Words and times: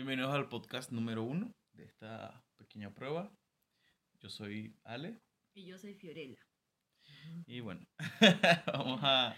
Bienvenidos 0.00 0.34
al 0.34 0.48
podcast 0.48 0.92
número 0.92 1.22
uno 1.22 1.54
de 1.72 1.84
esta 1.84 2.42
pequeña 2.56 2.94
prueba. 2.94 3.30
Yo 4.18 4.30
soy 4.30 4.74
Ale 4.82 5.20
Y 5.52 5.66
yo 5.66 5.76
soy 5.76 5.92
Fiorella. 5.94 6.38
y 7.46 7.60
bueno, 7.60 7.86
vamos 8.72 9.00
a 9.02 9.36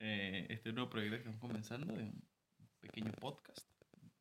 eh, 0.00 0.46
este 0.48 0.72
nuevo 0.72 0.88
proyecto 0.88 1.16
que 1.16 1.18
estamos 1.18 1.40
comenzando 1.42 1.92
de 1.92 2.04
un 2.04 2.26
pequeño 2.80 3.12
podcast 3.20 3.70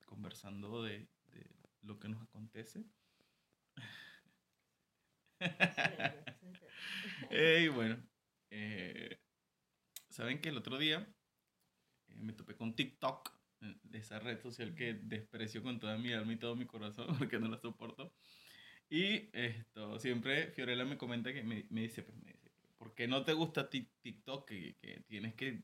conversando 0.06 0.84
de, 0.84 1.08
de 1.28 1.50
lo 1.84 2.00
que 2.00 2.10
nos 2.10 2.22
acontece. 2.22 2.84
Y 7.32 7.70
bueno, 7.70 8.06
eh, 8.50 9.22
saben 10.10 10.42
que 10.42 10.50
el 10.50 10.58
otro 10.58 10.78
día 10.78 11.08
eh, 12.10 12.16
me 12.20 12.34
topé 12.34 12.58
con 12.58 12.76
TikTok, 12.76 13.32
eh, 13.66 13.76
esa 13.94 14.20
red 14.20 14.40
social 14.40 14.76
que 14.76 14.94
desprecio 14.94 15.64
con 15.64 15.80
toda 15.80 15.98
mi 15.98 16.14
alma 16.14 16.34
y 16.34 16.38
todo 16.38 16.56
mi 16.56 16.66
corazón 16.66 17.08
porque 17.30 17.40
no 17.40 17.48
la 17.50 17.58
soporto. 17.60 18.14
Y 18.90 19.30
esto, 19.34 20.00
siempre 20.00 20.52
Fiorella 20.52 20.86
me 20.86 20.98
comenta 20.98 21.34
que 21.34 21.44
me, 21.44 21.66
me 21.70 21.82
dice, 21.82 22.04
pues, 22.04 22.18
me 22.18 22.32
dice, 22.34 22.52
¿por 22.78 22.94
qué 22.94 23.08
no 23.08 23.24
te 23.24 23.34
gusta 23.34 23.70
Tik- 23.70 23.92
TikTok? 24.02 24.48
Que, 24.48 24.76
que 24.78 25.02
tienes 25.08 25.34
que 25.36 25.64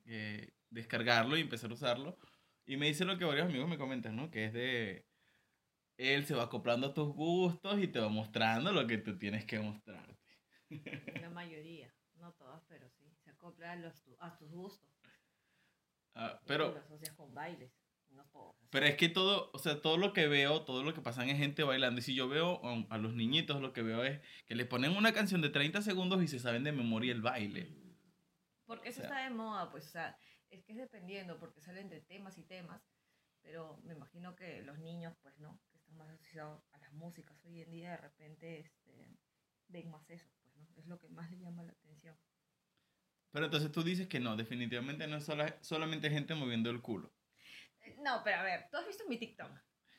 descargarlo 0.69 1.37
y 1.37 1.41
empezar 1.41 1.69
a 1.71 1.75
usarlo. 1.75 2.17
Y 2.65 2.77
me 2.77 2.87
dice 2.87 3.05
lo 3.05 3.17
que 3.17 3.25
varios 3.25 3.47
amigos 3.47 3.69
me 3.69 3.77
comentan, 3.77 4.15
¿no? 4.15 4.31
Que 4.31 4.45
es 4.45 4.53
de, 4.53 5.05
él 5.97 6.25
se 6.25 6.35
va 6.35 6.43
acoplando 6.43 6.87
a 6.87 6.93
tus 6.93 7.09
gustos 7.13 7.79
y 7.79 7.87
te 7.87 7.99
va 7.99 8.09
mostrando 8.09 8.71
lo 8.71 8.87
que 8.87 8.97
tú 8.97 9.17
tienes 9.17 9.45
que 9.45 9.59
mostrarte. 9.59 10.17
La 11.21 11.29
mayoría, 11.29 11.93
no 12.15 12.33
todas, 12.33 12.63
pero 12.67 12.89
sí. 12.89 13.05
Se 13.23 13.29
acopla 13.31 13.73
a, 13.73 13.75
los 13.75 13.93
a 14.19 14.37
tus 14.37 14.49
gustos. 14.49 14.89
Ah, 16.15 16.39
Y 16.41 16.47
pero... 16.47 16.71
Lo 16.71 16.79
asocias 16.79 17.15
con 17.15 17.33
bailes. 17.33 17.71
No. 18.11 18.55
Pero 18.69 18.85
es 18.85 18.95
que 18.95 19.09
todo, 19.09 19.49
o 19.53 19.59
sea, 19.59 19.81
todo 19.81 19.97
lo 19.97 20.13
que 20.13 20.27
veo, 20.27 20.63
todo 20.63 20.83
lo 20.83 20.93
que 20.93 21.01
pasan 21.01 21.29
es 21.29 21.37
gente 21.37 21.63
bailando. 21.63 21.99
Y 21.99 22.03
si 22.03 22.15
yo 22.15 22.27
veo 22.29 22.61
a 22.89 22.97
los 22.97 23.13
niñitos, 23.13 23.61
lo 23.61 23.73
que 23.73 23.81
veo 23.81 24.03
es 24.03 24.21
que 24.45 24.55
les 24.55 24.67
ponen 24.67 24.95
una 24.95 25.13
canción 25.13 25.41
de 25.41 25.49
30 25.49 25.81
segundos 25.81 26.23
y 26.23 26.27
se 26.27 26.39
saben 26.39 26.63
de 26.63 26.71
memoria 26.71 27.11
el 27.11 27.21
baile. 27.21 27.67
Porque 28.65 28.89
eso 28.89 29.01
O 29.01 29.03
sea- 29.05 29.09
está 29.17 29.23
de 29.29 29.35
moda, 29.35 29.69
pues, 29.71 29.85
o 29.87 29.89
sea, 29.89 30.17
es 30.49 30.63
que 30.63 30.71
es 30.71 30.77
dependiendo, 30.77 31.37
porque 31.37 31.59
sale 31.61 31.81
entre 31.81 31.99
temas 32.01 32.37
y 32.37 32.43
temas. 32.43 32.81
Pero 33.41 33.77
me 33.83 33.93
imagino 33.93 34.35
que 34.35 34.61
los 34.61 34.77
niños, 34.79 35.15
pues, 35.21 35.37
¿no? 35.39 35.59
Que 35.71 35.77
están 35.79 35.97
más 35.97 36.07
asociados 36.09 36.63
a 36.71 36.77
las 36.77 36.93
músicas 36.93 37.43
hoy 37.43 37.61
en 37.61 37.71
día, 37.71 37.91
de 37.91 37.97
repente, 37.97 38.59
este, 38.59 39.17
ven 39.67 39.89
más 39.89 40.09
eso, 40.09 40.29
pues, 40.43 40.55
¿no? 40.55 40.67
Es 40.77 40.85
lo 40.85 40.99
que 40.99 41.09
más 41.09 41.29
les 41.31 41.41
llama 41.41 41.63
la 41.63 41.71
atención. 41.73 42.15
Pero 43.31 43.45
entonces 43.45 43.71
tú 43.71 43.81
dices 43.83 44.07
que 44.07 44.19
no, 44.19 44.35
definitivamente 44.37 45.07
no 45.07 45.17
es 45.17 45.25
sola- 45.25 45.57
solamente 45.61 46.09
gente 46.09 46.35
moviendo 46.35 46.69
el 46.69 46.81
culo. 46.81 47.11
Eh, 48.01 48.03
No, 48.03 48.21
pero 48.23 48.37
a 48.39 48.43
ver, 48.43 48.67
¿tú 48.71 48.77
has 48.77 48.87
visto 48.87 49.03
mi 49.07 49.17
TikTok? 49.17 49.49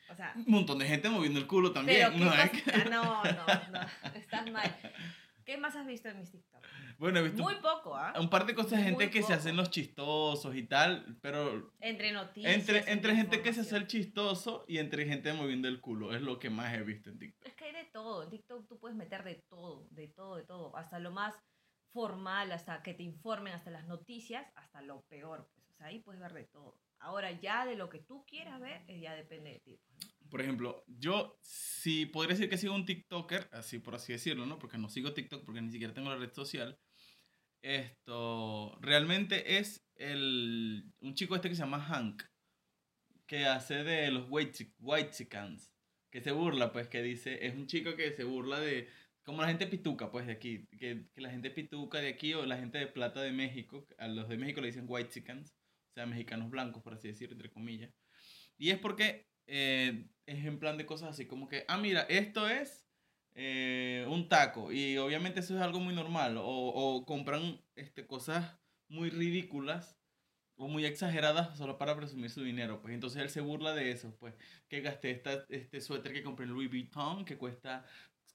O 0.09 0.15
sea, 0.15 0.33
Un 0.35 0.45
montón 0.47 0.79
de 0.79 0.85
gente 0.85 1.09
moviendo 1.09 1.39
el 1.39 1.47
culo 1.47 1.71
también. 1.71 2.11
pero 2.11 2.11
¿qué 2.11 2.25
¿no? 2.25 2.33
Es 2.33 2.51
que- 2.51 2.71
Ah, 2.71 2.89
no, 2.89 3.23
no, 3.23 3.79
no, 3.79 4.15
estás 4.19 4.51
mal. 4.51 4.75
¿Qué 5.45 5.57
más 5.57 5.75
has 5.75 5.85
visto 5.85 6.07
en 6.09 6.19
mis 6.19 6.31
TikTok? 6.31 6.65
Bueno, 6.97 7.19
he 7.19 7.23
visto 7.23 7.41
Muy 7.43 7.55
poco, 7.55 7.95
¿ah? 7.97 8.13
un 8.17 8.29
par 8.29 8.45
de 8.45 8.55
cosas 8.55 8.71
de 8.79 8.83
gente 8.85 9.05
muy 9.05 9.09
que 9.09 9.23
se 9.23 9.33
hacen 9.33 9.57
los 9.57 9.69
chistosos 9.71 10.55
y 10.55 10.63
tal, 10.63 11.17
pero 11.21 11.73
Entre 11.81 12.11
noticias. 12.13 12.53
entre, 12.53 12.89
entre 12.91 13.15
gente 13.15 13.41
que 13.41 13.51
se 13.53 13.61
hace 13.61 13.75
el 13.75 13.87
chistoso 13.87 14.63
y 14.69 14.77
entre 14.77 15.05
gente 15.05 15.33
moviendo 15.33 15.67
el 15.67 15.81
culo. 15.81 16.13
Es 16.15 16.21
lo 16.21 16.39
que 16.39 16.49
más 16.49 16.73
he 16.73 16.81
visto 16.83 17.09
en 17.09 17.19
TikTok. 17.19 17.45
Es 17.47 17.55
que 17.55 17.65
hay 17.65 17.73
de 17.73 17.85
todo. 17.85 18.23
En 18.23 18.29
TikTok 18.29 18.67
tú 18.69 18.79
puedes 18.79 18.95
meter 18.95 19.23
de 19.23 19.35
todo, 19.49 19.85
de 19.91 20.07
todo, 20.09 20.35
de 20.37 20.43
todo. 20.43 20.77
Hasta 20.77 20.99
lo 20.99 21.11
más 21.11 21.35
formal, 21.91 22.51
hasta 22.53 22.81
que 22.81 22.93
te 22.93 23.03
informen, 23.03 23.53
hasta 23.53 23.69
las 23.69 23.85
noticias, 23.87 24.45
hasta 24.55 24.81
lo 24.81 25.01
peor. 25.09 25.49
Pues, 25.55 25.67
o 25.71 25.73
sea, 25.75 25.87
ahí 25.87 25.99
puedes 25.99 26.21
ver 26.21 26.33
de 26.33 26.45
todo. 26.45 26.79
Ahora 27.03 27.31
ya 27.31 27.65
de 27.65 27.75
lo 27.75 27.89
que 27.89 27.99
tú 27.99 28.25
quieras 28.25 28.61
ver, 28.61 28.81
eh, 28.87 29.01
ya 29.01 29.13
depende 29.13 29.51
de 29.51 29.59
ti. 29.59 29.77
pues. 29.85 30.07
Por 30.29 30.41
ejemplo, 30.41 30.85
yo 30.87 31.37
sí 31.41 32.05
podría 32.05 32.35
decir 32.35 32.49
que 32.49 32.57
sigo 32.57 32.73
un 32.73 32.85
TikToker, 32.85 33.49
así 33.51 33.79
por 33.79 33.95
así 33.95 34.13
decirlo, 34.13 34.45
¿no? 34.45 34.57
Porque 34.57 34.77
no 34.77 34.87
sigo 34.87 35.13
TikTok 35.13 35.43
porque 35.43 35.61
ni 35.61 35.69
siquiera 35.69 35.93
tengo 35.93 36.09
la 36.09 36.15
red 36.15 36.33
social. 36.33 36.79
Esto 37.61 38.77
realmente 38.79 39.57
es 39.57 39.85
el, 39.95 40.93
un 41.01 41.13
chico 41.13 41.35
este 41.35 41.49
que 41.49 41.55
se 41.55 41.61
llama 41.61 41.81
Hank, 41.81 42.23
que 43.27 43.45
hace 43.45 43.83
de 43.83 44.09
los 44.09 44.27
white, 44.29 44.73
whitexicans, 44.79 45.73
que 46.09 46.21
se 46.21 46.31
burla, 46.31 46.71
pues, 46.71 46.87
que 46.87 47.01
dice, 47.01 47.45
es 47.45 47.53
un 47.53 47.67
chico 47.67 47.95
que 47.95 48.15
se 48.15 48.23
burla 48.23 48.59
de, 48.61 48.87
como 49.23 49.41
la 49.41 49.49
gente 49.49 49.67
pituca, 49.67 50.09
pues, 50.09 50.25
de 50.25 50.33
aquí, 50.33 50.67
que, 50.77 51.09
que 51.13 51.21
la 51.21 51.31
gente 51.31 51.51
pituca 51.51 51.99
de 51.99 52.07
aquí 52.07 52.33
o 52.33 52.45
la 52.45 52.57
gente 52.57 52.77
de 52.77 52.87
plata 52.87 53.21
de 53.21 53.31
México, 53.31 53.85
a 53.97 54.07
los 54.07 54.29
de 54.29 54.37
México 54.37 54.61
le 54.61 54.67
dicen 54.67 54.85
whitexicans, 54.87 55.51
o 55.51 55.55
sea, 55.93 56.05
mexicanos 56.05 56.49
blancos, 56.49 56.83
por 56.83 56.93
así 56.93 57.07
decirlo, 57.07 57.33
entre 57.35 57.51
comillas. 57.51 57.91
Y 58.57 58.71
es 58.71 58.79
porque 58.79 59.27
eh, 59.47 60.07
es 60.25 60.45
en 60.45 60.59
plan 60.59 60.77
de 60.77 60.85
cosas 60.85 61.09
así 61.09 61.25
como 61.27 61.47
que, 61.47 61.65
ah, 61.67 61.77
mira, 61.77 62.01
esto 62.03 62.47
es 62.49 62.85
eh, 63.35 64.05
un 64.09 64.29
taco 64.29 64.71
y 64.71 64.97
obviamente 64.97 65.39
eso 65.39 65.55
es 65.55 65.61
algo 65.61 65.79
muy 65.79 65.95
normal 65.95 66.37
o, 66.37 66.43
o 66.45 67.05
compran 67.05 67.59
este, 67.75 68.05
cosas 68.05 68.57
muy 68.89 69.09
ridículas 69.09 69.97
o 70.55 70.67
muy 70.67 70.85
exageradas 70.85 71.57
solo 71.57 71.77
para 71.77 71.95
presumir 71.95 72.29
su 72.29 72.43
dinero, 72.43 72.79
pues 72.81 72.93
entonces 72.93 73.21
él 73.21 73.29
se 73.29 73.41
burla 73.41 73.73
de 73.73 73.91
eso, 73.91 74.15
pues 74.19 74.35
que 74.69 74.81
gasté 74.81 75.11
esta, 75.11 75.45
este 75.49 75.81
suéter 75.81 76.13
que 76.13 76.23
compré 76.23 76.45
en 76.45 76.51
Louis 76.53 76.69
Vuitton 76.69 77.25
que 77.25 77.37
cuesta 77.37 77.85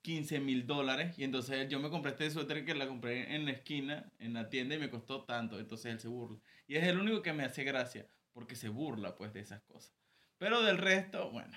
15 0.02 0.41
mil 0.41 0.66
dólares 0.66 1.18
y 1.18 1.24
entonces 1.24 1.68
yo 1.68 1.78
me 1.80 1.91
compré 1.91 2.12
este 2.12 2.30
suéter 2.30 2.64
que 2.64 2.74
la 2.74 2.88
compré 2.88 3.34
en 3.34 3.44
la 3.44 3.52
esquina, 3.52 4.10
en 4.18 4.34
la 4.34 4.48
tienda 4.48 4.74
y 4.74 4.78
me 4.78 4.91
costó 4.91 5.24
tanto, 5.24 5.58
entonces 5.60 5.92
él 5.92 6.00
se 6.00 6.08
burla. 6.08 6.41
Y 6.68 6.76
es 6.76 6.84
el 6.84 7.00
único 7.00 7.22
que 7.22 7.32
me 7.32 7.44
hace 7.44 7.64
gracia, 7.64 8.08
porque 8.32 8.54
se 8.54 8.68
burla 8.68 9.16
pues 9.16 9.32
de 9.32 9.40
esas 9.40 9.62
cosas. 9.62 9.92
Pero 10.36 10.62
del 10.62 10.78
resto, 10.78 11.30
bueno. 11.32 11.56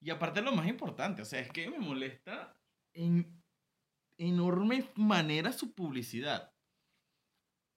Y 0.00 0.10
aparte 0.10 0.42
lo 0.42 0.50
más 0.50 0.66
importante, 0.66 1.22
o 1.22 1.24
sea, 1.24 1.38
es 1.38 1.50
que 1.52 1.70
me 1.70 1.78
molesta 1.78 2.58
en 2.92 3.40
enorme 4.18 4.88
manera 4.96 5.52
su 5.52 5.72
publicidad. 5.74 6.52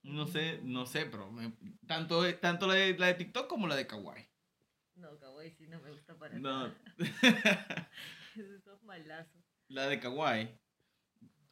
No 0.01 0.25
sé, 0.27 0.59
no 0.63 0.85
sé, 0.87 1.05
pero 1.05 1.31
me- 1.31 1.53
tanto, 1.85 2.23
tanto 2.37 2.65
la, 2.67 2.73
de, 2.75 2.97
la 2.97 3.07
de 3.07 3.13
TikTok 3.15 3.47
como 3.47 3.67
la 3.67 3.75
de 3.75 3.85
Kawaii. 3.87 4.27
No, 4.95 5.19
kawaii 5.19 5.51
sí 5.51 5.67
no 5.67 5.79
me 5.81 5.91
gusta 5.91 6.17
para 6.17 6.39
No. 6.39 6.67
nada. 6.69 6.77
Esos 8.35 8.81
malazos. 8.83 9.43
la 9.67 9.87
de 9.87 9.99
Kawaii. 9.99 10.57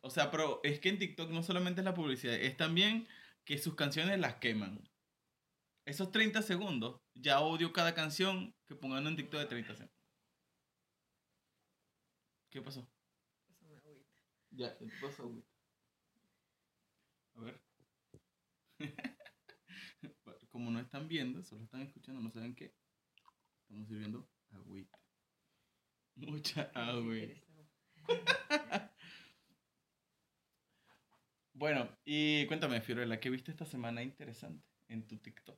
O 0.01 0.09
sea, 0.09 0.31
pero 0.31 0.59
es 0.63 0.80
que 0.80 0.90
en 0.90 1.00
TikTok 1.00 1.30
no 1.30 1.44
solamente 1.44 1.81
es 1.81 1.85
la 1.85 1.94
publicidad, 1.94 2.35
es 2.35 2.56
también 2.57 3.07
que 3.46 3.58
sus 3.58 3.76
canciones 3.76 4.20
las 4.20 4.36
queman. 4.36 4.80
Esos 5.86 6.12
30 6.12 6.42
segundos, 6.42 7.02
ya 7.14 7.42
odio 7.42 7.74
cada 7.74 7.94
canción 7.94 8.56
que 8.66 8.76
pongan 8.76 9.06
en 9.08 9.18
TikTok 9.18 9.42
de 9.42 9.46
30 9.48 9.76
segundos. 9.76 10.04
¿Qué 12.50 12.62
pasó? 12.62 12.88
Eso 13.50 13.66
me 13.66 13.76
agüita. 13.76 14.09
Ya, 14.52 14.78
¿qué 14.78 14.88
pasó, 15.02 15.28
güey? 15.28 15.44
A 17.36 17.42
ver. 17.42 17.62
Como 20.50 20.70
no 20.70 20.80
están 20.80 21.08
viendo, 21.08 21.44
solo 21.44 21.64
están 21.64 21.81
escuchando, 21.81 22.22
no 22.22 22.30
saben 22.30 22.56
qué. 22.56 22.74
Estamos 23.64 23.88
sirviendo 23.88 24.30
agüita. 24.52 25.00
Mucha 26.16 26.72
agüita. 26.75 27.42
Bueno, 31.63 31.88
y 32.03 32.46
cuéntame, 32.47 32.81
Fiorella, 32.81 33.22
¿qué 33.22 33.29
viste 33.29 33.50
esta 33.50 33.63
semana 33.63 34.03
interesante 34.03 34.68
en 34.90 35.07
tu 35.07 35.18
TikTok? 35.18 35.57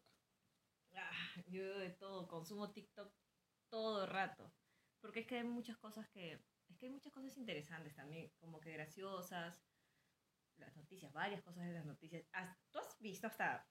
Ah, 0.93 1.41
yo 1.47 1.63
veo 1.63 1.79
de 1.79 1.89
todo, 1.89 2.27
consumo 2.27 2.71
TikTok 2.71 3.11
todo 3.71 4.03
el 4.03 4.11
rato. 4.11 4.53
Porque 5.01 5.21
es 5.21 5.25
que 5.25 5.37
hay 5.39 5.43
muchas 5.43 5.77
cosas 5.79 6.07
que. 6.09 6.33
Es 6.69 6.77
que 6.77 6.85
hay 6.85 6.91
muchas 6.91 7.11
cosas 7.11 7.35
interesantes 7.37 7.95
también, 7.95 8.31
como 8.39 8.59
que 8.59 8.71
graciosas. 8.73 9.65
Las 10.57 10.75
noticias, 10.77 11.11
varias 11.11 11.41
cosas 11.41 11.65
de 11.65 11.73
las 11.73 11.87
noticias. 11.87 12.23
¿Tú 12.69 12.77
has 12.77 12.99
visto 12.99 13.25
hasta 13.25 13.67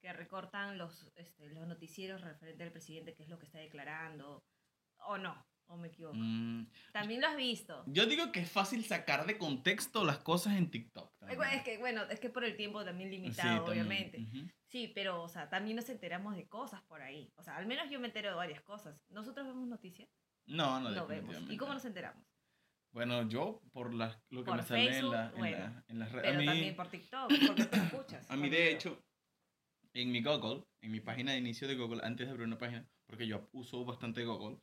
que 0.00 0.12
recortan 0.12 0.78
los, 0.78 1.10
este, 1.16 1.48
los 1.48 1.66
noticieros 1.66 2.20
referente 2.20 2.62
al 2.62 2.70
presidente, 2.70 3.16
qué 3.16 3.24
es 3.24 3.28
lo 3.28 3.40
que 3.40 3.46
está 3.46 3.58
declarando? 3.58 4.44
¿O 4.98 5.18
no? 5.18 5.44
¿O 5.66 5.76
me 5.78 5.88
equivoco? 5.88 6.14
Mm, 6.16 6.66
También 6.92 7.20
lo 7.20 7.26
has 7.28 7.36
visto. 7.36 7.82
yo 7.86 8.06
digo 8.06 8.30
que 8.32 8.40
es 8.40 8.50
fácil 8.50 8.84
sacar 8.84 9.26
de 9.26 9.38
contexto 9.38 10.04
las 10.04 10.18
cosas 10.18 10.56
en 10.56 10.70
TikTok. 10.70 11.16
También. 11.18 11.42
Es 11.52 11.62
que, 11.62 11.78
bueno, 11.78 12.02
es 12.04 12.20
que 12.20 12.28
por 12.30 12.44
el 12.44 12.56
tiempo 12.56 12.84
también 12.84 13.08
Sí, 13.10 13.16
limitado, 13.16 13.64
también, 13.64 13.86
obviamente. 13.86 14.20
ujú. 14.22 14.46
Sí, 14.66 14.92
pero, 14.94 15.22
o 15.22 15.28
sea, 15.28 15.48
también 15.48 15.76
nos 15.76 15.88
enteramos 15.88 16.36
de 16.36 16.46
cosas 16.48 16.82
por 16.82 17.00
ahí. 17.00 17.32
O 17.36 17.42
sea, 17.42 17.56
al 17.56 17.66
menos 17.66 17.88
yo 17.90 17.98
me 17.98 18.08
entero 18.08 18.28
de 18.28 18.34
varias 18.34 18.60
cosas. 18.62 19.00
¿Nosotros 19.08 19.46
vemos 19.46 19.66
noticias? 19.68 20.08
No, 20.46 20.80
no, 20.80 20.90
No 20.90 21.06
vemos. 21.06 21.36
¿Y 21.48 21.56
cómo 21.56 21.72
nos 21.72 21.84
enteramos? 21.84 22.22
Bueno, 22.92 23.26
yo 23.28 23.60
por 23.72 23.92
las- 23.94 24.16
lo 24.30 24.44
que 24.44 24.50
Por 24.50 24.56
me 24.58 24.62
sale 24.62 24.84
en, 24.86 24.92
Facebook, 24.92 25.12
la- 25.14 25.26
en, 25.30 25.38
bueno, 25.38 25.58
la- 25.58 25.84
en 25.88 25.98
las 25.98 26.12
redes. 26.12 26.26
Pero 26.28 26.38
mí, 26.40 26.46
también 26.46 26.76
por 26.76 26.88
TikTok, 26.88 27.32
porque 27.46 27.64
tú 27.64 27.76
escuchas. 27.76 28.26
a 28.30 28.36
mí, 28.36 28.48
de 28.50 28.70
hecho, 28.72 29.02
en 29.94 30.12
mi 30.12 30.22
Google, 30.22 30.64
en 30.82 30.92
mi 30.92 31.00
página 31.00 31.32
de 31.32 31.38
inicio 31.38 31.66
de 31.66 31.74
Google, 31.76 32.02
antes 32.04 32.26
de 32.26 32.30
abrir 32.32 32.46
una 32.46 32.58
página, 32.58 32.86
porque 33.06 33.26
yo 33.26 33.48
uso 33.52 33.84
bastante 33.84 34.24
Google, 34.24 34.58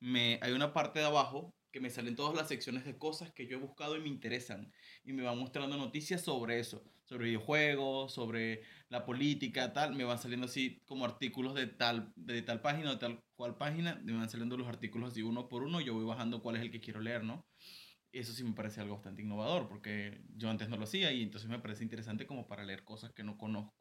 me, 0.00 0.38
hay 0.42 0.52
una 0.52 0.72
parte 0.72 0.98
de 1.00 1.06
abajo 1.06 1.54
que 1.76 1.80
me 1.80 1.90
salen 1.90 2.16
todas 2.16 2.34
las 2.34 2.48
secciones 2.48 2.86
de 2.86 2.96
cosas 2.96 3.32
que 3.32 3.46
yo 3.46 3.58
he 3.58 3.60
buscado 3.60 3.96
y 3.96 4.00
me 4.00 4.08
interesan. 4.08 4.72
Y 5.04 5.12
me 5.12 5.22
van 5.22 5.38
mostrando 5.38 5.76
noticias 5.76 6.22
sobre 6.22 6.58
eso, 6.58 6.82
sobre 7.04 7.26
videojuegos, 7.26 8.14
sobre 8.14 8.62
la 8.88 9.04
política, 9.04 9.74
tal. 9.74 9.94
Me 9.94 10.04
van 10.04 10.18
saliendo 10.18 10.46
así 10.46 10.80
como 10.86 11.04
artículos 11.04 11.54
de 11.54 11.66
tal, 11.66 12.12
de 12.16 12.40
tal 12.40 12.62
página, 12.62 12.92
de 12.92 12.96
tal 12.96 13.22
cual 13.34 13.58
página. 13.58 14.00
Me 14.04 14.14
van 14.14 14.30
saliendo 14.30 14.56
los 14.56 14.68
artículos 14.68 15.12
así 15.12 15.20
uno 15.20 15.48
por 15.50 15.64
uno. 15.64 15.82
Yo 15.82 15.92
voy 15.92 16.06
bajando 16.06 16.40
cuál 16.40 16.56
es 16.56 16.62
el 16.62 16.70
que 16.70 16.80
quiero 16.80 17.00
leer, 17.00 17.24
¿no? 17.24 17.46
Eso 18.10 18.32
sí 18.32 18.42
me 18.42 18.54
parece 18.54 18.80
algo 18.80 18.94
bastante 18.94 19.20
innovador, 19.20 19.68
porque 19.68 20.22
yo 20.34 20.48
antes 20.48 20.70
no 20.70 20.78
lo 20.78 20.84
hacía 20.84 21.12
y 21.12 21.22
entonces 21.22 21.50
me 21.50 21.58
parece 21.58 21.82
interesante 21.84 22.26
como 22.26 22.46
para 22.46 22.64
leer 22.64 22.84
cosas 22.84 23.12
que 23.12 23.22
no 23.22 23.36
conozco. 23.36 23.74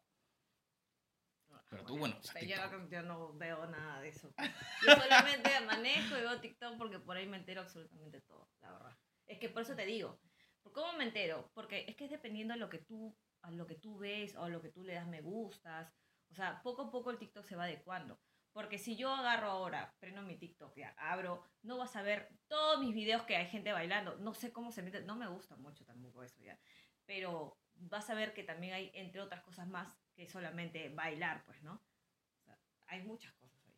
Pero 1.69 1.83
tú, 1.83 1.97
bueno, 1.97 2.15
o 2.19 2.23
sea, 2.23 2.41
yo, 2.41 2.56
TikTok. 2.56 2.71
no, 2.71 2.89
yo 2.89 3.01
no 3.01 3.33
veo 3.33 3.65
nada 3.67 4.01
de 4.01 4.09
eso. 4.09 4.33
Yo 4.85 4.95
solamente 4.95 5.50
manejo 5.65 6.17
y 6.17 6.21
veo 6.21 6.39
TikTok 6.39 6.77
porque 6.77 7.00
por 7.00 7.17
ahí 7.17 7.27
me 7.27 7.38
entero 7.38 7.62
absolutamente 7.62 8.21
todo, 8.21 8.50
la 8.62 8.71
verdad. 8.71 8.97
Es 9.25 9.39
que 9.39 9.50
por 9.50 9.63
eso 9.63 9.75
te 9.75 9.85
digo. 9.85 10.19
¿Por 10.62 10.73
¿Cómo 10.73 10.94
me 10.94 11.03
entero? 11.03 11.51
Porque 11.53 11.85
es 11.88 11.95
que 11.95 12.06
es 12.06 12.12
dependiendo 12.12 12.53
a 12.53 12.57
lo 12.57 12.69
que 12.69 12.79
tú, 12.79 13.17
a 13.41 13.51
lo 13.51 13.67
que 13.67 13.75
tú 13.75 13.97
ves 13.97 14.35
o 14.35 14.44
a 14.44 14.50
lo 14.50 14.62
que 14.62 14.69
tú 14.69 14.83
le 14.83 14.94
das 14.94 15.07
me 15.07 15.21
gustas. 15.21 15.94
O 16.29 16.35
sea, 16.35 16.62
poco 16.63 16.83
a 16.83 16.91
poco 16.91 17.12
el 17.12 17.17
TikTok 17.17 17.45
se 17.45 17.56
va 17.56 17.65
adecuando. 17.65 18.19
Porque 18.51 18.77
si 18.77 18.95
yo 18.95 19.13
agarro 19.13 19.50
ahora, 19.50 19.94
prendo 20.00 20.21
mi 20.21 20.38
TikTok, 20.38 20.77
ya 20.77 20.95
abro, 20.97 21.44
no 21.62 21.77
vas 21.77 21.95
a 21.97 22.01
ver 22.01 22.29
todos 22.47 22.79
mis 22.79 22.95
videos 22.95 23.23
que 23.23 23.35
hay 23.35 23.47
gente 23.47 23.73
bailando. 23.73 24.15
No 24.17 24.33
sé 24.33 24.53
cómo 24.53 24.71
se 24.71 24.81
mete, 24.81 25.01
no 25.01 25.15
me 25.15 25.27
gusta 25.27 25.57
mucho 25.57 25.83
tampoco 25.85 26.23
eso 26.23 26.41
ya. 26.41 26.57
Pero 27.06 27.59
vas 27.75 28.09
a 28.09 28.15
ver 28.15 28.33
que 28.33 28.44
también 28.44 28.73
hay, 28.73 28.91
entre 28.94 29.21
otras 29.21 29.41
cosas 29.41 29.67
más, 29.67 29.94
que 30.15 30.27
solamente 30.27 30.89
bailar, 30.89 31.44
pues, 31.45 31.62
¿no? 31.63 31.73
O 31.73 32.44
sea, 32.44 32.57
hay 32.88 33.03
muchas 33.03 33.33
cosas 33.33 33.59
ahí. 33.67 33.73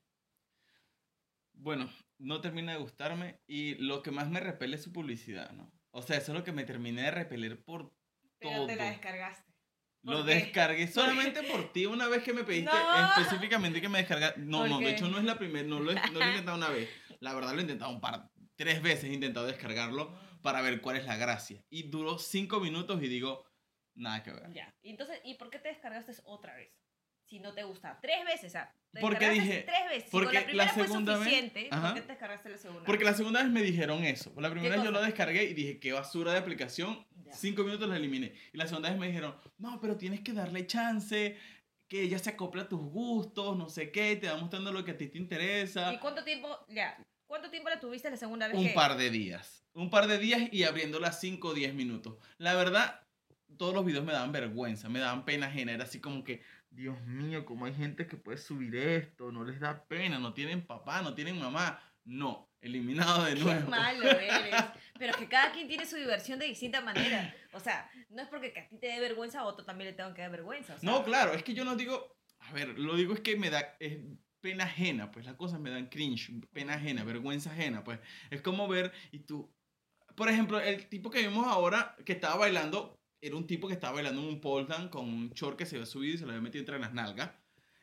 Bueno, 1.53 1.89
no 2.19 2.41
termina 2.41 2.73
de 2.73 2.77
gustarme 2.79 3.41
y 3.47 3.75
lo 3.75 4.03
que 4.03 4.11
más 4.11 4.29
me 4.29 4.39
repele 4.39 4.75
es 4.75 4.83
su 4.83 4.93
publicidad, 4.93 5.51
¿no? 5.51 5.71
O 5.91 6.01
sea, 6.01 6.17
eso 6.17 6.31
es 6.31 6.37
lo 6.37 6.43
que 6.43 6.51
me 6.51 6.63
terminé 6.65 7.01
de 7.03 7.11
repeler 7.11 7.63
por 7.63 7.93
Pero 8.39 8.55
todo. 8.57 8.67
te 8.67 8.75
la 8.75 8.85
descargaste. 8.91 9.51
Lo 10.03 10.17
¿Por 10.17 10.25
qué? 10.27 10.35
descargué 10.35 10.87
solamente 10.87 11.41
por 11.43 11.73
ti 11.73 11.85
una 11.87 12.07
vez 12.07 12.23
que 12.23 12.31
me 12.33 12.43
pediste 12.43 12.71
No. 12.71 13.05
específicamente 13.19 13.81
que 13.81 13.89
me 13.89 13.97
descarga. 13.97 14.33
No, 14.37 14.59
¿Por 14.59 14.69
no, 14.69 14.79
de 14.79 14.85
qué? 14.85 14.91
hecho 14.91 15.09
no 15.09 15.17
es 15.17 15.23
la 15.25 15.37
primera, 15.39 15.67
no 15.67 15.79
lo, 15.79 15.91
he, 15.91 15.95
no 15.95 16.11
lo 16.19 16.21
he 16.21 16.29
intentado 16.29 16.57
una 16.57 16.69
vez. 16.69 16.87
La 17.19 17.33
verdad 17.33 17.53
lo 17.53 17.57
he 17.59 17.61
intentado 17.63 17.91
un 17.91 17.99
par, 17.99 18.29
tres 18.55 18.81
veces 18.83 19.05
he 19.05 19.13
intentado 19.13 19.47
descargarlo 19.47 20.15
para 20.43 20.61
ver 20.61 20.81
cuál 20.81 20.97
es 20.97 21.05
la 21.05 21.17
gracia. 21.17 21.65
Y 21.71 21.89
duró 21.89 22.19
cinco 22.19 22.59
minutos 22.59 23.01
y 23.01 23.07
digo, 23.07 23.43
nada 23.97 24.23
que 24.23 24.31
ver. 24.31 24.51
Ya. 24.53 24.73
Y 24.81 24.91
entonces, 24.91 25.19
¿y 25.23 25.35
por 25.35 25.49
qué 25.49 25.59
te 25.59 25.69
descargaste 25.69 26.13
otra 26.25 26.55
vez? 26.55 26.69
Si 27.25 27.39
no 27.39 27.53
te 27.53 27.63
gusta. 27.63 27.99
Tres 28.01 28.23
veces, 28.25 28.53
sea, 28.53 28.73
te 28.93 29.01
Porque 29.01 29.29
dije- 29.29 29.63
Tres 29.67 29.89
veces. 29.89 30.03
Si 30.05 30.09
porque 30.11 30.27
con 30.27 30.33
la 30.35 30.39
la 30.41 30.45
primera 30.45 30.73
segunda 30.73 31.15
fue 31.17 31.25
vez- 31.25 31.33
suficiente, 31.33 31.67
Ajá. 31.71 31.87
¿por 31.87 31.93
qué 31.95 32.01
te 32.01 32.07
descargaste 32.07 32.49
la 32.49 32.57
segunda? 32.57 32.83
Porque 32.85 33.03
la 33.03 33.13
segunda 33.13 33.43
vez 33.43 33.51
me 33.51 33.61
dijeron 33.61 34.03
eso. 34.05 34.31
La 34.37 34.49
primera 34.49 34.75
vez 34.75 34.85
yo 34.85 34.91
lo 34.91 35.01
descargué 35.01 35.43
y 35.43 35.53
dije, 35.53 35.77
qué 35.79 35.91
basura 35.91 36.31
de 36.31 36.37
aplicación. 36.39 37.05
Ya. 37.25 37.33
Cinco 37.33 37.63
minutos 37.65 37.89
la 37.89 37.97
eliminé. 37.97 38.33
Y 38.53 38.57
la 38.57 38.65
segunda 38.65 38.89
vez 38.89 38.97
me 38.97 39.07
dijeron, 39.07 39.35
no, 39.57 39.81
pero 39.81 39.97
tienes 39.97 40.21
que 40.21 40.31
darle 40.31 40.65
chance, 40.67 41.37
que 41.89 42.01
ella 42.01 42.17
se 42.17 42.29
acopla 42.29 42.61
a 42.63 42.69
tus 42.69 42.79
gustos, 42.81 43.57
no 43.57 43.67
sé 43.67 43.91
qué, 43.91 44.15
te 44.15 44.29
va 44.29 44.37
mostrando 44.37 44.71
lo 44.71 44.85
que 44.85 44.91
a 44.91 44.97
ti 44.97 45.07
te 45.09 45.17
interesa. 45.17 45.91
¿Y 45.93 45.97
cuánto 45.97 46.23
tiempo, 46.23 46.65
ya, 46.69 46.97
cuánto 47.25 47.49
tiempo 47.49 47.67
la 47.69 47.79
tuviste 47.81 48.09
la 48.09 48.15
segunda 48.17 48.47
vez? 48.47 48.55
Un 48.57 48.67
que- 48.67 48.73
par 48.73 48.95
de 48.95 49.09
días. 49.09 49.65
Un 49.73 49.89
par 49.89 50.07
de 50.07 50.17
días 50.17 50.41
y 50.53 50.63
abriéndola 50.63 51.11
5 51.11 51.49
o 51.49 51.53
10 51.53 51.73
minutos. 51.73 52.15
La 52.37 52.55
verdad, 52.55 53.01
todos 53.57 53.73
los 53.73 53.85
videos 53.85 54.03
me 54.05 54.11
daban 54.13 54.31
vergüenza, 54.31 54.89
me 54.89 54.99
daban 54.99 55.25
pena 55.25 55.47
ajena. 55.47 55.71
Era 55.71 55.83
así 55.85 55.99
como 55.99 56.23
que, 56.23 56.41
Dios 56.69 56.99
mío, 57.05 57.45
cómo 57.45 57.65
hay 57.65 57.73
gente 57.73 58.07
que 58.07 58.17
puede 58.17 58.37
subir 58.37 58.75
esto, 58.75 59.31
no 59.31 59.43
les 59.43 59.59
da 59.59 59.83
pena, 59.85 60.19
no 60.19 60.33
tienen 60.33 60.65
papá, 60.65 61.01
no 61.01 61.13
tienen 61.13 61.39
mamá. 61.39 61.81
No, 62.03 62.49
eliminado 62.61 63.25
de 63.25 63.33
Qué 63.35 63.43
nuevo. 63.43 63.69
malo 63.69 64.09
eres. 64.09 64.55
Pero 64.97 65.11
es 65.11 65.17
que 65.17 65.27
cada 65.27 65.51
quien 65.51 65.67
tiene 65.67 65.85
su 65.85 65.97
diversión 65.97 66.39
de 66.39 66.45
distinta 66.45 66.79
manera. 66.79 67.35
O 67.51 67.59
sea, 67.59 67.89
no 68.09 68.21
es 68.21 68.29
porque 68.29 68.53
que 68.53 68.61
a 68.61 68.67
ti 68.69 68.77
te 68.77 68.87
dé 68.87 68.99
vergüenza, 69.01 69.41
a 69.41 69.43
otro 69.45 69.65
también 69.65 69.89
le 69.89 69.93
tengo 69.97 70.13
que 70.13 70.21
dar 70.21 70.31
vergüenza. 70.31 70.75
o 70.75 70.77
sea, 70.77 70.89
No, 70.89 71.03
claro, 71.03 71.33
es 71.33 71.43
que 71.43 71.53
yo 71.53 71.65
no 71.65 71.75
digo, 71.75 72.15
a 72.39 72.53
ver, 72.53 72.79
lo 72.79 72.95
digo 72.95 73.13
es 73.13 73.19
que 73.19 73.35
me 73.35 73.49
da 73.49 73.75
es 73.79 73.97
pena 74.39 74.63
ajena, 74.65 75.11
pues 75.11 75.25
las 75.25 75.35
cosas 75.35 75.59
me 75.59 75.69
dan 75.69 75.87
cringe, 75.87 76.31
pena 76.53 76.75
ajena, 76.75 77.03
vergüenza 77.03 77.51
ajena, 77.51 77.83
pues 77.83 77.99
es 78.29 78.41
como 78.41 78.67
ver 78.69 78.93
y 79.11 79.19
tú, 79.19 79.53
por 80.15 80.29
ejemplo, 80.29 80.59
el 80.61 80.87
tipo 80.87 81.09
que 81.09 81.27
vimos 81.27 81.45
ahora 81.47 81.95
que 82.05 82.13
estaba 82.13 82.37
bailando, 82.37 82.96
era 83.21 83.35
un 83.35 83.47
tipo 83.47 83.67
que 83.67 83.73
estaba 83.73 83.95
bailando 83.95 84.21
en 84.21 84.27
un 84.27 84.41
pole 84.41 84.67
dance 84.67 84.89
con 84.89 85.05
un 85.05 85.29
short 85.31 85.57
que 85.57 85.65
se 85.65 85.75
había 85.75 85.85
subido 85.85 86.15
y 86.15 86.17
se 86.17 86.25
lo 86.25 86.31
había 86.31 86.41
metido 86.41 86.61
entre 86.61 86.79
las 86.79 86.93
nalgas. 86.93 87.31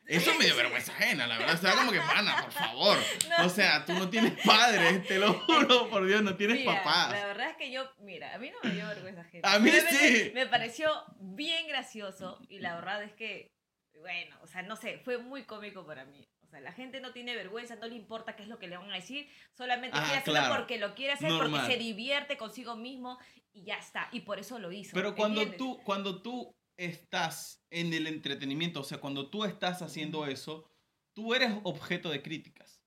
Eso 0.05 0.33
me 0.35 0.45
dio 0.45 0.55
vergüenza 0.55 0.91
ajena, 0.93 1.27
la 1.27 1.37
verdad. 1.37 1.55
O 1.55 1.57
sea, 1.57 1.75
como 1.75 1.91
que, 1.91 1.99
pana, 1.99 2.41
por 2.41 2.51
favor. 2.51 2.97
No. 3.29 3.47
O 3.47 3.49
sea, 3.49 3.83
tú 3.85 3.93
no 3.93 4.09
tienes 4.09 4.33
padres, 4.45 5.05
te 5.07 5.17
lo 5.17 5.33
juro, 5.33 5.89
por 5.89 6.05
Dios, 6.05 6.21
no 6.21 6.35
tienes 6.35 6.59
Mira, 6.59 6.75
papás. 6.75 7.11
La 7.11 7.25
verdad 7.25 7.49
es 7.49 7.57
que 7.57 7.71
yo, 7.71 7.91
mira, 7.99 8.33
a 8.35 8.37
mí 8.37 8.51
no 8.51 8.69
me 8.69 8.75
dio 8.75 8.87
vergüenza 8.87 9.21
ajena. 9.21 9.51
A 9.51 9.59
mí 9.59 9.71
sí. 9.71 10.31
Me 10.33 10.45
pareció 10.45 10.89
bien 11.19 11.67
gracioso 11.67 12.39
y 12.49 12.59
la 12.59 12.75
verdad 12.75 13.03
es 13.03 13.13
que, 13.13 13.51
bueno, 13.99 14.37
o 14.41 14.47
sea, 14.47 14.61
no 14.61 14.75
sé, 14.75 14.99
fue 14.99 15.17
muy 15.17 15.43
cómico 15.43 15.85
para 15.85 16.05
mí. 16.05 16.23
O 16.45 16.49
sea, 16.49 16.59
la 16.61 16.71
gente 16.71 17.01
no 17.01 17.11
tiene 17.11 17.35
vergüenza, 17.35 17.75
no 17.75 17.87
le 17.87 17.95
importa 17.95 18.35
qué 18.35 18.43
es 18.43 18.49
lo 18.49 18.59
que 18.59 18.67
le 18.67 18.77
van 18.77 18.91
a 18.91 18.95
decir, 18.95 19.27
solamente 19.57 19.97
Ah, 19.97 20.03
quiere 20.03 20.19
hacerlo 20.19 20.39
claro. 20.39 20.55
porque 20.57 20.77
lo 20.77 20.93
quiere 20.95 21.13
hacer, 21.13 21.29
Normal. 21.29 21.61
porque 21.61 21.73
se 21.73 21.79
divierte 21.79 22.37
consigo 22.37 22.75
mismo 22.75 23.17
y 23.51 23.63
ya 23.63 23.75
está. 23.77 24.09
Y 24.11 24.21
por 24.21 24.39
eso 24.39 24.59
lo 24.59 24.71
hizo. 24.71 24.91
Pero 24.93 25.15
cuando 25.15 25.41
¿entiendes? 25.41 25.57
tú, 25.57 25.81
cuando 25.83 26.21
tú 26.21 26.55
estás 26.77 27.65
en 27.71 27.93
el 27.93 28.05
entretenimiento, 28.07 28.81
o 28.81 28.83
sea, 28.83 28.99
cuando 28.99 29.29
tú 29.29 29.43
estás 29.43 29.81
haciendo 29.81 30.25
eso, 30.27 30.69
tú 31.13 31.33
eres 31.33 31.51
objeto 31.63 32.09
de 32.09 32.21
críticas. 32.21 32.81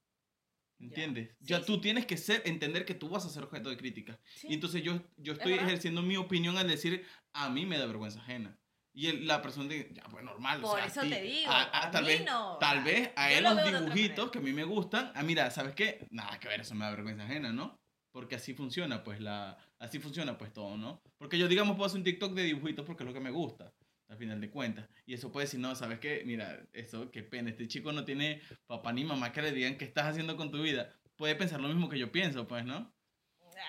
¿Entiendes? 0.80 1.30
Sí, 1.40 1.46
Ya 1.46 1.64
tú 1.64 1.74
sí. 1.74 1.80
tienes 1.80 2.06
que 2.06 2.16
ser, 2.16 2.42
entender 2.46 2.84
que 2.84 2.94
tú 2.94 3.08
vas 3.08 3.26
a 3.26 3.28
ser 3.30 3.42
objeto 3.42 3.68
de 3.68 3.76
críticas. 3.76 4.20
Sí. 4.36 4.46
Y 4.50 4.54
entonces 4.54 4.82
yo, 4.84 5.00
yo 5.16 5.32
estoy 5.32 5.52
verdad. 5.52 5.66
ejerciendo 5.66 6.02
mi 6.02 6.16
opinión 6.16 6.56
al 6.56 6.68
decir, 6.68 7.04
a 7.32 7.50
mí 7.50 7.66
me 7.66 7.78
da 7.78 7.86
vergüenza 7.86 8.20
ajena. 8.20 8.56
Y 8.98 9.06
el- 9.06 9.28
la 9.28 9.40
persona 9.40 9.68
dice, 9.68 9.90
ya, 9.92 10.02
pues 10.10 10.24
normal. 10.24 10.58
o 10.58 10.62
Por 10.68 10.76
sea, 10.76 10.84
a 10.84 10.88
eso 10.88 11.00
ti- 11.02 11.10
te 11.10 11.22
digo, 11.22 11.52
a- 11.52 11.88
tal 11.92 12.04
vez, 12.04 12.24
no, 12.24 12.58
tal 12.58 12.82
vez 12.82 13.10
a 13.14 13.30
él 13.30 13.44
lo 13.44 13.54
los 13.54 13.64
dibujitos 13.64 14.28
que 14.32 14.38
a 14.38 14.40
mí 14.40 14.52
me 14.52 14.64
gustan, 14.64 15.12
ah, 15.14 15.22
mira, 15.22 15.48
¿sabes 15.52 15.76
qué? 15.76 16.04
Nada 16.10 16.40
que 16.40 16.48
ver, 16.48 16.62
eso 16.62 16.74
me 16.74 16.84
da 16.84 16.90
vergüenza 16.90 17.22
ajena, 17.22 17.52
¿no? 17.52 17.76
Porque 18.12 18.34
así 18.34 18.54
funciona, 18.54 19.04
pues, 19.04 19.20
la, 19.20 19.56
así 19.78 20.00
funciona, 20.00 20.36
pues, 20.36 20.52
todo, 20.52 20.76
¿no? 20.76 21.00
Porque 21.16 21.38
yo, 21.38 21.46
digamos, 21.46 21.76
puedo 21.76 21.86
hacer 21.86 21.98
un 21.98 22.02
TikTok 22.04 22.32
de 22.34 22.42
dibujitos 22.42 22.84
porque 22.84 23.04
es 23.04 23.06
lo 23.06 23.14
que 23.14 23.20
me 23.20 23.30
gusta, 23.30 23.72
al 24.08 24.16
final 24.16 24.40
de 24.40 24.50
cuentas. 24.50 24.88
Y 25.06 25.14
eso 25.14 25.30
puede 25.30 25.46
decir, 25.46 25.60
no, 25.60 25.76
¿sabes 25.76 26.00
qué? 26.00 26.24
Mira, 26.26 26.58
eso, 26.72 27.08
qué 27.12 27.22
pena, 27.22 27.50
este 27.50 27.68
chico 27.68 27.92
no 27.92 28.04
tiene 28.04 28.42
papá 28.66 28.92
ni 28.92 29.04
mamá 29.04 29.30
que 29.30 29.42
le 29.42 29.52
digan 29.52 29.76
qué 29.78 29.84
estás 29.84 30.06
haciendo 30.06 30.36
con 30.36 30.50
tu 30.50 30.60
vida. 30.60 30.92
Puede 31.14 31.36
pensar 31.36 31.60
lo 31.60 31.68
mismo 31.68 31.88
que 31.88 32.00
yo 32.00 32.10
pienso, 32.10 32.48
pues, 32.48 32.64
¿no? 32.64 32.92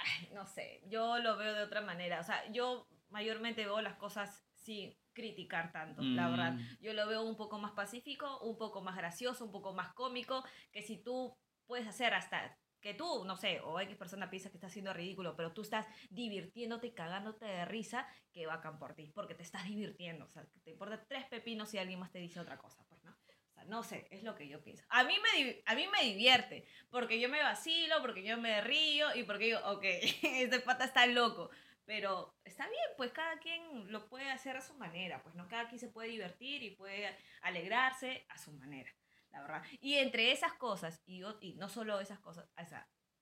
Ay, 0.06 0.30
no 0.34 0.44
sé, 0.48 0.82
yo 0.88 1.20
lo 1.20 1.38
veo 1.38 1.54
de 1.54 1.62
otra 1.64 1.82
manera. 1.82 2.20
O 2.20 2.24
sea, 2.24 2.52
yo 2.52 2.88
mayormente 3.10 3.64
veo 3.66 3.80
las 3.82 3.96
cosas 3.96 4.44
sin 4.54 4.94
criticar 5.14 5.72
tanto, 5.72 6.02
la 6.02 6.30
verdad. 6.30 6.54
Mm. 6.54 6.78
Yo 6.82 6.94
lo 6.94 7.08
veo 7.08 7.24
un 7.24 7.36
poco 7.36 7.60
más 7.60 7.72
pacífico, 7.72 8.40
un 8.42 8.58
poco 8.58 8.82
más 8.82 8.96
gracioso, 8.96 9.46
un 9.46 9.52
poco 9.52 9.74
más 9.74 9.94
cómico, 9.94 10.44
que 10.72 10.82
si 10.82 10.98
tú 10.98 11.38
puedes 11.66 11.88
hacer 11.88 12.14
hasta 12.14 12.58
que 12.82 12.94
tú, 12.94 13.26
no 13.26 13.36
sé, 13.36 13.60
o 13.62 13.80
X 13.80 13.96
persona 13.98 14.30
piensa 14.30 14.50
que 14.50 14.58
está 14.58 14.68
haciendo 14.68 14.94
ridículo, 14.94 15.36
pero 15.36 15.52
tú 15.52 15.62
estás 15.62 15.88
divirtiéndote 16.10 16.88
y 16.88 16.94
cagándote 16.94 17.46
de 17.46 17.66
risa, 17.66 18.08
que 18.32 18.46
bacán 18.46 18.80
por 18.80 18.96
ti, 18.96 19.12
porque 19.14 19.36
te 19.36 19.44
estás 19.44 19.66
divirtiendo. 19.66 20.26
O 20.26 20.30
sea, 20.30 20.44
que 20.44 20.60
te 20.62 20.72
importa 20.72 21.06
tres 21.08 21.26
pepinos 21.26 21.70
si 21.70 21.78
alguien 21.78 22.00
más 22.00 22.12
te 22.12 22.20
dice 22.20 22.40
otra 22.40 22.58
cosa, 22.58 22.84
pues, 22.88 23.04
¿no? 23.04 23.12
O 23.12 23.52
sea, 23.54 23.64
no 23.66 23.84
sé, 23.84 24.08
es 24.12 24.24
lo 24.24 24.36
que 24.36 24.48
yo 24.48 24.64
pienso. 24.64 24.86
A 24.90 25.04
mí 25.04 25.14
me, 25.22 25.62
a 25.66 25.76
mí 25.76 25.88
me 25.88 26.04
divierte, 26.06 26.66
porque 26.90 27.20
yo 27.20 27.30
me 27.30 27.42
vacilo, 27.42 28.02
porque 28.02 28.24
yo 28.24 28.38
me 28.38 28.62
río 28.62 29.14
y 29.16 29.24
porque 29.24 29.46
digo, 29.46 29.60
ok, 29.66 29.84
este 30.24 30.60
pata 30.62 30.86
está 30.86 31.06
loco. 31.06 31.50
Pero 31.90 32.36
está 32.46 32.70
bien, 32.70 32.86
pues 32.98 33.12
cada 33.12 33.40
quien 33.40 33.92
lo 33.92 34.08
puede 34.10 34.30
hacer 34.30 34.56
a 34.56 34.62
su 34.62 34.76
manera, 34.76 35.24
pues 35.24 35.34
no 35.34 35.48
cada 35.48 35.68
quien 35.68 35.80
se 35.80 35.88
puede 35.88 36.10
divertir 36.10 36.62
y 36.62 36.76
puede 36.76 37.18
alegrarse 37.42 38.28
a 38.30 38.38
su 38.38 38.52
manera, 38.52 38.96
la 39.32 39.42
verdad. 39.42 39.64
Y 39.82 39.96
entre 39.96 40.32
esas 40.32 40.54
cosas, 40.54 41.02
y, 41.08 41.22
no 41.58 41.68
solo 41.68 42.00
esas 42.00 42.20
cosas, 42.20 42.46
o 42.46 42.76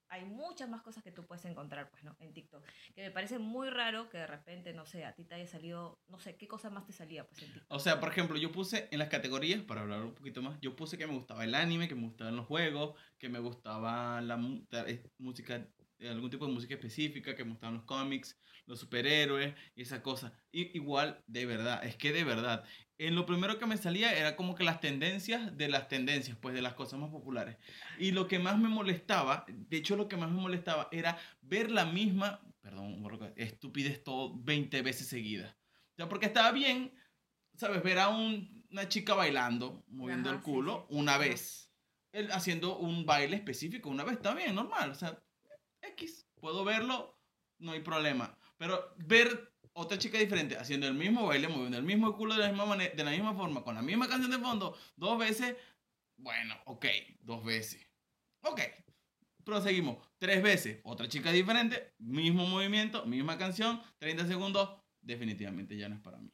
hay 0.10 0.26
muchas 0.26 0.68
más 0.68 0.82
cosas 0.82 1.02
que 1.02 1.14
tú 1.14 1.26
puedes 1.26 1.46
encontrar, 1.46 1.90
pues, 1.90 2.04
¿no? 2.04 2.18
En 2.20 2.34
TikTok. 2.34 2.62
Que 2.94 3.04
me 3.04 3.12
parece 3.12 3.40
muy 3.40 3.70
raro 3.70 4.10
que 4.10 4.18
de 4.18 4.28
repente, 4.28 4.74
no 4.74 4.86
sé, 4.86 5.06
a 5.06 5.14
ti 5.14 5.24
te 5.24 5.36
haya 5.36 5.48
salido, 5.48 6.02
no 6.10 6.20
sé, 6.20 6.36
¿qué 6.36 6.50
cosa 6.50 6.70
más 6.70 6.86
te 6.86 6.92
salía, 6.92 7.26
pues, 7.26 7.44
en 7.44 7.54
TikTok? 7.54 7.72
O 7.72 7.80
sea, 7.80 8.02
por 8.02 8.10
ejemplo, 8.10 8.38
yo 8.38 8.52
puse 8.52 8.90
en 8.92 9.00
las 9.00 9.08
categorías, 9.08 9.62
para 9.62 9.82
hablar 9.82 10.02
un 10.02 10.14
poquito 10.14 10.42
más, 10.42 10.60
yo 10.60 10.76
puse 10.76 10.98
que 10.98 11.08
me 11.08 11.14
gustaba 11.14 11.46
el 11.46 11.56
anime, 11.56 11.88
que 11.88 11.96
me 11.96 12.08
gustaban 12.08 12.36
los 12.36 12.46
juegos, 12.46 13.00
que 13.18 13.30
me 13.30 13.40
gustaba 13.40 14.20
la 14.20 14.38
eh, 14.88 15.10
música, 15.20 15.66
algún 16.02 16.30
tipo 16.30 16.46
de 16.46 16.54
música 16.54 16.76
específica, 16.76 17.36
que 17.36 17.44
me 17.44 17.52
gustaban 17.52 17.76
los 17.76 17.86
cómics, 17.86 18.40
los 18.66 18.80
superhéroes 18.80 19.56
y 19.76 19.82
esa 19.82 20.02
cosa. 20.04 20.34
Y 20.52 20.76
igual, 20.78 21.24
de 21.28 21.46
verdad, 21.46 21.84
es 21.86 21.96
que 21.96 22.12
de 22.12 22.24
verdad, 22.24 22.64
en 22.98 23.16
lo 23.16 23.26
primero 23.26 23.58
que 23.60 23.66
me 23.66 23.78
salía 23.78 24.14
era 24.18 24.36
como 24.36 24.56
que 24.56 24.64
las 24.64 24.80
tendencias 24.82 25.56
de 25.58 25.70
las 25.70 25.88
tendencias, 25.88 26.38
pues 26.38 26.54
de 26.54 26.62
las 26.62 26.74
cosas 26.74 27.00
más 27.00 27.10
populares. 27.10 27.58
Y 27.98 28.12
lo 28.12 28.28
que 28.28 28.40
más 28.40 28.58
me 28.60 28.70
molestaba, 28.70 29.46
de 29.48 29.78
hecho 29.78 29.96
lo 29.96 30.08
que 30.08 30.18
más 30.18 30.30
me 30.30 30.42
molestaba 30.42 30.90
era 30.92 31.18
ver 31.42 31.72
la 31.72 31.86
misma, 31.86 32.42
perdón, 32.62 33.02
estupidez 33.36 34.04
todo 34.04 34.38
20 34.44 34.82
veces 34.82 35.08
seguidas. 35.08 35.56
O 35.56 35.96
sea, 35.96 36.10
porque 36.10 36.26
estaba 36.28 36.52
bien, 36.52 36.94
¿sabes? 37.56 37.82
Ver 37.84 38.00
a 38.00 38.10
un- 38.10 38.66
una 38.70 38.88
chica 38.90 39.14
bailando, 39.14 39.86
moviendo 39.88 40.30
Ajá, 40.30 40.38
el 40.40 40.44
sí, 40.44 40.52
culo, 40.52 40.86
sí. 40.90 40.96
una 40.98 41.14
Ajá. 41.14 41.22
vez. 41.22 41.74
Él 42.12 42.32
haciendo 42.32 42.78
un 42.78 43.06
baile 43.06 43.36
específico, 43.38 43.90
una 43.90 44.04
vez, 44.04 44.14
está 44.18 44.34
bien, 44.34 44.56
normal. 44.56 44.92
O 44.92 44.96
sea, 44.96 45.24
Puedo 46.40 46.64
verlo, 46.64 47.20
no 47.60 47.72
hay 47.72 47.82
problema. 47.82 48.38
Pero 48.58 48.94
ver 48.98 49.54
otra 49.74 49.98
chica 49.98 50.18
diferente 50.18 50.58
haciendo 50.58 50.88
el 50.88 50.94
mismo 50.94 51.26
baile, 51.28 51.48
moviendo 51.48 51.78
el 51.78 51.84
mismo 51.84 52.16
culo 52.16 52.36
de 52.36 52.42
la 52.42 52.48
misma, 52.50 52.66
manera, 52.66 52.94
de 52.96 53.04
la 53.04 53.12
misma 53.12 53.36
forma, 53.36 53.64
con 53.64 53.76
la 53.76 53.82
misma 53.82 54.08
canción 54.08 54.32
de 54.32 54.40
fondo, 54.40 54.78
dos 54.96 55.18
veces, 55.20 55.56
bueno, 56.18 56.56
ok, 56.66 56.86
dos 57.22 57.44
veces. 57.44 57.86
Ok, 58.42 58.62
proseguimos. 59.44 59.98
Tres 60.18 60.42
veces, 60.42 60.80
otra 60.84 61.08
chica 61.08 61.32
diferente, 61.32 61.94
mismo 62.00 62.46
movimiento, 62.48 63.06
misma 63.06 63.38
canción, 63.38 63.82
30 64.00 64.28
segundos, 64.28 64.70
definitivamente 65.02 65.78
ya 65.78 65.90
no 65.90 65.96
es 65.96 66.02
para 66.02 66.18
mí. 66.18 66.32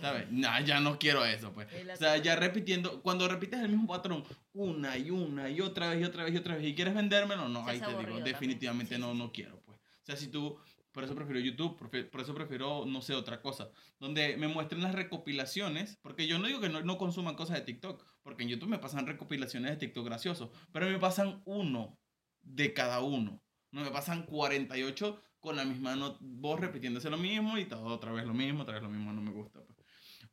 ¿Sabes? 0.00 0.30
No, 0.30 0.60
ya 0.60 0.80
no 0.80 0.98
quiero 0.98 1.24
eso, 1.24 1.52
pues. 1.52 1.68
O 1.92 1.96
sea, 1.96 2.16
ya 2.16 2.36
repitiendo, 2.36 3.02
cuando 3.02 3.28
repites 3.28 3.60
el 3.60 3.68
mismo 3.68 3.86
patrón 3.86 4.24
una 4.52 4.96
y 4.96 5.10
una 5.10 5.48
y 5.50 5.60
otra 5.60 5.90
vez 5.90 6.00
y 6.00 6.04
otra 6.04 6.24
vez 6.24 6.34
y 6.34 6.36
otra 6.36 6.56
vez 6.56 6.64
y 6.64 6.74
quieres 6.74 6.94
vendérmelo, 6.94 7.48
no, 7.48 7.66
ahí 7.66 7.80
te 7.80 7.96
digo, 7.96 8.20
definitivamente 8.20 8.98
no, 8.98 9.14
no 9.14 9.32
quiero, 9.32 9.60
pues. 9.64 9.78
O 9.78 10.04
sea, 10.04 10.16
si 10.16 10.28
tú, 10.28 10.58
por 10.90 11.04
eso 11.04 11.14
prefiero 11.14 11.40
YouTube, 11.40 11.76
por, 12.10 12.20
eso 12.20 12.34
prefiero, 12.34 12.84
no 12.86 13.00
sé, 13.00 13.14
otra 13.14 13.40
cosa, 13.40 13.70
donde 13.98 14.36
me 14.36 14.48
muestren 14.48 14.82
las 14.82 14.94
recopilaciones, 14.94 15.98
porque 16.02 16.26
yo 16.26 16.38
no 16.38 16.46
digo 16.46 16.60
que 16.60 16.68
no, 16.68 16.82
no 16.82 16.98
consuman 16.98 17.36
cosas 17.36 17.58
de 17.58 17.64
TikTok, 17.64 18.04
porque 18.22 18.42
en 18.42 18.48
YouTube 18.48 18.68
me 18.68 18.78
pasan 18.78 19.06
recopilaciones 19.06 19.70
de 19.70 19.76
TikTok 19.76 20.04
graciosos, 20.04 20.50
pero 20.72 20.88
me 20.88 20.98
pasan 20.98 21.42
uno 21.44 21.98
de 22.42 22.72
cada 22.72 23.00
uno. 23.00 23.42
No 23.70 23.82
me 23.82 23.90
pasan 23.90 24.24
48 24.24 25.22
con 25.42 25.56
la 25.56 25.64
misma 25.64 25.96
voz 26.20 26.60
repitiéndose 26.60 27.10
lo 27.10 27.18
mismo 27.18 27.58
y 27.58 27.64
todo 27.64 27.86
otra 27.86 28.12
vez 28.12 28.24
lo 28.24 28.32
mismo, 28.34 28.62
otra 28.62 28.74
vez 28.74 28.82
lo 28.82 28.88
mismo, 28.88 29.12
no 29.12 29.20
me 29.20 29.32
gusta. 29.32 29.60
Pues. 29.60 29.71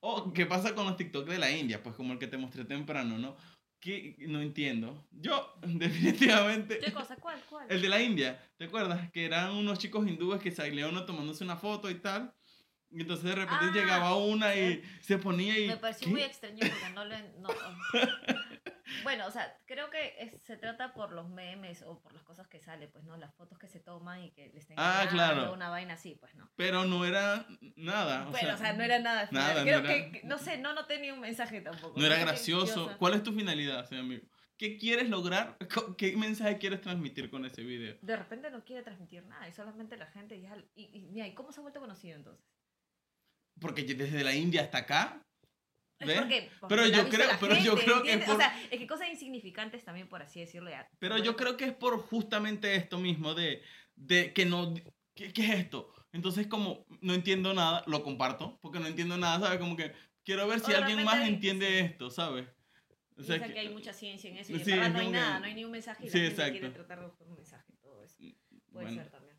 O 0.02 0.34
qué 0.34 0.46
pasa 0.46 0.76
con 0.76 0.86
los 0.86 0.98
TikTok 0.98 1.28
de 1.28 1.40
la 1.40 1.52
India, 1.52 1.84
pues 1.84 1.96
como 1.96 2.14
el 2.14 2.20
que 2.20 2.28
te 2.28 2.38
mostré 2.38 2.66
temprano, 2.66 3.18
¿no? 3.18 3.36
Que 3.80 4.16
no 4.28 4.42
entiendo. 4.42 5.08
Yo, 5.12 5.54
definitivamente. 5.62 6.80
¿Qué 6.80 6.92
cosa? 6.92 7.16
¿Cuál? 7.18 7.42
¿Cuál? 7.50 7.68
El 7.70 7.82
de 7.82 7.90
la 7.90 8.02
India, 8.02 8.42
¿te 8.58 8.66
acuerdas? 8.66 9.12
Que 9.12 9.26
eran 9.26 9.52
unos 9.52 9.80
chicos 9.80 10.08
hindúes 10.08 10.42
que 10.42 10.52
salía 10.52 10.88
uno 10.88 11.06
tomándose 11.06 11.44
una 11.44 11.58
foto 11.58 11.90
y 11.90 11.96
tal. 11.96 12.34
Y 12.92 13.02
entonces 13.02 13.26
de 13.26 13.36
repente 13.36 13.66
ah, 13.70 13.72
llegaba 13.72 14.16
una 14.16 14.56
y 14.56 14.82
se 15.02 15.20
ponía 15.20 15.58
y... 15.60 15.68
Me 15.68 15.78
pareció 15.78 16.08
muy 16.08 16.22
extraño 16.22 16.58
porque 16.60 16.94
no 16.94 17.06
le... 17.06 17.22
No, 17.40 17.50
bueno, 19.04 19.28
o 19.28 19.32
sea, 19.32 19.58
creo 19.66 19.90
que 19.90 20.38
se 20.46 20.58
trata 20.58 20.94
por 20.94 21.12
los 21.12 21.30
memes 21.30 21.82
o 21.84 22.00
por 22.02 22.14
las 22.14 22.24
cosas 22.24 22.48
que 22.48 22.60
sale, 22.60 22.88
pues, 22.88 23.04
¿no? 23.04 23.18
Las 23.18 23.34
fotos 23.36 23.58
que 23.58 23.68
se 23.68 23.80
toman 23.80 24.24
y 24.24 24.32
que 24.32 24.50
les 24.54 24.68
tengan 24.68 24.86
ah, 24.86 25.08
claro. 25.10 25.54
una 25.54 25.70
vaina 25.70 25.94
así, 25.94 26.16
pues, 26.16 26.36
¿no? 26.36 26.50
Pero 26.56 26.86
no 26.86 27.06
era 27.06 27.46
nada. 27.76 28.28
O 28.28 28.32
bueno, 28.32 28.54
o 28.54 28.58
sea, 28.58 28.74
no 28.74 28.84
era 28.84 29.00
nada. 29.00 29.28
nada 29.32 29.64
creo 29.64 29.84
que, 29.84 30.22
no 30.24 30.38
sé, 30.38 30.58
no 30.58 30.74
noté 30.74 31.00
ni 31.00 31.12
un 31.12 31.20
mensaje 31.20 31.62
tampoco. 31.62 32.00
No 32.00 32.06
era 32.06 32.18
gracioso. 32.18 32.96
¿Cuál 32.98 33.16
es 33.16 33.24
tu 33.24 33.34
finalidad, 33.34 33.86
señor 33.86 34.06
amigo? 34.06 34.26
¿Qué 34.58 34.78
quieres 34.78 35.10
lograr? 35.10 35.58
¿Qué 35.98 36.18
mensaje 36.18 36.58
quieres 36.58 36.82
transmitir 36.82 37.30
con 37.30 37.46
ese 37.46 37.64
video? 37.64 37.98
De 38.02 38.16
repente 38.18 38.52
no 38.52 38.66
quiere 38.66 38.84
transmitir 38.84 39.24
nada 39.26 39.48
y 39.48 39.54
solamente 39.54 39.96
la 39.96 40.08
gente 40.08 40.40
ya... 40.42 40.54
Y, 40.76 40.98
y, 40.98 41.08
mira, 41.08 41.28
¿y 41.28 41.34
cómo 41.34 41.54
se 41.54 41.62
ha 41.62 41.64
vuelto 41.64 41.80
conocido 41.80 42.18
entonces? 42.18 42.46
Porque 43.62 43.84
desde 43.84 44.22
la 44.24 44.34
India 44.36 44.62
hasta 44.62 44.80
acá 44.80 45.26
porque, 46.00 46.50
pero 46.68 46.88
yo 46.88 47.10
creo, 47.10 47.30
pero 47.40 47.56
yo 47.56 47.76
creo 47.76 48.04
que 48.04 48.14
es 48.14 48.26
por... 48.26 48.36
O 48.36 48.38
sea, 48.38 48.60
es 48.72 48.80
que 48.80 48.88
cosas 48.88 49.10
insignificantes 49.10 49.84
también, 49.84 50.08
por 50.08 50.22
así 50.22 50.40
decirlo. 50.40 50.70
Ya, 50.70 50.90
pero 51.00 51.18
yo 51.18 51.36
creo 51.36 51.58
que 51.58 51.66
es 51.66 51.74
por 51.74 52.00
justamente 52.00 52.76
esto 52.76 52.98
mismo 52.98 53.34
de, 53.34 53.62
de 53.96 54.34
que 54.34 54.46
no... 54.46 54.74
¿qué, 55.16 55.34
¿Qué 55.34 55.44
es 55.44 55.52
esto? 55.52 55.94
Entonces 56.12 56.48
como 56.48 56.86
no 57.02 57.14
entiendo 57.14 57.54
nada, 57.54 57.84
lo 57.88 58.04
comparto, 58.04 58.58
porque 58.62 58.80
no 58.80 58.88
entiendo 58.88 59.18
nada, 59.18 59.40
¿sabes? 59.40 59.60
Como 59.60 59.76
que 59.76 59.94
quiero 60.24 60.48
ver 60.48 60.60
si 60.60 60.74
alguien 60.74 61.04
más 61.04 61.28
entiende 61.28 61.80
esto, 61.80 62.10
¿sabes? 62.10 62.48
O 63.18 63.24
sea, 63.24 63.42
que, 63.42 63.60
hay 63.60 63.70
mucha 63.70 63.92
ciencia 63.92 64.30
en 64.30 64.38
eso 64.38 64.54
y 64.54 64.60
sí, 64.60 64.72
en 64.72 64.94
no 64.94 65.00
hay 65.00 65.10
nada, 65.10 65.40
no 65.40 65.46
hay 65.46 65.54
ni 65.54 65.66
un 65.66 65.72
mensaje 65.72 66.06
y 66.06 66.10
sí, 66.10 66.20
la 66.20 66.30
gente 66.30 66.52
quiere 66.52 66.70
tratar 66.70 67.00
de 67.00 67.08
buscar 67.08 67.28
un 67.28 67.36
mensaje, 67.36 67.74
todo 67.82 68.02
eso. 68.04 68.16
Mm, 68.20 68.32
Puede 68.72 68.94
ser 68.94 69.10
también. 69.10 69.38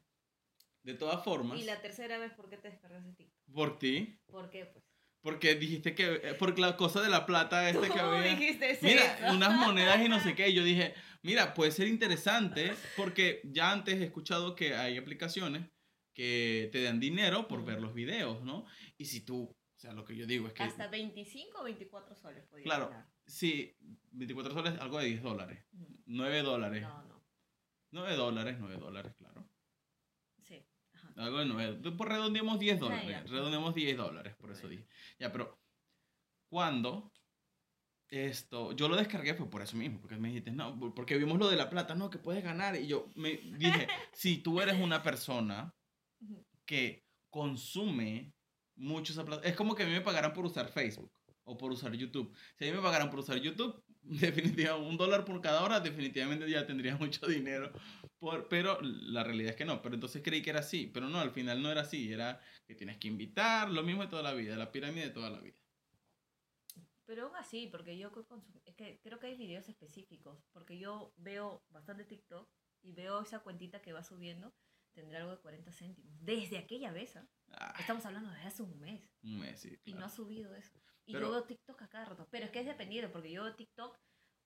De 0.83 0.95
todas 0.95 1.25
formas. 1.25 1.59
¿Y 1.59 1.64
la 1.64 1.81
tercera 1.81 2.19
vez 2.19 2.33
por 2.33 2.50
qué 2.50 2.59
te 2.59 2.71
descargas 2.71 3.05
de 3.05 3.12
TikTok? 3.14 3.55
¿Por 3.55 3.79
ti? 3.79 4.21
¿Por 4.26 4.50
qué? 4.50 4.67
Pues. 4.67 4.85
Porque 5.22 5.54
dijiste 5.54 5.94
que, 5.94 6.20
eh, 6.22 6.34
por 6.34 6.58
la 6.58 6.76
cosa 6.76 7.02
de 7.02 7.10
la 7.10 7.26
plata 7.26 7.68
este 7.68 7.90
que 7.90 7.98
había. 7.98 8.34
Dijiste 8.34 8.78
mira, 8.82 9.32
unas 9.32 9.54
monedas 9.54 10.00
y 10.04 10.08
no 10.08 10.18
sé 10.20 10.34
qué. 10.34 10.48
Y 10.48 10.54
yo 10.54 10.64
dije, 10.64 10.94
mira, 11.22 11.52
puede 11.54 11.72
ser 11.72 11.88
interesante 11.88 12.72
porque 12.96 13.42
ya 13.44 13.70
antes 13.70 14.00
he 14.00 14.04
escuchado 14.04 14.54
que 14.54 14.74
hay 14.74 14.96
aplicaciones 14.96 15.68
que 16.14 16.68
te 16.72 16.82
dan 16.82 17.00
dinero 17.00 17.48
por 17.48 17.64
ver 17.64 17.80
los 17.80 17.94
videos, 17.94 18.42
¿no? 18.42 18.66
Y 18.96 19.06
si 19.06 19.20
tú, 19.20 19.44
o 19.44 19.78
sea, 19.78 19.92
lo 19.92 20.04
que 20.04 20.16
yo 20.16 20.26
digo 20.26 20.46
es 20.46 20.54
que... 20.54 20.62
Hasta 20.62 20.88
25 20.88 21.60
o 21.60 21.64
24 21.64 22.14
soles 22.14 22.44
Claro, 22.62 22.92
sí, 23.26 23.76
24 24.12 24.54
soles, 24.54 24.78
algo 24.80 24.98
de 24.98 25.06
10 25.06 25.22
dólares. 25.22 25.64
9 26.06 26.42
dólares. 26.42 26.82
No, 26.82 27.02
no. 27.04 27.24
9 27.92 28.16
dólares, 28.16 28.56
9 28.58 28.76
dólares, 28.76 29.14
claro. 29.16 29.39
Algo 31.17 31.38
de 31.38 31.47
9. 31.47 31.90
Por 31.93 32.09
redondeamos 32.09 32.59
10 32.59 32.81
dólares. 32.81 33.31
Redondeamos 33.31 33.75
10 33.75 33.97
dólares, 33.97 34.35
por 34.37 34.50
eso 34.50 34.69
dije. 34.69 34.87
Ya, 35.19 35.33
pero 35.33 35.61
cuando 36.49 37.12
esto, 38.11 38.73
yo 38.73 38.88
lo 38.88 38.97
descargué 38.97 39.35
fue 39.35 39.49
por 39.49 39.62
eso 39.62 39.76
mismo, 39.76 40.00
porque 40.00 40.17
me 40.17 40.29
dijiste, 40.29 40.50
no, 40.50 40.79
porque 40.95 41.17
vimos 41.17 41.38
lo 41.38 41.49
de 41.49 41.57
la 41.57 41.71
plata, 41.71 41.95
no, 41.95 42.11
que 42.11 42.19
puedes 42.19 42.43
ganar. 42.43 42.76
Y 42.76 42.87
yo 42.87 43.11
me 43.14 43.37
dije, 43.37 43.87
si 44.12 44.38
tú 44.38 44.61
eres 44.61 44.81
una 44.81 45.02
persona 45.02 45.75
que 46.64 47.07
consume 47.31 48.35
mucho 48.75 49.12
esa 49.12 49.25
plata, 49.25 49.47
es 49.47 49.55
como 49.55 49.75
que 49.75 49.85
a 49.85 49.87
mí 49.87 49.93
me 49.93 50.00
pagaran 50.00 50.33
por 50.33 50.45
usar 50.45 50.69
Facebook 50.69 51.12
o 51.45 51.57
por 51.57 51.71
usar 51.71 51.93
YouTube. 51.93 52.35
Si 52.57 52.64
a 52.64 52.71
mí 52.71 52.76
me 52.76 52.83
pagaran 52.83 53.11
por 53.11 53.21
usar 53.21 53.37
YouTube, 53.38 53.83
definitivamente 54.02 54.88
un 54.88 54.97
dólar 54.97 55.25
por 55.25 55.40
cada 55.40 55.62
hora, 55.62 55.81
definitivamente 55.81 56.50
ya 56.50 56.67
tendría 56.67 56.97
mucho 56.97 57.26
dinero 57.26 57.73
pero 58.48 58.78
la 58.82 59.24
realidad 59.24 59.50
es 59.50 59.56
que 59.56 59.64
no. 59.64 59.80
Pero 59.82 59.94
entonces 59.94 60.22
creí 60.22 60.42
que 60.42 60.50
era 60.50 60.60
así. 60.60 60.86
Pero 60.86 61.08
no, 61.08 61.18
al 61.18 61.30
final 61.30 61.62
no 61.62 61.70
era 61.70 61.82
así. 61.82 62.12
Era 62.12 62.40
que 62.66 62.74
tienes 62.74 62.98
que 62.98 63.08
invitar, 63.08 63.70
lo 63.70 63.82
mismo 63.82 64.02
de 64.02 64.08
toda 64.08 64.22
la 64.22 64.34
vida, 64.34 64.56
la 64.56 64.70
pirámide 64.70 65.06
de 65.06 65.10
toda 65.10 65.30
la 65.30 65.40
vida. 65.40 65.56
Pero 67.06 67.26
aún 67.26 67.36
así, 67.36 67.66
porque 67.66 67.98
yo 67.98 68.12
es 68.64 68.74
que 68.76 69.00
creo 69.02 69.18
que 69.18 69.28
hay 69.28 69.36
videos 69.36 69.68
específicos. 69.68 70.44
Porque 70.52 70.78
yo 70.78 71.12
veo 71.16 71.64
bastante 71.70 72.04
TikTok 72.04 72.48
y 72.82 72.92
veo 72.92 73.22
esa 73.22 73.40
cuentita 73.40 73.80
que 73.82 73.92
va 73.92 74.04
subiendo. 74.04 74.54
Tendrá 74.92 75.20
algo 75.20 75.32
de 75.32 75.38
40 75.38 75.72
céntimos. 75.72 76.12
Desde 76.20 76.58
aquella 76.58 76.92
vez. 76.92 77.16
¿ah? 77.16 77.26
Ah. 77.52 77.74
Estamos 77.78 78.04
hablando 78.06 78.30
de 78.30 78.40
hace 78.42 78.62
un 78.62 78.78
mes. 78.80 79.08
Un 79.22 79.38
mes, 79.38 79.60
sí. 79.60 79.78
Y 79.84 79.94
no 79.94 80.04
ha 80.04 80.08
subido 80.08 80.54
eso. 80.54 80.78
Y 81.06 81.12
yo 81.12 81.30
veo 81.30 81.44
TikTok 81.44 81.82
a 81.82 81.88
cada 81.88 82.04
rato. 82.04 82.28
Pero 82.30 82.46
es 82.46 82.50
que 82.50 82.60
es 82.60 82.66
dependiente, 82.66 83.08
porque 83.08 83.32
yo 83.32 83.44
veo 83.44 83.54
TikTok 83.54 83.98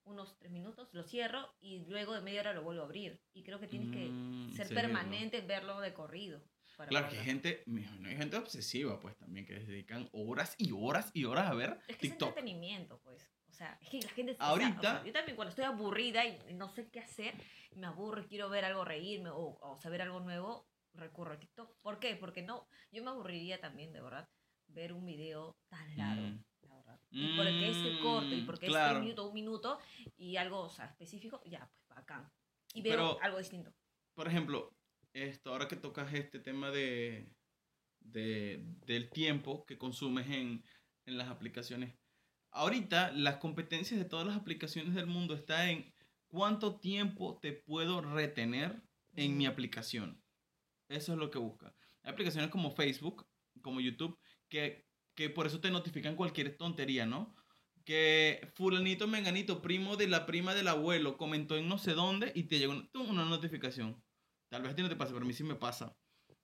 unos 0.05 0.37
tres 0.39 0.51
minutos, 0.53 0.89
lo 0.93 1.03
cierro 1.03 1.55
y 1.61 1.85
luego 1.87 2.15
de 2.15 2.21
media 2.21 2.41
hora 2.41 2.53
lo 2.53 2.63
vuelvo 2.63 2.83
a 2.83 2.85
abrir. 2.85 3.21
Y 3.33 3.43
creo 3.43 3.59
que 3.61 3.67
tienes 3.67 3.91
que 3.91 4.09
mm, 4.11 4.53
ser 4.53 4.69
permanente, 4.69 5.41
verlo 5.41 5.81
de 5.81 5.93
corrido. 5.93 6.43
Claro, 6.89 7.09
que 7.09 7.19
hay 7.19 7.25
gente, 7.25 7.65
hay 8.05 8.17
gente 8.17 8.37
obsesiva, 8.37 8.99
pues 8.99 9.17
también, 9.17 9.47
que 9.47 9.61
se 9.61 9.71
dedican 9.71 10.09
horas 10.13 10.57
y 10.59 10.73
horas 10.73 11.11
y 11.15 11.25
horas 11.25 11.49
a 11.49 11.55
ver 11.55 11.79
es 11.87 11.97
que 11.97 12.09
TikTok. 12.09 12.31
Es 12.31 12.37
entretenimiento, 12.37 13.01
pues. 13.01 13.31
O 13.49 13.53
sea, 13.53 13.79
es 13.81 13.89
que 13.89 14.01
la 14.01 14.09
gente... 14.09 14.37
Ahorita... 14.41 15.05
yo 15.05 15.13
también 15.13 15.37
cuando 15.37 15.51
estoy 15.51 15.65
aburrida 15.65 16.25
y 16.25 16.55
no 16.55 16.69
sé 16.69 16.89
qué 16.91 16.99
hacer, 16.99 17.35
me 17.77 17.87
aburro 17.87 18.23
y 18.23 18.25
quiero 18.25 18.49
ver 18.51 18.65
algo 18.65 18.85
reírme 18.85 19.31
o, 19.31 19.57
o 19.61 19.79
saber 19.81 20.03
algo 20.03 20.19
nuevo, 20.19 20.69
recurro 20.95 21.35
a 21.35 21.39
TikTok. 21.39 21.77
¿Por 21.81 22.01
qué? 22.01 22.17
Porque 22.17 22.43
no, 22.43 22.67
yo 22.91 23.05
me 23.05 23.11
aburriría 23.11 23.61
también, 23.61 23.93
de 23.93 24.01
verdad, 24.01 24.29
ver 24.67 24.93
un 24.93 25.07
video 25.07 25.57
tan 25.69 25.97
largo. 25.97 26.27
Mm. 26.27 26.45
Y 27.15 27.37
porque 27.37 27.69
es 27.69 27.99
corto 28.03 28.35
y 28.35 28.43
mm, 28.43 28.47
porque 28.47 28.67
es 28.67 28.73
un 28.73 29.01
minuto, 29.01 29.29
un 29.29 29.35
minuto 29.35 29.79
y 30.17 30.37
algo 30.37 30.63
o 30.63 30.69
sea, 30.69 30.87
específico, 30.87 31.41
ya, 31.45 31.71
pues 31.87 31.99
acá. 31.99 32.33
Y 32.73 32.83
veo 32.83 33.19
algo 33.23 33.39
distinto. 33.39 33.73
Por 34.15 34.27
ejemplo, 34.27 34.75
esto, 35.13 35.53
ahora 35.53 35.69
que 35.69 35.77
tocas 35.77 36.13
este 36.13 36.41
tema 36.41 36.73
de, 36.73 37.33
de 38.01 38.65
del 38.85 39.11
tiempo 39.11 39.65
que 39.65 39.79
consumes 39.79 40.29
en, 40.29 40.65
en 41.07 41.17
las 41.17 41.29
aplicaciones, 41.29 41.95
ahorita 42.51 43.13
las 43.13 43.37
competencias 43.37 44.01
de 44.01 44.09
todas 44.09 44.27
las 44.27 44.37
aplicaciones 44.37 44.95
del 44.95 45.07
mundo 45.07 45.35
está 45.35 45.71
en 45.71 45.95
cuánto 46.27 46.81
tiempo 46.81 47.39
te 47.41 47.53
puedo 47.53 48.01
retener 48.01 48.83
en 49.15 49.37
mi 49.37 49.47
aplicación. 49.47 50.21
Eso 50.89 51.13
es 51.13 51.19
lo 51.19 51.31
que 51.31 51.39
busca. 51.39 51.75
Hay 52.03 52.13
aplicaciones 52.13 52.51
como 52.51 52.73
Facebook, 52.73 53.25
como 53.63 53.81
YouTube, 53.81 54.19
que 54.49 54.85
que 55.15 55.31
por 55.31 55.47
eso 55.47 55.61
te 55.61 55.71
notifican 55.71 56.17
cualquier 56.17 56.57
tontería, 56.57 57.07
¿no? 57.07 57.35
Que 57.85 58.51
fulanito 58.55 59.07
menganito, 59.07 59.61
primo 59.61 59.97
de 59.97 60.09
la 60.09 60.27
prima 60.27 60.55
del 60.55 60.69
abuelo, 60.69 61.17
comentó 61.17 61.57
en 61.57 61.69
no 61.69 61.79
sé 61.79 61.93
dónde 61.93 62.33
y 62.35 62.45
te 62.45 62.59
llegó 62.59 62.73
una 62.95 63.25
notificación. 63.25 64.03
Tal 64.49 64.63
vez 64.63 64.73
a 64.73 64.75
ti 64.75 64.83
no 64.83 64.89
te 64.89 64.97
pasa, 64.97 65.13
pero 65.13 65.25
a 65.25 65.29
mí 65.29 65.35
sí 65.35 65.45
me 65.45 65.55
pasa. 65.55 65.95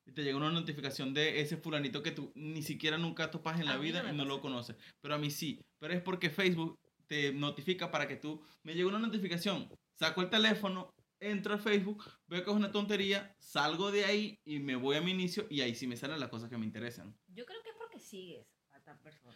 Y 0.04 0.12
te 0.12 0.22
llega 0.22 0.36
una 0.36 0.50
notificación 0.50 1.14
de 1.14 1.40
ese 1.40 1.56
fulanito 1.56 2.02
que 2.02 2.10
tú 2.10 2.32
ni 2.34 2.62
siquiera 2.62 2.98
nunca 2.98 3.30
topas 3.30 3.60
en 3.60 3.66
la 3.66 3.76
vida 3.76 4.04
y 4.10 4.16
no 4.16 4.24
lo 4.24 4.40
conoces. 4.40 4.76
Pero 5.00 5.14
a 5.14 5.18
mí 5.18 5.30
sí. 5.30 5.60
Pero 5.78 5.94
es 5.94 6.02
porque 6.02 6.30
Facebook 6.30 6.78
te 7.06 7.32
notifica 7.32 7.90
para 7.90 8.06
que 8.06 8.16
tú... 8.16 8.42
Me 8.62 8.74
llegó 8.74 8.88
una 8.88 8.98
notificación, 8.98 9.68
saco 9.98 10.22
el 10.22 10.30
teléfono, 10.30 10.90
entro 11.20 11.54
a 11.54 11.58
Facebook, 11.58 12.04
veo 12.26 12.44
que 12.44 12.50
es 12.50 12.56
una 12.56 12.72
tontería, 12.72 13.34
salgo 13.38 13.90
de 13.90 14.04
ahí 14.04 14.38
y 14.44 14.58
me 14.58 14.76
voy 14.76 14.96
a 14.96 15.00
mi 15.00 15.10
inicio 15.10 15.46
y 15.50 15.60
ahí 15.60 15.74
sí 15.74 15.86
me 15.86 15.96
salen 15.96 16.20
las 16.20 16.28
cosas 16.28 16.50
que 16.50 16.58
me 16.58 16.66
interesan. 16.66 17.16
Yo 17.28 17.44
creo 17.44 17.62
que 17.62 17.70
es 17.70 17.76
porque 17.76 17.98
sigues. 17.98 18.46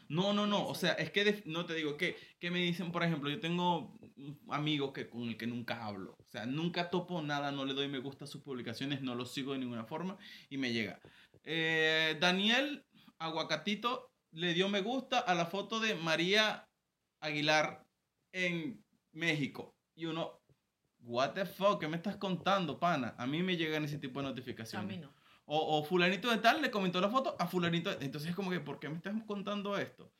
No, 0.09 0.33
no, 0.33 0.47
no. 0.47 0.67
O 0.67 0.75
sea, 0.75 0.93
es 0.93 1.11
que 1.11 1.43
no 1.47 1.67
te 1.67 1.75
digo 1.75 1.97
que, 1.97 2.17
que 2.39 2.51
me 2.51 2.59
dicen, 2.59 2.93
por 2.93 3.03
ejemplo, 3.03 3.31
yo 3.31 3.41
tengo 3.41 3.99
un 4.17 4.39
amigo 4.51 4.93
que, 4.93 5.09
con 5.09 5.23
el 5.23 5.37
que 5.37 5.47
nunca 5.47 5.85
hablo. 5.85 6.17
O 6.19 6.27
sea, 6.27 6.47
nunca 6.47 6.91
topo 6.91 7.23
nada, 7.23 7.53
no 7.53 7.65
le 7.65 7.75
doy 7.75 7.89
me 7.89 7.99
gusta 7.99 8.25
a 8.25 8.29
sus 8.29 8.43
publicaciones, 8.43 9.03
no 9.03 9.15
lo 9.15 9.27
sigo 9.27 9.53
de 9.53 9.59
ninguna 9.59 9.85
forma 9.85 10.19
y 10.51 10.59
me 10.59 10.73
llega. 10.73 11.01
Eh, 11.45 12.17
Daniel 12.21 12.85
Aguacatito 13.19 14.11
le 14.33 14.55
dio 14.55 14.69
me 14.69 14.81
gusta 14.81 15.19
a 15.19 15.35
la 15.35 15.47
foto 15.47 15.81
de 15.81 15.95
María 15.95 16.69
Aguilar 17.21 17.87
en 18.33 18.85
México. 19.13 19.75
Y 19.97 20.07
uno, 20.07 20.41
what 21.01 21.33
the 21.33 21.47
fuck, 21.47 21.81
¿qué 21.81 21.89
me 21.89 21.97
estás 21.97 22.17
contando, 22.17 22.79
pana? 22.79 23.15
A 23.19 23.27
mí 23.27 23.43
me 23.43 23.57
llegan 23.57 23.85
ese 23.85 23.99
tipo 23.99 24.21
de 24.21 24.27
A 24.27 24.31
notificaciones. 24.31 24.99
mí 24.99 25.03
no. 25.03 25.15
O, 25.47 25.79
o 25.79 25.85
fulanito 25.85 26.31
de 26.31 26.39
tal 26.39 26.63
le 26.63 26.71
comentó 26.71 27.01
la 27.01 27.09
foto 27.11 27.37
a 27.39 27.47
fulanito. 27.47 27.95
de- 27.95 28.05
Entonces 28.05 28.31
es 28.31 28.37
como 28.37 28.51
que, 28.51 28.61
¿por 28.61 28.79
qué 28.79 28.89
me 28.89 28.97
estás 28.97 29.15
contando 29.27 29.77
esto? 29.79 30.13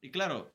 Y 0.00 0.10
claro, 0.10 0.54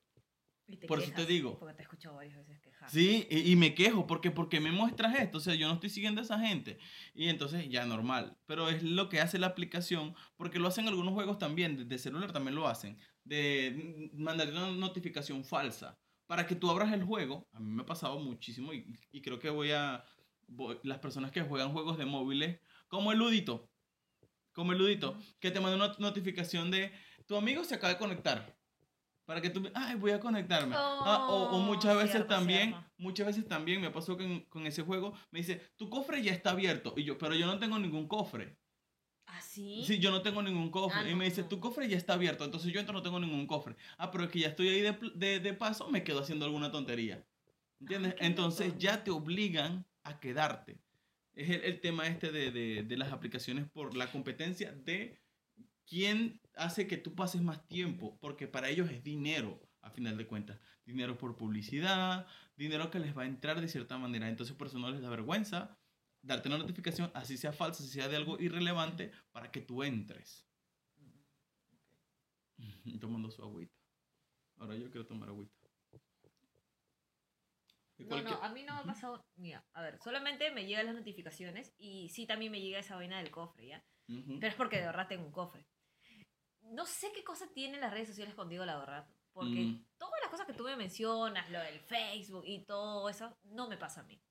Y 0.68 0.78
Por 0.88 1.00
eso 1.00 1.12
te 1.16 1.26
digo. 1.26 1.58
Porque 1.58 1.74
te 1.76 1.82
he 1.82 1.84
escuchado 1.84 2.16
varias 2.16 2.38
veces 2.38 2.60
quejar. 2.62 2.90
sí, 2.92 3.28
y, 3.32 3.52
y 3.52 3.56
me 3.56 3.74
quejo, 3.74 4.06
porque 4.06 4.30
porque 4.30 4.60
me 4.60 4.72
muestras 4.72 5.18
esto? 5.20 5.40
O 5.40 5.42
sea, 5.42 5.56
yo 5.56 5.68
no 5.68 5.74
estoy 5.76 5.90
siguiendo 5.90 6.22
a 6.22 6.24
esa 6.24 6.40
gente. 6.40 6.78
Y 7.16 7.28
entonces 7.30 7.68
ya 7.70 7.86
normal. 7.86 8.38
Pero 8.46 8.70
es 8.70 8.84
lo 8.84 9.10
que 9.10 9.20
hace 9.20 9.40
la 9.40 9.48
aplicación, 9.48 10.14
porque 10.38 10.60
lo 10.60 10.68
hacen 10.68 10.88
algunos 10.88 11.14
juegos 11.16 11.38
también, 11.40 11.76
de, 11.78 11.86
de 11.86 11.98
celular 11.98 12.32
también 12.32 12.54
lo 12.56 12.68
hacen, 12.68 12.98
de 13.24 14.10
mandar 14.14 14.50
una 14.50 14.70
notificación 14.72 15.44
falsa. 15.44 15.98
Para 16.28 16.46
que 16.46 16.54
tú 16.56 16.70
abras 16.70 16.94
el 16.94 17.04
juego, 17.04 17.48
a 17.54 17.60
mí 17.60 17.72
me 17.72 17.82
ha 17.82 17.86
pasado 17.88 18.20
muchísimo 18.20 18.72
y, 18.72 18.96
y 19.12 19.22
creo 19.24 19.40
que 19.40 19.50
voy 19.50 19.72
a... 19.72 20.04
voy- 20.48 20.80
las 20.84 21.00
personas 21.00 21.32
que 21.32 21.42
juegan 21.42 21.72
juegos 21.74 21.98
de 21.98 22.06
móviles, 22.06 22.60
como 22.88 23.12
el 23.12 23.18
Ludito, 23.18 23.72
como 24.60 24.74
el 24.74 24.78
Ludito, 24.78 25.18
que 25.40 25.52
te 25.52 25.60
manda 25.62 25.76
una 25.78 25.96
notificación 26.00 26.70
de 26.70 26.92
tu 27.26 27.36
amigo 27.38 27.64
se 27.64 27.76
acaba 27.76 27.94
de 27.94 28.00
conectar. 28.00 28.58
Para 29.26 29.40
que 29.42 29.50
tú, 29.50 29.70
ay, 29.74 29.96
voy 29.96 30.12
a 30.12 30.20
conectarme. 30.20 30.76
Ah, 30.78 31.28
o, 31.30 31.56
o 31.56 31.60
muchas 31.60 31.96
Oh, 31.96 31.98
veces 31.98 32.12
cierto, 32.12 32.28
también, 32.28 32.72
cierto. 32.72 32.92
muchas 32.98 33.28
veces 33.28 33.48
también 33.48 33.80
me 33.80 33.90
pasó 33.92 34.18
con, 34.18 34.42
con 34.50 34.66
ese 34.68 34.82
juego, 34.84 35.14
me 35.32 35.40
dice, 35.40 35.62
tu 35.78 35.90
cofre 35.90 36.22
ya 36.22 36.34
está 36.34 36.50
abierto. 36.52 36.94
Y 36.98 37.04
yo, 37.04 37.18
pero 37.18 37.36
yo 37.36 37.46
no 37.46 37.58
tengo 37.60 37.80
ningún 37.80 38.08
cofre. 38.08 38.58
¿Ah, 39.28 39.42
sí? 39.42 39.84
Sí, 39.86 40.00
yo 40.00 40.12
no 40.12 40.22
tengo 40.24 40.42
ningún 40.42 40.72
cofre. 40.72 41.02
Ah, 41.02 41.10
y 41.12 41.16
me 41.16 41.26
dice, 41.26 41.44
tu 41.44 41.60
cofre 41.60 41.88
ya 41.88 41.96
está 41.98 42.14
abierto. 42.14 42.44
Entonces 42.44 42.74
yo 42.74 42.80
entro, 42.80 42.94
no 42.94 43.02
tengo 43.04 43.20
ningún 43.20 43.48
cofre. 43.48 43.76
Ah, 43.98 44.12
pero 44.12 44.24
es 44.26 44.32
que 44.32 44.40
ya 44.40 44.48
estoy 44.50 44.70
ahí 44.70 44.82
de, 44.82 44.98
de, 45.16 45.40
de 45.40 45.54
paso, 45.54 45.90
me 45.90 46.04
quedo 46.04 46.20
haciendo 46.22 46.46
alguna 46.46 46.72
tontería. 46.72 47.26
¿Entiendes? 47.80 48.16
Ah, 48.20 48.26
Entonces 48.26 48.68
loco. 48.70 48.80
ya 48.80 49.04
te 49.04 49.12
obligan 49.12 49.86
a 50.04 50.20
quedarte. 50.20 50.82
Es 51.40 51.50
el, 51.50 51.62
el 51.64 51.80
tema 51.80 52.08
este 52.08 52.32
de, 52.32 52.52
de, 52.52 52.84
de 52.84 52.98
las 52.98 53.12
aplicaciones 53.14 53.70
por 53.70 53.96
la 53.96 54.12
competencia 54.12 54.74
de 54.74 55.18
quién 55.86 56.42
hace 56.56 56.86
que 56.86 56.98
tú 56.98 57.16
pases 57.16 57.42
más 57.42 57.68
tiempo, 57.68 58.18
porque 58.20 58.48
para 58.48 58.70
ellos 58.70 58.90
es 58.92 59.04
dinero, 59.04 59.60
a 59.82 59.90
final 59.90 60.18
de 60.18 60.28
cuentas. 60.28 60.60
Dinero 60.86 61.18
por 61.18 61.38
publicidad, 61.38 62.28
dinero 62.58 62.92
que 62.92 63.00
les 63.00 63.18
va 63.18 63.24
a 63.24 63.28
entrar 63.28 63.62
de 63.62 63.70
cierta 63.70 63.98
manera. 63.98 64.28
Entonces 64.28 64.56
por 64.56 64.68
eso 64.68 64.80
no 64.80 64.92
les 64.92 65.02
da 65.02 65.10
vergüenza 65.10 65.80
darte 66.22 66.50
una 66.50 66.58
notificación, 66.58 67.12
así 67.14 67.38
sea 67.38 67.54
falsa, 67.54 67.84
así 67.84 67.94
sea 67.94 68.08
de 68.08 68.18
algo 68.18 68.40
irrelevante, 68.40 69.12
para 69.32 69.52
que 69.52 69.62
tú 69.62 69.84
entres. 69.84 70.46
Tomando 73.00 73.32
su 73.32 73.42
agüita. 73.42 73.74
Ahora 74.58 74.76
yo 74.76 74.92
quiero 74.92 75.08
tomar 75.08 75.30
agüita. 75.30 75.59
¿Y 78.00 78.06
No, 78.06 78.22
no, 78.22 78.32
a 78.42 78.50
mí 78.50 78.64
no 78.64 78.74
me 78.76 78.80
ha 78.82 78.84
pasado. 78.84 79.26
Mira, 79.36 79.66
a 79.74 79.82
ver, 79.82 80.00
solamente 80.02 80.52
me 80.52 80.66
llegan 80.66 80.86
las 80.86 80.96
notificaciones 80.96 81.74
y 81.78 82.10
sí 82.10 82.26
también 82.26 82.52
me 82.52 82.62
llega 82.62 82.80
esa 82.80 82.96
vaina 82.96 83.18
del 83.18 83.30
cofre, 83.32 83.68
¿ya? 83.68 83.86
Ujú. 84.08 84.40
Pero 84.40 84.48
es 84.48 84.56
porque 84.56 84.78
de 84.80 84.86
verdad 84.86 85.08
tengo 85.08 85.26
un 85.26 85.32
cofre. 85.32 85.66
No 86.62 86.86
sé 86.86 87.12
qué 87.14 87.24
cosa 87.24 87.48
tienen 87.54 87.82
las 87.82 87.92
redes 87.92 88.08
sociales 88.08 88.36
contigo, 88.36 88.66
la 88.66 88.78
verdad. 88.78 89.08
Porque 89.34 89.62
Mm. 89.62 89.86
todas 89.98 90.20
las 90.22 90.30
cosas 90.32 90.46
que 90.48 90.54
tú 90.54 90.64
me 90.64 90.76
mencionas, 90.76 91.50
lo 91.50 91.60
del 91.60 91.80
Facebook 91.80 92.44
y 92.46 92.66
todo 92.66 93.10
eso, 93.10 93.38
no 93.44 93.68
me 93.68 93.78
pasa 93.78 94.02
a 94.02 94.04
mí. 94.04 94.22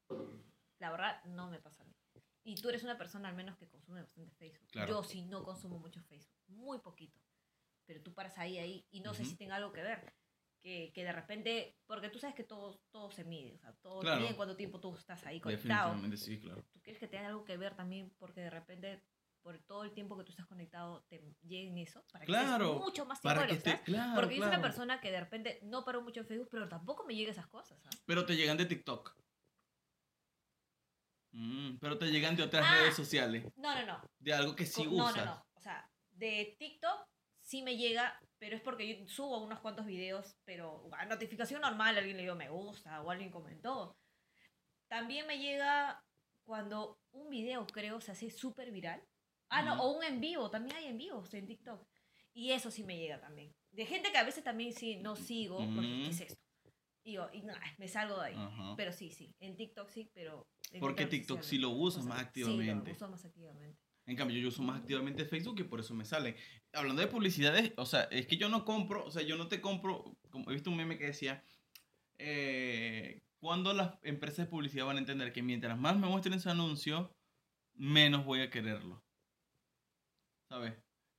La 0.79 0.91
verdad, 0.91 1.23
no 1.25 1.49
me 1.51 1.59
pasa 1.61 1.83
a 1.83 1.87
mí. 1.87 1.95
Y 2.45 2.55
tú 2.57 2.69
eres 2.69 2.83
una 2.85 2.97
persona 2.97 3.29
al 3.29 3.35
menos 3.35 3.57
que 3.59 3.69
consume 3.69 4.01
bastante 4.01 4.31
Facebook. 4.37 4.69
Claro. 4.71 4.89
Yo 4.89 5.03
sí 5.03 5.23
no 5.23 5.43
consumo 5.45 5.79
mucho 5.79 6.03
Facebook, 6.05 6.39
muy 6.49 6.79
poquito. 6.79 7.21
Pero 7.85 8.03
tú 8.03 8.13
paras 8.15 8.37
ahí, 8.39 8.59
ahí, 8.59 8.87
y 8.91 9.01
no 9.01 9.15
sé 9.15 9.23
Ujú. 9.23 9.31
si 9.31 9.37
tenga 9.37 9.57
algo 9.57 9.73
que 9.73 9.83
ver. 9.83 10.15
Que, 10.61 10.91
que 10.93 11.05
de 11.05 11.12
repente, 11.12 11.79
porque 11.87 12.09
tú 12.09 12.19
sabes 12.19 12.35
que 12.35 12.43
todo, 12.45 12.81
todo 12.91 13.11
se 13.12 13.25
mide, 13.25 13.55
o 13.55 13.59
sea, 13.59 13.73
todo 13.81 14.00
Claro. 14.00 14.21
mide 14.23 14.35
cuánto 14.35 14.57
tiempo 14.57 14.81
tú 14.81 14.95
estás 14.97 15.25
ahí 15.25 15.41
conectado. 15.41 15.95
Sí, 16.17 16.41
claro. 16.41 16.65
¿Tú 16.73 16.81
crees 16.83 16.99
que 16.99 17.07
tenga 17.07 17.29
algo 17.29 17.45
que 17.45 17.57
ver 17.57 17.77
también 17.77 18.12
porque 18.19 18.41
de 18.41 18.50
repente 18.50 19.05
por 19.41 19.56
todo 19.61 19.85
el 19.85 19.93
tiempo 19.95 20.19
que 20.19 20.25
tú 20.25 20.32
estás 20.32 20.47
conectado 20.47 21.04
te 21.09 21.23
lleguen 21.43 21.78
eso? 21.78 22.04
Para 22.13 22.26
que 22.26 22.32
estés 22.32 22.45
Claro, 22.49 22.75
mucho 22.80 23.06
más 23.06 23.21
tiempo 23.21 23.37
Para 23.37 23.41
de 23.43 23.47
que 23.47 23.54
lo 23.54 23.63
que 23.63 23.71
esté, 23.71 23.71
estás. 23.71 23.85
claro, 23.85 24.21
Porque 24.21 24.35
yo 24.37 24.43
soy 24.43 24.49
una 24.52 24.61
persona 24.63 25.00
que 25.00 25.11
de 25.13 25.21
repente 25.21 25.61
no 25.63 25.85
paro 25.85 26.02
mucho 26.02 26.21
en 26.21 26.26
Facebook, 26.26 26.49
pero 26.50 26.69
tampoco 26.69 27.04
me 27.06 27.15
llega 27.15 27.30
esas 27.30 27.47
cosas. 27.47 27.80
¿ah? 27.87 27.91
Pero 28.04 28.26
te 28.26 28.35
llegan 28.37 28.56
de 28.56 28.67
TikTok. 28.67 29.17
Mm, 31.32 31.76
pero 31.78 31.99
te 31.99 32.06
llegan 32.06 32.37
de 32.37 32.43
otras 32.43 32.65
Ah. 32.67 32.75
redes 32.80 32.97
sociales. 32.97 33.45
No, 33.56 33.75
no, 33.75 33.87
no. 33.87 34.02
De 34.19 34.32
algo 34.35 34.56
que 34.56 34.67
sí 34.67 34.85
no, 34.85 34.91
usas. 35.04 35.17
no, 35.17 35.25
no. 35.26 35.47
O 35.54 35.61
sea, 35.61 35.89
de 36.11 36.56
TikTok 36.59 37.06
sí 37.43 37.63
me 37.63 37.76
llega, 37.76 38.19
pero 38.39 38.57
es 38.57 38.63
porque 38.63 38.89
yo 39.01 39.09
subo 39.09 39.43
unos 39.43 39.61
cuantos 39.61 39.87
videos, 39.87 40.37
pero 40.45 40.89
a 40.93 41.07
notificación 41.07 41.61
normal, 41.61 41.97
alguien 41.97 42.17
le 42.17 42.23
dio 42.23 42.37
me 42.37 42.49
gusta 42.49 43.03
o 43.03 43.11
alguien 43.11 43.31
comentó. 43.31 43.97
También 44.89 45.27
me 45.27 45.39
llega 45.39 46.03
cuando 46.45 47.01
un 47.11 47.29
video, 47.29 47.67
creo, 47.67 48.01
se 48.01 48.13
hace 48.13 48.31
súper 48.31 48.71
viral. 48.71 49.03
Ah, 49.51 49.63
no, 49.63 49.75
Ujú. 49.75 49.83
o 49.83 49.99
un 49.99 50.05
en 50.05 50.21
vivo, 50.21 50.51
también 50.51 50.77
hay 50.77 50.87
en 50.87 50.99
vivos 50.99 51.33
en 51.35 51.47
TikTok. 51.47 51.87
Y 52.33 52.53
eso 52.53 52.71
sí 52.71 52.85
me 52.85 52.97
llega 52.99 53.21
también. 53.21 53.55
De 53.71 53.85
gente 53.85 54.13
que 54.13 54.19
a 54.19 54.25
veces 54.25 54.45
también 54.45 54.73
sí 54.73 54.97
no 54.97 55.17
sigo, 55.17 55.59
porque 55.75 56.03
¿qué 56.05 56.11
es 56.11 56.21
esto? 56.21 56.43
Y 57.03 57.15
yo, 57.15 57.29
y, 57.33 57.43
me 57.79 57.89
salgo 57.89 58.21
de 58.21 58.27
ahí. 58.29 58.35
Ajá. 58.37 58.75
Pero 58.77 58.93
sí, 58.93 59.11
sí, 59.11 59.35
en 59.41 59.57
TikTok 59.57 59.89
sí, 59.89 60.11
pero... 60.15 60.47
en 60.73 60.81
Porque 60.81 61.07
TikTok 61.07 61.43
sí 61.43 61.59
lo 61.59 61.71
no. 61.71 61.77
usas 61.77 62.05
más 62.05 62.19
Sí, 62.19 62.25
activamente. 62.27 62.91
lo 62.91 62.97
uso 62.97 63.09
más 63.09 63.25
activamente. 63.25 63.88
En 64.08 64.16
cambio, 64.16 64.38
yo 64.38 64.49
uso 64.49 64.62
más 64.62 64.80
activamente 64.80 65.26
Facebook 65.26 65.60
y 65.60 65.64
por 65.64 65.80
eso 65.80 65.94
me 65.94 66.06
sale. 66.06 66.34
Hablando 66.73 67.02
de 67.02 67.08
publicidades, 67.08 67.75
o 67.76 67.84
sea, 67.84 68.04
es 68.04 68.26
que 68.26 68.38
yo 68.38 68.49
no 68.49 68.64
compro, 68.64 69.04
o 69.04 69.10
sea, 69.10 69.23
yo 69.23 69.36
no 69.36 69.49
te 69.49 69.60
compro, 69.60 70.16
como 70.30 70.50
he 70.50 70.54
visto 70.54 70.71
un 70.71 70.78
meme 70.78 70.97
que 70.97 71.08
decía, 71.08 71.44
eh, 72.16 73.21
cuando 73.38 73.75
las 73.75 73.99
empresas 74.02 74.47
de 74.47 74.50
publicidad 74.50 74.86
van 74.86 74.97
a 74.97 75.00
entender 75.00 75.30
que 75.30 75.42
mientras 75.42 75.76
más 75.76 75.99
me 75.99 76.08
muestren 76.08 76.40
su 76.40 76.49
anuncio, 76.49 77.14
menos 77.75 78.25
voy 78.25 78.40
a 78.40 78.49
quererlo. 78.49 79.04
¿Sabes? 80.49 80.73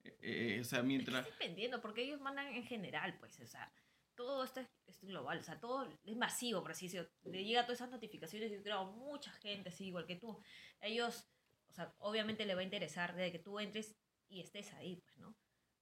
Eh, 0.04 0.17
eh, 0.21 0.60
o 0.60 0.63
sea, 0.63 0.80
Es 0.80 0.82
que 0.82 0.88
mientras... 0.88 1.28
estoy 1.28 1.47
dependiendo, 1.47 1.82
porque 1.82 2.02
ellos 2.02 2.19
mandan 2.19 2.47
en 2.47 2.63
general, 2.63 3.15
pues, 3.19 3.39
o 3.39 3.45
sea, 3.45 3.71
todo 4.15 4.43
esto 4.43 4.62
es, 4.62 4.67
es 4.88 4.99
global, 5.02 5.38
o 5.38 5.43
sea, 5.43 5.60
todo 5.60 5.88
es 6.04 6.17
masivo, 6.17 6.63
por 6.63 6.71
así 6.71 6.88
decirlo. 6.88 7.08
Le 7.25 7.45
llega 7.45 7.65
todas 7.65 7.82
esas 7.82 7.91
notificaciones, 7.91 8.52
yo 8.52 8.63
creo, 8.63 8.86
mucha 8.93 9.32
gente, 9.34 9.69
así, 9.69 9.86
igual 9.86 10.08
que 10.08 10.15
tú. 10.15 10.41
Ellos, 10.82 11.30
o 11.70 11.74
sea, 11.74 11.94
obviamente 12.00 12.46
le 12.46 12.56
va 12.56 12.62
a 12.62 12.66
interesar 12.66 13.16
de 13.16 13.32
que 13.32 13.40
tú 13.40 13.60
entres 13.60 13.96
y 14.28 14.42
estés 14.42 14.74
ahí, 14.74 14.98
pues, 14.98 15.18
¿no? 15.18 15.36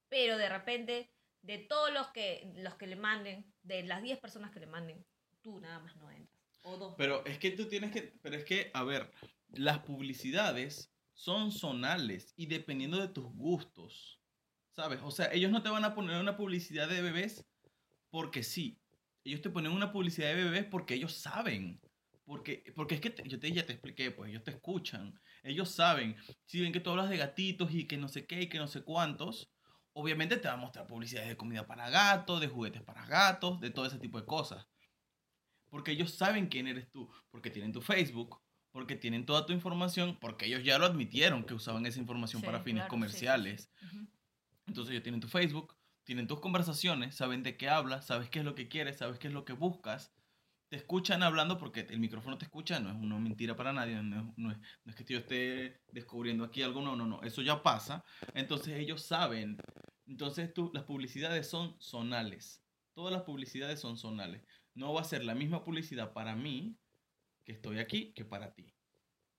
Pero 0.08 0.38
de 0.38 0.48
repente, 0.48 1.10
de 1.42 1.58
todos 1.58 1.92
los 1.92 2.08
que, 2.08 2.52
los 2.56 2.74
que 2.74 2.86
le 2.86 2.96
manden, 2.96 3.52
de 3.62 3.82
las 3.82 4.02
10 4.02 4.18
personas 4.18 4.50
que 4.50 4.60
le 4.60 4.66
manden, 4.66 5.04
tú 5.42 5.60
nada 5.60 5.78
más 5.80 5.96
no 5.96 6.10
entras. 6.10 6.38
O 6.62 6.76
dos. 6.76 6.94
Pero 6.96 7.24
es 7.24 7.38
que 7.38 7.50
tú 7.52 7.68
tienes 7.68 7.92
que, 7.92 8.02
pero 8.22 8.36
es 8.36 8.44
que, 8.44 8.70
a 8.74 8.84
ver, 8.84 9.10
las 9.48 9.80
publicidades 9.80 10.92
son 11.12 11.52
zonales 11.52 12.32
y 12.36 12.46
dependiendo 12.46 12.98
de 13.00 13.08
tus 13.08 13.26
gustos, 13.32 14.20
¿sabes? 14.70 15.00
O 15.02 15.10
sea, 15.10 15.32
ellos 15.32 15.50
no 15.50 15.62
te 15.62 15.68
van 15.68 15.84
a 15.84 15.94
poner 15.94 16.20
una 16.20 16.36
publicidad 16.36 16.88
de 16.88 17.02
bebés 17.02 17.46
porque 18.10 18.42
sí. 18.42 18.80
Ellos 19.24 19.42
te 19.42 19.50
ponen 19.50 19.72
una 19.72 19.92
publicidad 19.92 20.28
de 20.28 20.44
bebés 20.44 20.64
porque 20.64 20.94
ellos 20.94 21.12
saben. 21.12 21.80
Porque, 22.28 22.62
porque 22.76 22.94
es 22.96 23.00
que 23.00 23.08
te- 23.08 23.26
yo 23.26 23.40
te, 23.40 23.50
ya 23.50 23.64
te 23.64 23.72
expliqué, 23.72 24.10
pues 24.10 24.28
ellos 24.28 24.44
te 24.44 24.50
escuchan. 24.50 25.18
Ellos 25.42 25.70
saben. 25.70 26.14
Si 26.44 26.60
ven 26.60 26.72
que 26.74 26.80
tú 26.80 26.90
hablas 26.90 27.08
de 27.08 27.16
gatitos 27.16 27.72
y 27.72 27.86
que 27.86 27.96
no 27.96 28.06
sé 28.06 28.26
qué 28.26 28.42
y 28.42 28.48
que 28.50 28.58
no 28.58 28.68
sé 28.68 28.82
cuántos, 28.82 29.50
obviamente 29.94 30.36
te 30.36 30.46
va 30.46 30.52
a 30.54 30.58
mostrar 30.58 30.86
publicidades 30.86 31.30
de 31.30 31.38
comida 31.38 31.66
para 31.66 31.88
gatos, 31.88 32.42
de 32.42 32.48
juguetes 32.48 32.82
para 32.82 33.06
gatos, 33.06 33.58
de 33.60 33.70
todo 33.70 33.86
ese 33.86 33.98
tipo 33.98 34.20
de 34.20 34.26
cosas. 34.26 34.68
Porque 35.70 35.92
ellos 35.92 36.12
saben 36.12 36.48
quién 36.48 36.66
eres 36.66 36.90
tú, 36.90 37.08
porque 37.30 37.48
tienen 37.48 37.72
tu 37.72 37.80
Facebook, 37.80 38.42
porque 38.72 38.94
tienen 38.94 39.24
toda 39.24 39.46
tu 39.46 39.54
información, 39.54 40.18
porque 40.20 40.44
ellos 40.44 40.62
ya 40.64 40.78
lo 40.78 40.84
admitieron 40.84 41.44
que 41.44 41.54
usaban 41.54 41.86
esa 41.86 41.98
información 41.98 42.42
Sí, 42.42 42.46
para 42.46 42.60
fines 42.60 42.82
claro, 42.82 42.90
sí, 42.90 42.90
sí, 42.90 42.90
comerciales. 42.90 43.70
Entonces 44.66 44.90
ellos 44.90 45.02
tienen 45.02 45.22
tu 45.22 45.28
Facebook, 45.28 45.74
tienen 46.04 46.26
tus 46.26 46.40
conversaciones, 46.40 47.14
saben 47.16 47.42
de 47.42 47.56
qué 47.56 47.70
hablas, 47.70 48.06
sabes 48.06 48.28
qué 48.28 48.40
es 48.40 48.44
lo 48.44 48.54
que 48.54 48.68
quieres, 48.68 48.98
sabes 48.98 49.18
qué 49.18 49.28
es 49.28 49.32
lo 49.32 49.46
que 49.46 49.54
buscas. 49.54 50.12
Te 50.68 50.76
escuchan 50.76 51.22
hablando 51.22 51.56
porque 51.56 51.80
el 51.80 51.98
micrófono 51.98 52.36
te 52.36 52.44
escucha, 52.44 52.78
no 52.78 52.90
es 52.90 52.96
una 52.96 53.18
mentira 53.18 53.56
para 53.56 53.72
nadie, 53.72 54.02
no 54.02 54.20
es, 54.20 54.24
no 54.36 54.50
es- 54.52 54.58
no 54.84 54.90
es 54.92 54.96
que 54.96 55.04
yo 55.04 55.18
esté 55.20 55.80
descubriendo 55.88 56.44
aquí 56.44 56.62
algo, 56.62 56.82
no, 56.82 56.94
no, 56.94 57.06
no, 57.06 57.22
eso 57.22 57.40
ya 57.40 57.62
pasa. 57.62 58.04
Entonces 58.34 58.76
ellos 58.78 59.02
saben. 59.02 59.56
Entonces 60.06 60.52
tú, 60.52 60.70
las 60.74 60.84
publicidades 60.84 61.46
son 61.48 61.80
zonales. 61.80 62.62
Todas 62.94 63.12
las 63.12 63.22
publicidades 63.22 63.80
son 63.80 63.96
zonales. 63.96 64.42
No 64.74 64.92
va 64.92 65.00
a 65.00 65.04
ser 65.04 65.24
la 65.24 65.34
misma 65.34 65.64
publicidad 65.64 66.12
para 66.12 66.36
mí, 66.36 66.76
que 67.44 67.52
estoy 67.52 67.78
aquí, 67.78 68.12
que 68.12 68.26
para 68.26 68.52
ti. 68.52 68.74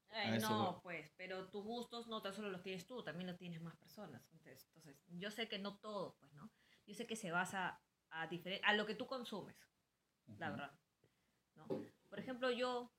Ay, 0.09 0.33
A 0.33 0.39
no, 0.39 0.71
voy. 0.73 0.81
pues, 0.81 1.11
pero 1.15 1.47
tus 1.51 1.63
gustos 1.63 2.07
no 2.07 2.21
tan 2.23 2.33
solo 2.33 2.49
los 2.49 2.63
tienes 2.63 2.87
tú, 2.87 3.03
también 3.03 3.27
los 3.27 3.37
tienes 3.37 3.61
más 3.61 3.77
personas. 3.77 4.23
Entonces, 4.31 4.65
entonces 4.73 4.99
yo 5.09 5.29
sé 5.29 5.47
que 5.47 5.59
no 5.59 5.77
todo, 5.77 6.15
pues, 6.19 6.33
¿no? 6.33 6.51
Yo 6.87 6.95
sé 6.95 7.05
que 7.05 7.15
se 7.15 7.31
basa 7.31 7.83
a, 8.09 8.27
diferen- 8.27 8.61
a 8.63 8.73
lo 8.73 8.87
que 8.87 8.95
tú 8.95 9.05
consumes, 9.05 9.55
la 10.37 10.49
verdad. 10.49 10.79
¿No? 11.59 11.83
Por 12.09 12.19
ejemplo, 12.19 12.49
yo, 12.51 12.91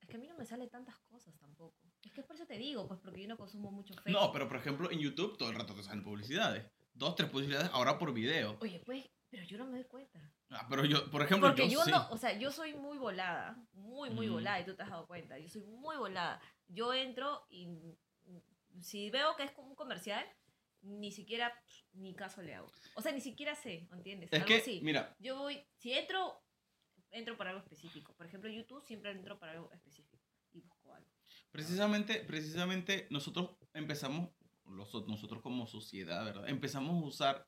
es 0.00 0.08
que 0.08 0.16
a 0.16 0.18
mí 0.20 0.26
no 0.26 0.36
me 0.36 0.44
sale 0.46 0.68
tantas 0.68 0.98
cosas 1.00 1.36
tampoco. 1.38 1.76
Es 2.02 2.12
que 2.12 2.22
por 2.22 2.36
eso 2.36 2.46
te 2.46 2.56
digo, 2.58 2.86
pues 2.88 3.00
porque 3.00 3.22
yo 3.22 3.28
no 3.28 3.36
consumo 3.36 3.70
mucho 3.70 3.94
Facebook. 3.94 4.12
No, 4.12 4.32
pero 4.32 4.48
por 4.48 4.56
ejemplo, 4.56 4.90
en 4.90 4.98
YouTube 4.98 5.36
todo 5.36 5.50
el 5.50 5.56
rato 5.56 5.74
te 5.74 5.82
salen 5.82 6.02
publicidades. 6.02 6.66
Dos, 6.94 7.14
tres 7.14 7.28
publicidades 7.30 7.70
ahora 7.72 7.98
por 7.98 8.12
video. 8.12 8.56
Oye, 8.60 8.82
pues, 8.84 9.08
pero 9.28 9.44
yo 9.44 9.58
no 9.58 9.66
me 9.66 9.72
doy 9.78 9.84
cuenta. 9.84 10.20
Ah, 10.50 10.66
pero 10.68 10.84
yo, 10.84 11.08
por 11.10 11.22
ejemplo, 11.22 11.48
Porque 11.48 11.68
yo, 11.68 11.84
no, 11.86 12.08
o 12.10 12.16
sea, 12.16 12.36
yo 12.36 12.50
soy 12.50 12.74
muy 12.74 12.98
volada, 12.98 13.56
muy, 13.72 14.10
muy 14.10 14.28
Mm. 14.28 14.32
volada, 14.32 14.60
y 14.60 14.64
tú 14.64 14.74
te 14.74 14.82
has 14.82 14.90
dado 14.90 15.06
cuenta, 15.06 15.38
yo 15.38 15.48
soy 15.48 15.62
muy 15.62 15.96
volada. 15.96 16.40
Yo 16.66 16.92
entro 16.92 17.46
y 17.50 17.68
si 18.80 19.10
veo 19.10 19.36
que 19.36 19.44
es 19.44 19.52
como 19.52 19.68
un 19.68 19.74
comercial, 19.76 20.24
ni 20.82 21.12
siquiera 21.12 21.52
ni 21.92 22.14
caso 22.14 22.42
le 22.42 22.54
hago. 22.54 22.68
O 22.94 23.02
sea, 23.02 23.12
ni 23.12 23.20
siquiera 23.20 23.54
sé, 23.54 23.86
¿entiendes? 23.92 24.30
Es 24.32 24.40
Algo 24.40 24.48
que, 24.48 24.56
así. 24.56 24.80
mira, 24.82 25.14
Yo 25.18 25.36
voy, 25.38 25.62
si 25.76 25.92
entro, 25.92 26.42
entro 27.10 27.36
para 27.36 27.50
algo 27.50 27.62
específico. 27.62 28.14
Por 28.14 28.26
ejemplo, 28.26 28.50
YouTube 28.50 28.82
siempre 28.82 29.10
entro 29.10 29.38
para 29.38 29.52
algo 29.52 29.72
específico 29.72 30.18
y 30.52 30.60
busco 30.60 30.92
algo. 30.94 31.10
Precisamente, 31.50 32.24
precisamente 32.26 33.06
nosotros 33.10 33.56
empezamos, 33.74 34.30
los- 34.64 35.06
nosotros 35.06 35.42
como 35.42 35.66
sociedad, 35.66 36.24
¿verdad? 36.24 36.48
Empezamos 36.48 37.02
a 37.02 37.06
usar, 37.06 37.46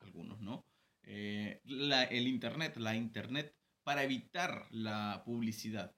algunos, 0.00 0.40
¿no? 0.40 0.66
Eh, 1.02 1.60
la- 1.64 2.04
el 2.04 2.26
Internet, 2.26 2.76
la 2.76 2.94
Internet, 2.94 3.54
para 3.82 4.02
evitar 4.04 4.66
la 4.70 5.22
publicidad. 5.24 5.94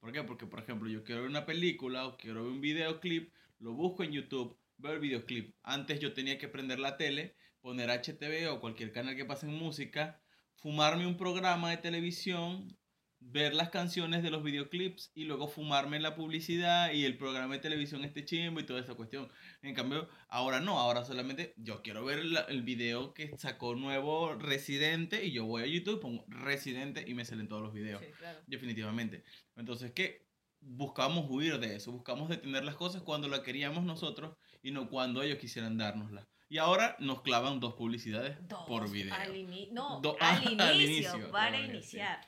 ¿Por 0.00 0.12
qué? 0.12 0.22
Porque, 0.22 0.46
por 0.46 0.60
ejemplo, 0.60 0.88
yo 0.88 1.02
quiero 1.02 1.22
ver 1.22 1.30
una 1.30 1.46
película 1.46 2.06
o 2.06 2.16
quiero 2.16 2.44
ver 2.44 2.52
un 2.52 2.60
videoclip, 2.60 3.32
lo 3.58 3.72
busco 3.74 4.04
en 4.04 4.12
YouTube, 4.12 4.58
veo 4.76 4.92
el 4.92 5.00
videoclip. 5.00 5.56
Antes 5.62 5.98
yo 6.00 6.12
tenía 6.14 6.38
que 6.38 6.48
prender 6.48 6.78
la 6.78 6.96
tele, 6.96 7.36
poner 7.60 7.90
HTV 7.90 8.48
o 8.48 8.60
cualquier 8.60 8.92
canal 8.92 9.16
que 9.16 9.24
pase 9.24 9.46
en 9.46 9.54
música, 9.54 10.20
fumarme 10.60 11.06
un 11.06 11.16
programa 11.16 11.70
de 11.70 11.76
televisión, 11.78 12.76
ver 13.20 13.52
las 13.54 13.70
canciones 13.70 14.22
de 14.22 14.30
los 14.30 14.44
videoclips 14.44 15.10
y 15.14 15.24
luego 15.24 15.48
fumarme 15.48 15.98
la 15.98 16.14
publicidad 16.14 16.92
y 16.92 17.04
el 17.04 17.16
programa 17.16 17.54
de 17.54 17.60
televisión 17.60 18.04
este 18.04 18.24
chimbo 18.24 18.60
y 18.60 18.66
toda 18.66 18.80
esa 18.80 18.94
cuestión. 18.94 19.28
En 19.62 19.74
cambio, 19.74 20.08
ahora 20.28 20.60
no, 20.60 20.78
ahora 20.78 21.04
solamente 21.04 21.52
yo 21.56 21.82
quiero 21.82 22.04
ver 22.04 22.24
la- 22.24 22.42
el 22.42 22.62
video 22.62 23.14
que 23.14 23.36
sacó 23.36 23.74
nuevo 23.74 24.34
Residente 24.34 25.24
y 25.24 25.32
yo 25.32 25.44
voy 25.46 25.62
a 25.62 25.66
YouTube, 25.66 26.00
pongo 26.00 26.24
Residente 26.28 27.04
y 27.06 27.14
me 27.14 27.24
salen 27.24 27.48
todos 27.48 27.62
los 27.62 27.72
videos. 27.74 28.00
Sí, 28.04 28.12
claro. 28.18 28.40
Definitivamente. 28.46 29.24
Entonces, 29.56 29.90
¿qué? 29.92 30.26
Buscamos 30.60 31.26
huir 31.28 31.58
de 31.60 31.76
eso, 31.76 31.92
buscamos 31.92 32.28
detener 32.28 32.64
las 32.64 32.74
cosas 32.74 33.02
cuando 33.02 33.28
la 33.28 33.42
queríamos 33.44 33.84
nosotros 33.84 34.36
y 34.62 34.70
no 34.72 34.88
cuando 34.88 35.22
ellos 35.22 35.38
quisieran 35.38 35.76
dárnosla. 35.76 36.28
Y 36.48 36.58
ahora 36.58 36.96
nos 36.98 37.20
clavan 37.22 37.60
dos 37.60 37.74
publicidades 37.74 38.36
Dos, 38.48 38.66
por 38.66 38.90
video. 38.90 39.14
Al 39.14 39.34
ini- 39.36 39.68
no, 39.70 40.00
Do- 40.00 40.16
al, 40.20 40.42
inicio, 40.44 40.62
al 40.64 40.80
inicio, 40.80 41.30
para 41.30 41.60
iniciar. 41.60 42.26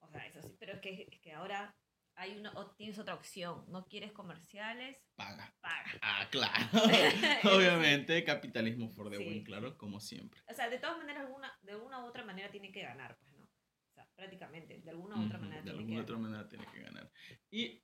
O 0.00 0.08
sea, 0.08 0.26
eso 0.26 0.42
sí, 0.42 0.54
pero 0.58 0.74
es 0.74 0.80
que, 0.80 1.08
es 1.10 1.20
que 1.20 1.32
ahora 1.32 1.74
hay 2.14 2.36
una, 2.36 2.52
tienes 2.76 2.98
otra 2.98 3.14
opción. 3.14 3.64
No 3.68 3.86
quieres 3.86 4.12
comerciales, 4.12 4.98
Paga. 5.14 5.54
paga. 5.62 5.98
Ah, 6.02 6.28
claro. 6.30 6.66
Obviamente, 7.56 8.22
capitalismo 8.24 8.90
for 8.90 9.10
the 9.10 9.16
Sí. 9.16 9.24
win, 9.26 9.42
claro, 9.44 9.78
como 9.78 10.00
siempre. 10.00 10.42
O 10.50 10.54
sea, 10.54 10.68
de 10.68 10.78
todas 10.78 10.98
maneras, 10.98 11.24
alguna, 11.24 11.58
de 11.62 11.72
alguna 11.72 12.00
u 12.04 12.06
otra 12.08 12.24
manera 12.24 12.50
tienen 12.50 12.72
que 12.72 12.82
ganar, 12.82 13.16
pues, 13.18 13.32
¿no? 13.32 13.44
O 13.44 13.94
sea, 13.94 14.06
prácticamente, 14.14 14.80
de 14.80 14.90
alguna 14.90 15.16
u 15.16 15.24
otra 15.26 15.38
manera 15.38 15.62
de 15.62 15.70
tienen 15.70 15.78
alguna 15.80 15.96
que 15.96 16.02
otra 16.02 16.16
ganar. 16.16 16.30
manera 16.30 16.48
tiene 16.48 16.66
que 16.70 16.80
ganar. 16.80 17.10
Y 17.50 17.82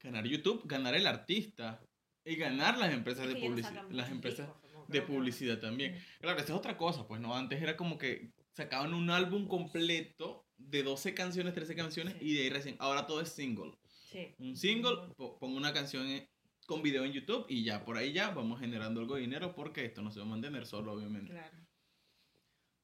ganar 0.00 0.24
YouTube, 0.26 0.62
ganar 0.66 0.94
el 0.96 1.06
artista 1.06 1.80
y 2.24 2.36
ganar 2.36 2.78
las 2.78 2.92
empresas 2.92 3.26
Es 3.26 3.34
de 3.34 3.40
publicidad, 3.40 3.90
las 3.90 4.10
empresas 4.10 4.48
de 4.88 5.02
publicidad 5.02 5.58
también. 5.60 5.98
Claro, 6.20 6.38
esa 6.38 6.52
es 6.52 6.58
otra 6.58 6.76
cosa, 6.76 7.06
pues 7.06 7.20
no, 7.20 7.34
antes 7.34 7.60
era 7.62 7.76
como 7.76 7.98
que 7.98 8.32
sacaban 8.52 8.94
un 8.94 9.10
álbum 9.10 9.48
completo 9.48 10.46
de 10.56 10.82
12 10.82 11.14
canciones, 11.14 11.54
13 11.54 11.74
canciones 11.74 12.14
Sí. 12.18 12.24
y 12.26 12.34
de 12.34 12.42
ahí 12.42 12.50
recién, 12.50 12.76
ahora 12.78 13.06
todo 13.06 13.20
es 13.20 13.30
single. 13.30 13.72
Sí. 14.10 14.34
Un 14.38 14.56
single, 14.56 15.14
po- 15.16 15.38
pongo 15.38 15.56
una 15.56 15.72
canción 15.72 16.06
en- 16.06 16.28
con 16.66 16.82
video 16.82 17.04
en 17.04 17.12
YouTube 17.12 17.46
y 17.48 17.64
ya 17.64 17.84
por 17.84 17.96
ahí 17.96 18.12
ya 18.12 18.30
vamos 18.30 18.60
generando 18.60 19.00
algo 19.00 19.14
de 19.16 19.22
dinero 19.22 19.54
porque 19.54 19.84
esto 19.84 20.00
no 20.02 20.10
se 20.12 20.20
va 20.20 20.26
a 20.26 20.28
mantener 20.28 20.64
solo, 20.66 20.92
obviamente. 20.92 21.32
Claro. 21.32 21.58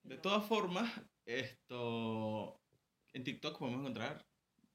De 0.03 0.17
todas 0.17 0.45
formas, 0.47 0.91
esto 1.27 2.61
en 3.13 3.25
TikTok 3.25 3.59
podemos 3.59 3.81
encontrar 3.81 4.27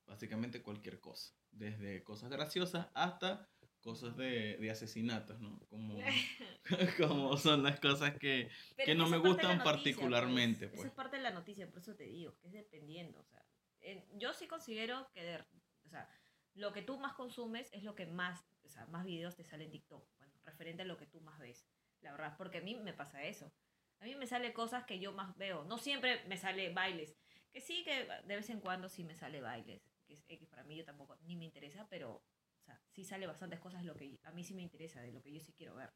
básicamente 0.06 0.62
cualquier 0.62 0.99
cosa, 0.99 1.34
desde 1.52 2.04
cosas 2.04 2.30
graciosas 2.30 2.88
hasta 2.93 3.49
cosas 3.83 4.15
de, 4.17 4.57
de 4.57 4.71
asesinatos, 4.71 5.39
¿no? 5.39 5.59
Como, 5.69 5.99
como 6.97 7.37
son 7.37 7.61
las 7.63 7.79
cosas 7.79 8.17
que... 8.17 8.49
Que 8.77 8.95
no 8.95 9.07
me 9.07 9.17
gustan 9.17 9.57
noticia, 9.57 9.63
particularmente, 9.63 10.65
Esa 10.65 10.75
pues. 10.75 10.87
es 10.87 10.93
parte 10.93 11.17
de 11.17 11.23
la 11.23 11.31
noticia, 11.31 11.69
por 11.69 11.79
eso 11.79 11.95
te 11.95 12.05
digo, 12.05 12.35
que 12.39 12.47
es 12.47 12.53
dependiendo. 12.53 13.19
O 13.19 13.25
sea, 13.25 13.45
en- 13.81 14.03
yo 14.17 14.33
sí 14.33 14.47
considero 14.47 15.09
que 15.13 15.23
de- 15.23 15.45
o 15.85 15.89
sea, 15.89 16.09
lo 16.55 16.71
que 16.71 16.81
tú 16.81 16.97
más 16.97 17.13
consumes 17.13 17.69
es 17.73 17.83
lo 17.83 17.93
que 17.95 18.05
más, 18.05 18.45
o 18.63 18.69
sea, 18.69 18.85
más 18.87 19.05
videos 19.05 19.35
te 19.35 19.43
salen 19.43 19.65
en 19.67 19.71
TikTok, 19.71 20.07
bueno, 20.17 20.33
referente 20.45 20.83
a 20.83 20.85
lo 20.85 20.97
que 20.97 21.05
tú 21.05 21.19
más 21.21 21.37
ves, 21.39 21.67
la 22.01 22.11
verdad, 22.11 22.35
porque 22.37 22.59
a 22.59 22.61
mí 22.61 22.75
me 22.75 22.93
pasa 22.93 23.23
eso. 23.23 23.53
A 23.99 24.05
mí 24.05 24.15
me 24.15 24.27
sale 24.27 24.53
cosas 24.53 24.83
que 24.85 24.99
yo 24.99 25.13
más 25.13 25.37
veo. 25.37 25.63
No 25.63 25.77
siempre 25.77 26.23
me 26.27 26.37
sale 26.37 26.73
bailes. 26.73 27.15
Que 27.53 27.61
sí, 27.61 27.83
que 27.85 28.05
de 28.25 28.35
vez 28.35 28.49
en 28.49 28.59
cuando 28.59 28.89
sí 28.89 29.03
me 29.05 29.15
sale 29.15 29.39
bailes. 29.39 29.81
Que 30.05 30.15
es 30.15 30.25
X 30.27 30.47
para 30.49 30.63
mí 30.65 30.75
yo 30.75 30.83
tampoco 30.83 31.15
ni 31.21 31.37
me 31.37 31.45
interesa, 31.45 31.87
pero 31.89 32.21
o 32.63 32.65
sea, 32.65 32.82
sí 32.91 33.04
sale 33.04 33.28
bastantes 33.28 33.60
cosas 33.60 33.82
de 33.82 33.88
lo 33.88 33.95
que 33.95 34.19
a 34.23 34.32
mí 34.32 34.43
sí 34.43 34.54
me 34.54 34.62
interesa, 34.62 35.02
de 35.02 35.12
lo 35.12 35.21
que 35.21 35.34
yo 35.34 35.41
sí 35.41 35.54
quiero 35.54 35.76
ver. 35.76 35.93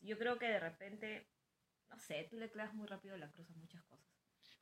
Yo 0.00 0.16
creo 0.16 0.38
que 0.38 0.46
de 0.46 0.60
repente, 0.60 1.28
no 1.88 1.98
sé, 1.98 2.26
tú 2.30 2.36
le 2.36 2.50
clavas 2.50 2.74
muy 2.74 2.86
rápido 2.86 3.16
la 3.16 3.30
cruz 3.32 3.50
a 3.50 3.54
muchas 3.54 3.82
cosas. 3.84 4.06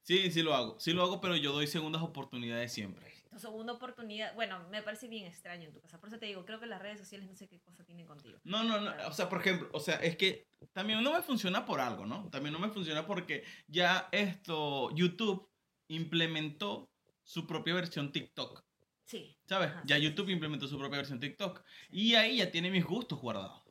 Sí, 0.03 0.31
sí 0.33 0.43
lo 0.43 0.55
hago, 0.55 0.81
sí 0.81 0.93
lo 0.93 1.03
hago, 1.03 1.21
pero 1.21 1.37
yo 1.37 1.53
doy 1.53 1.67
segundas 1.67 2.03
oportunidades 2.03 2.73
siempre. 2.73 3.13
Tu 3.31 3.39
segunda 3.39 3.75
oportunidad, 3.75 4.35
bueno, 4.35 4.67
me 4.69 4.83
parece 4.83 5.09
bien 5.09 5.27
extraño 5.27 5.69
en 5.69 5.73
tu 5.73 5.81
casa. 5.81 6.01
Por 6.01 6.09
eso 6.09 6.19
te 6.19 6.27
digo, 6.27 6.45
creo 6.45 6.59
que 6.59 6.67
las 6.67 6.83
redes 6.83 6.99
sociales 6.99 7.29
no 7.29 7.37
sé 7.37 7.49
qué 7.49 7.61
cosa 7.61 7.85
tienen 7.85 8.07
contigo. 8.07 8.39
No, 8.45 8.65
no, 8.65 8.81
no, 8.81 8.93
o 9.07 9.13
sea, 9.13 9.29
por 9.29 9.41
ejemplo, 9.41 9.69
o 9.73 9.81
sea, 9.81 9.97
es 9.97 10.17
que 10.17 10.49
también 10.73 11.03
no 11.03 11.13
me 11.13 11.23
funciona 11.23 11.65
por 11.65 11.81
algo, 11.81 12.05
¿no? 12.05 12.29
También 12.31 12.53
no 12.53 12.59
me 12.59 12.71
funciona 12.71 13.07
porque 13.07 13.45
ya 13.69 14.09
esto, 14.11 14.91
YouTube 14.95 15.49
implementó 15.89 16.91
su 17.23 17.47
propia 17.47 17.75
versión 17.75 18.11
TikTok. 18.11 18.65
Sí. 19.05 19.37
¿Sabes? 19.47 19.71
Ajá, 19.71 19.83
ya 19.85 19.97
sí, 19.97 20.03
YouTube 20.03 20.27
sí. 20.27 20.33
implementó 20.33 20.67
su 20.69 20.79
propia 20.79 20.99
versión 20.99 21.21
TikTok. 21.21 21.63
sí, 21.91 21.97
Y 22.01 22.15
ahí 22.15 22.37
ya 22.39 22.51
tiene 22.51 22.71
mis 22.71 22.85
gustos 22.85 23.21
guardados. 23.21 23.63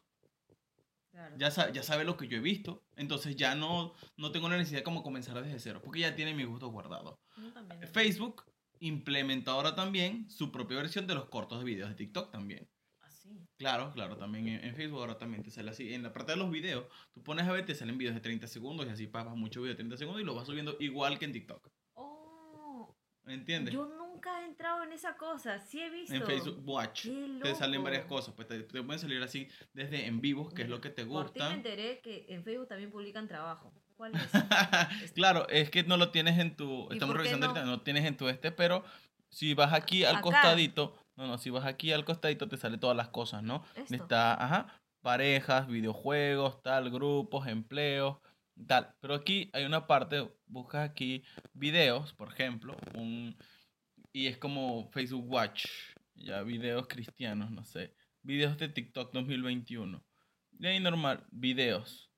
claro. 1.11 1.35
Ya, 1.37 1.51
sa- 1.51 1.71
ya 1.71 1.83
sabe 1.83 2.03
lo 2.03 2.17
que 2.17 2.27
yo 2.27 2.37
he 2.37 2.41
visto. 2.41 2.83
Entonces 2.95 3.35
ya 3.35 3.55
no, 3.55 3.93
no 4.17 4.31
tengo 4.31 4.49
la 4.49 4.57
necesidad 4.57 4.79
de 4.79 4.83
como 4.83 5.03
comenzar 5.03 5.41
desde 5.41 5.59
cero. 5.59 5.81
Porque 5.83 5.99
ya 6.01 6.15
tiene 6.15 6.33
mis 6.33 6.47
gustos 6.47 6.71
guardados. 6.71 7.19
También. 7.53 7.87
Facebook 7.87 8.43
implementó 8.79 9.51
ahora 9.51 9.75
también 9.75 10.29
su 10.29 10.51
propia 10.51 10.77
versión 10.77 11.07
de 11.07 11.15
los 11.15 11.25
cortos 11.29 11.59
de 11.59 11.65
videos 11.65 11.89
de 11.89 11.95
TikTok 11.95 12.31
también. 12.31 12.67
Así. 13.01 13.29
Claro, 13.57 13.91
claro, 13.93 14.17
también 14.17 14.47
en, 14.47 14.63
en 14.65 14.75
Facebook 14.75 14.99
ahora 14.99 15.17
también 15.17 15.43
te 15.43 15.51
sale 15.51 15.69
así. 15.71 15.93
En 15.93 16.01
la 16.03 16.11
parte 16.13 16.31
de 16.31 16.37
los 16.37 16.49
videos, 16.49 16.85
tú 17.13 17.21
pones 17.23 17.45
a 17.47 17.51
ver, 17.51 17.65
te 17.65 17.75
salen 17.75 17.97
videos 17.97 18.15
de 18.15 18.21
30 18.21 18.47
segundos 18.47 18.87
y 18.87 18.89
así 18.89 19.07
pasas 19.07 19.35
mucho 19.35 19.61
video 19.61 19.73
de 19.73 19.77
30 19.77 19.97
segundos 19.97 20.21
y 20.21 20.25
lo 20.25 20.33
vas 20.33 20.47
subiendo 20.47 20.75
igual 20.79 21.19
que 21.19 21.25
en 21.25 21.31
TikTok. 21.33 21.67
¿Entiendes? 23.27 23.73
yo 23.73 23.85
nunca 23.85 24.41
he 24.41 24.45
entrado 24.45 24.83
en 24.83 24.91
esa 24.91 25.15
cosa. 25.15 25.59
Sí 25.59 25.79
he 25.79 25.89
visto. 25.89 26.13
En 26.13 26.25
Facebook 26.25 26.61
Watch. 26.67 27.07
Te 27.41 27.55
salen 27.55 27.83
varias 27.83 28.05
cosas, 28.05 28.33
pues 28.35 28.47
te, 28.47 28.63
te 28.63 28.83
pueden 28.83 28.99
salir 28.99 29.21
así 29.21 29.47
desde 29.73 30.05
en 30.07 30.21
vivos, 30.21 30.53
que 30.53 30.63
es 30.63 30.69
lo 30.69 30.81
que 30.81 30.89
te 30.89 31.05
Por 31.05 31.31
ti 31.31 31.39
me 31.39 31.45
gusta. 31.45 31.53
enteré 31.55 31.99
que 32.01 32.25
en 32.29 32.43
Facebook 32.43 32.67
también 32.67 32.91
publican 32.91 33.27
trabajo. 33.27 33.73
¿Cuál 33.95 34.13
es? 34.15 34.21
claro, 35.13 35.47
es 35.49 35.69
que 35.69 35.83
no 35.83 35.97
lo 35.97 36.09
tienes 36.09 36.39
en 36.39 36.55
tu. 36.55 36.87
¿Y 36.89 36.93
Estamos 36.93 37.13
por 37.13 37.17
revisando 37.17 37.45
no? 37.47 37.51
ahorita, 37.51 37.65
no 37.65 37.81
tienes 37.81 38.05
en 38.05 38.17
tu 38.17 38.27
este, 38.27 38.51
pero 38.51 38.83
si 39.29 39.53
vas 39.53 39.73
aquí 39.73 40.03
al 40.03 40.15
Acá. 40.17 40.23
costadito, 40.23 40.97
no, 41.15 41.27
no, 41.27 41.37
si 41.37 41.49
vas 41.51 41.65
aquí 41.65 41.91
al 41.91 42.03
costadito 42.05 42.47
te 42.47 42.57
sale 42.57 42.77
todas 42.77 42.97
las 42.97 43.09
cosas, 43.09 43.43
¿no? 43.43 43.63
Esto. 43.75 43.93
Está, 43.95 44.33
ajá, 44.43 44.81
parejas, 45.01 45.67
videojuegos, 45.67 46.61
tal, 46.63 46.89
grupos, 46.89 47.47
empleos, 47.47 48.17
tal. 48.61 48.95
Pero 49.01 49.15
aquí 49.15 49.49
hay 49.53 49.65
una 49.65 49.87
parte, 49.87 50.29
buscas 50.47 50.89
aquí 50.89 51.23
videos, 51.53 52.13
por 52.13 52.29
ejemplo, 52.29 52.77
un, 52.95 53.35
y 54.13 54.27
es 54.27 54.37
como 54.37 54.89
Facebook 54.91 55.29
Watch, 55.29 55.65
ya 56.15 56.43
videos 56.43 56.87
cristianos, 56.87 57.51
no 57.51 57.63
sé, 57.63 57.93
videos 58.21 58.57
de 58.57 58.69
TikTok 58.69 59.13
2021. 59.13 60.03
Y 60.59 60.67
ahí 60.67 60.79
normal, 60.79 61.25
videos. 61.31 62.11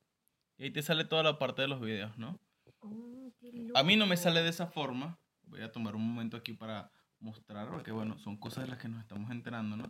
Y 0.58 0.66
ahí 0.66 0.72
te 0.72 0.82
sale 0.82 1.06
toda 1.06 1.24
la 1.24 1.40
parte 1.40 1.62
de 1.62 1.68
los 1.68 1.82
videos, 1.82 2.18
¿no? 2.18 2.40
Oh, 2.80 3.32
A 3.76 3.84
mí 3.84 3.96
no 3.96 4.06
me 4.06 4.18
sale 4.18 4.42
de 4.42 4.50
esa 4.50 4.68
forma. 4.68 5.20
Voy 5.44 5.62
a 5.62 5.72
tomar 5.72 5.96
un 5.96 6.06
momento 6.08 6.38
aquí 6.38 6.54
para 6.54 6.92
mostrar, 7.20 7.70
porque 7.70 7.92
bueno, 7.92 8.18
son 8.20 8.38
cosas 8.38 8.66
de 8.66 8.72
las 8.72 8.80
que 8.80 8.90
nos 8.90 9.02
estamos 9.02 9.32
enterando, 9.32 9.78
¿no? 9.78 9.90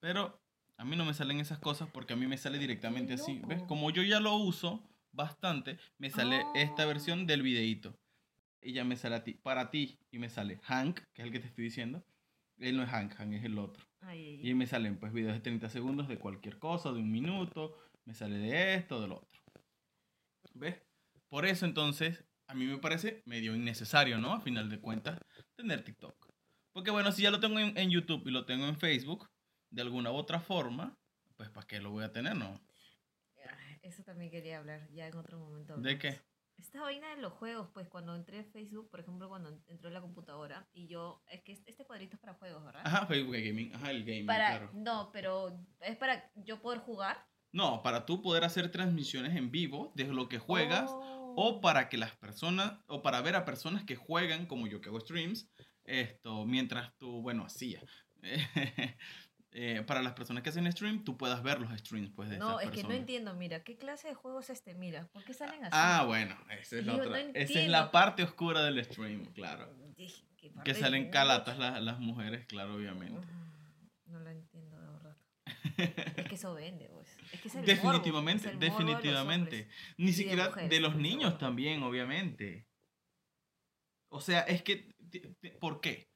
Pero 0.00 0.42
a 0.76 0.84
mí 0.84 0.96
no 0.96 1.04
me 1.04 1.14
salen 1.14 1.38
esas 1.38 1.58
cosas 1.58 1.88
porque 1.92 2.14
a 2.14 2.16
mí 2.16 2.26
me 2.26 2.36
sale 2.36 2.58
directamente 2.58 3.14
así. 3.14 3.40
¿Ves? 3.46 3.62
Como 3.62 3.90
yo 3.90 4.02
ya 4.02 4.18
lo 4.18 4.34
uso 4.34 4.82
bastante, 5.12 5.78
me 5.98 6.10
sale 6.10 6.44
esta 6.54 6.82
Ah. 6.82 6.86
versión 6.86 7.26
del 7.26 7.42
videíto. 7.42 7.98
Y 8.60 8.72
ya 8.72 8.84
me 8.84 8.96
sale 8.96 9.16
a 9.16 9.24
ti, 9.24 9.34
para 9.34 9.70
ti, 9.70 9.98
y 10.10 10.18
me 10.18 10.28
sale 10.28 10.58
Hank, 10.62 11.00
que 11.12 11.22
es 11.22 11.26
el 11.26 11.32
que 11.32 11.40
te 11.40 11.46
estoy 11.48 11.64
diciendo. 11.64 12.04
Él 12.58 12.76
no 12.76 12.84
es 12.84 12.90
Hank, 12.90 13.14
Hank 13.14 13.32
es 13.32 13.44
el 13.44 13.58
otro. 13.58 13.84
Ay, 14.00 14.40
Y 14.42 14.54
me 14.54 14.66
salen 14.66 14.98
pues 14.98 15.12
videos 15.12 15.32
de 15.34 15.40
30 15.40 15.68
segundos 15.68 16.06
de 16.08 16.18
cualquier 16.18 16.58
cosa, 16.58 16.92
de 16.92 16.98
un 17.00 17.10
minuto, 17.10 17.76
me 18.04 18.14
sale 18.14 18.36
de 18.38 18.74
esto, 18.74 19.00
del 19.00 19.12
otro. 19.12 19.42
¿Ves? 20.54 20.80
Por 21.28 21.46
eso 21.46 21.66
entonces, 21.66 22.24
a 22.46 22.54
mí 22.54 22.64
me 22.66 22.78
parece 22.78 23.22
medio 23.26 23.54
innecesario, 23.54 24.18
¿no? 24.18 24.32
A 24.34 24.40
final 24.40 24.68
de 24.68 24.78
cuentas, 24.80 25.18
tener 25.56 25.82
TikTok. 25.82 26.14
Porque 26.72 26.90
bueno, 26.90 27.10
si 27.12 27.22
ya 27.22 27.30
lo 27.30 27.40
tengo 27.40 27.58
en, 27.58 27.76
en 27.76 27.90
YouTube 27.90 28.26
y 28.26 28.30
lo 28.30 28.44
tengo 28.44 28.66
en 28.66 28.76
Facebook, 28.78 29.28
de 29.70 29.82
alguna 29.82 30.10
u 30.12 30.14
otra 30.14 30.40
forma, 30.40 30.96
pues 31.36 31.50
¿para 31.50 31.66
qué 31.66 31.80
lo 31.80 31.90
voy 31.90 32.04
a 32.04 32.12
tener, 32.12 32.36
no? 32.36 32.60
Eso 33.82 34.02
también 34.04 34.30
quería 34.30 34.58
hablar 34.58 34.88
ya 34.92 35.06
en 35.08 35.16
otro 35.16 35.38
momento. 35.38 35.76
¿De 35.76 35.98
qué? 35.98 36.20
Esta 36.58 36.80
vaina 36.80 37.14
de 37.14 37.20
los 37.20 37.32
juegos, 37.32 37.68
pues 37.74 37.88
cuando 37.88 38.14
entré 38.14 38.40
a 38.40 38.44
Facebook, 38.44 38.88
por 38.90 39.00
ejemplo, 39.00 39.28
cuando 39.28 39.60
entró 39.66 39.88
en 39.88 39.94
la 39.94 40.00
computadora 40.00 40.68
y 40.72 40.86
yo, 40.86 41.22
es 41.28 41.42
que 41.42 41.52
este 41.52 41.84
cuadrito 41.84 42.14
es 42.16 42.20
para 42.20 42.34
juegos, 42.34 42.64
¿verdad? 42.64 42.82
Ajá, 42.84 43.06
Facebook 43.06 43.34
Gaming, 43.34 43.74
ajá, 43.74 43.90
el 43.90 44.04
gaming, 44.04 44.26
para, 44.26 44.48
claro. 44.48 44.70
no, 44.74 45.10
pero 45.12 45.58
es 45.80 45.96
para 45.96 46.30
yo 46.36 46.60
poder 46.62 46.80
jugar. 46.80 47.26
No, 47.52 47.82
para 47.82 48.06
tú 48.06 48.22
poder 48.22 48.44
hacer 48.44 48.70
transmisiones 48.70 49.34
en 49.36 49.50
vivo 49.50 49.92
de 49.96 50.04
lo 50.04 50.28
que 50.28 50.38
juegas 50.38 50.90
Oh. 51.34 51.34
o 51.36 51.60
para 51.62 51.88
que 51.88 51.96
las 51.96 52.14
personas, 52.16 52.78
o 52.86 53.02
para 53.02 53.20
ver 53.22 53.36
a 53.36 53.44
personas 53.44 53.84
que 53.84 53.96
juegan, 53.96 54.46
como 54.46 54.66
yo 54.66 54.80
que 54.80 54.90
hago 54.90 55.00
streams, 55.00 55.50
esto, 55.84 56.44
mientras 56.46 56.96
tú, 56.98 57.22
bueno, 57.22 57.44
hacía. 57.46 57.82
Eh, 59.54 59.82
para 59.86 60.00
las 60.02 60.14
personas 60.14 60.42
que 60.42 60.48
hacen 60.48 60.70
stream, 60.72 61.04
tú 61.04 61.18
puedas 61.18 61.42
ver 61.42 61.60
los 61.60 61.70
streams, 61.78 62.10
pues, 62.10 62.30
de 62.30 62.38
No, 62.38 62.58
esas 62.58 62.72
es 62.74 62.80
que 62.80 62.88
no 62.88 62.94
entiendo, 62.94 63.34
mira, 63.34 63.62
¿qué 63.62 63.76
clase 63.76 64.08
de 64.08 64.14
juego 64.14 64.40
es 64.40 64.48
este? 64.48 64.74
Mira, 64.74 65.06
¿por 65.12 65.24
qué 65.24 65.34
salen 65.34 65.62
así? 65.62 65.70
Ah, 65.72 66.04
bueno, 66.06 66.34
esa 66.58 66.78
es 66.78 66.86
la 66.86 66.94
otra. 66.96 67.10
no 67.10 67.16
esa 67.34 67.60
es 67.60 67.68
la 67.68 67.90
parte 67.90 68.22
oscura 68.22 68.62
del 68.62 68.82
stream, 68.82 69.26
claro. 69.34 69.70
Dije, 69.94 70.24
¿qué 70.38 70.50
Que 70.64 70.74
salen 70.74 71.04
de- 71.04 71.10
calatas 71.10 71.58
las, 71.58 71.82
las 71.82 71.98
mujeres, 71.98 72.46
claro, 72.46 72.76
obviamente. 72.76 73.20
No 74.06 74.20
la 74.20 74.32
entiendo 74.32 74.80
de 74.80 74.86
verdad. 74.86 75.16
Es 76.16 76.28
que 76.28 76.34
eso 76.34 76.54
vende, 76.54 76.88
pues. 76.88 77.08
Es 77.32 77.40
que 77.42 77.48
es 77.48 77.54
el 77.54 77.66
definitivamente, 77.66 78.48
morbo, 78.48 78.48
es 78.48 78.54
el 78.54 78.58
de 78.58 78.66
definitivamente. 78.70 79.68
Ni 79.98 80.06
de 80.06 80.12
siquiera 80.14 80.44
de, 80.44 80.48
mujeres, 80.48 80.80
los 80.80 80.92
sobre 80.92 81.02
niños 81.02 81.38
también, 81.38 81.82
obviamente. 81.82 82.66
O 84.08 84.20
sea, 84.20 84.40
es 84.40 84.62
que, 84.62 84.94
¿por 85.60 85.82
qué? 85.82 86.10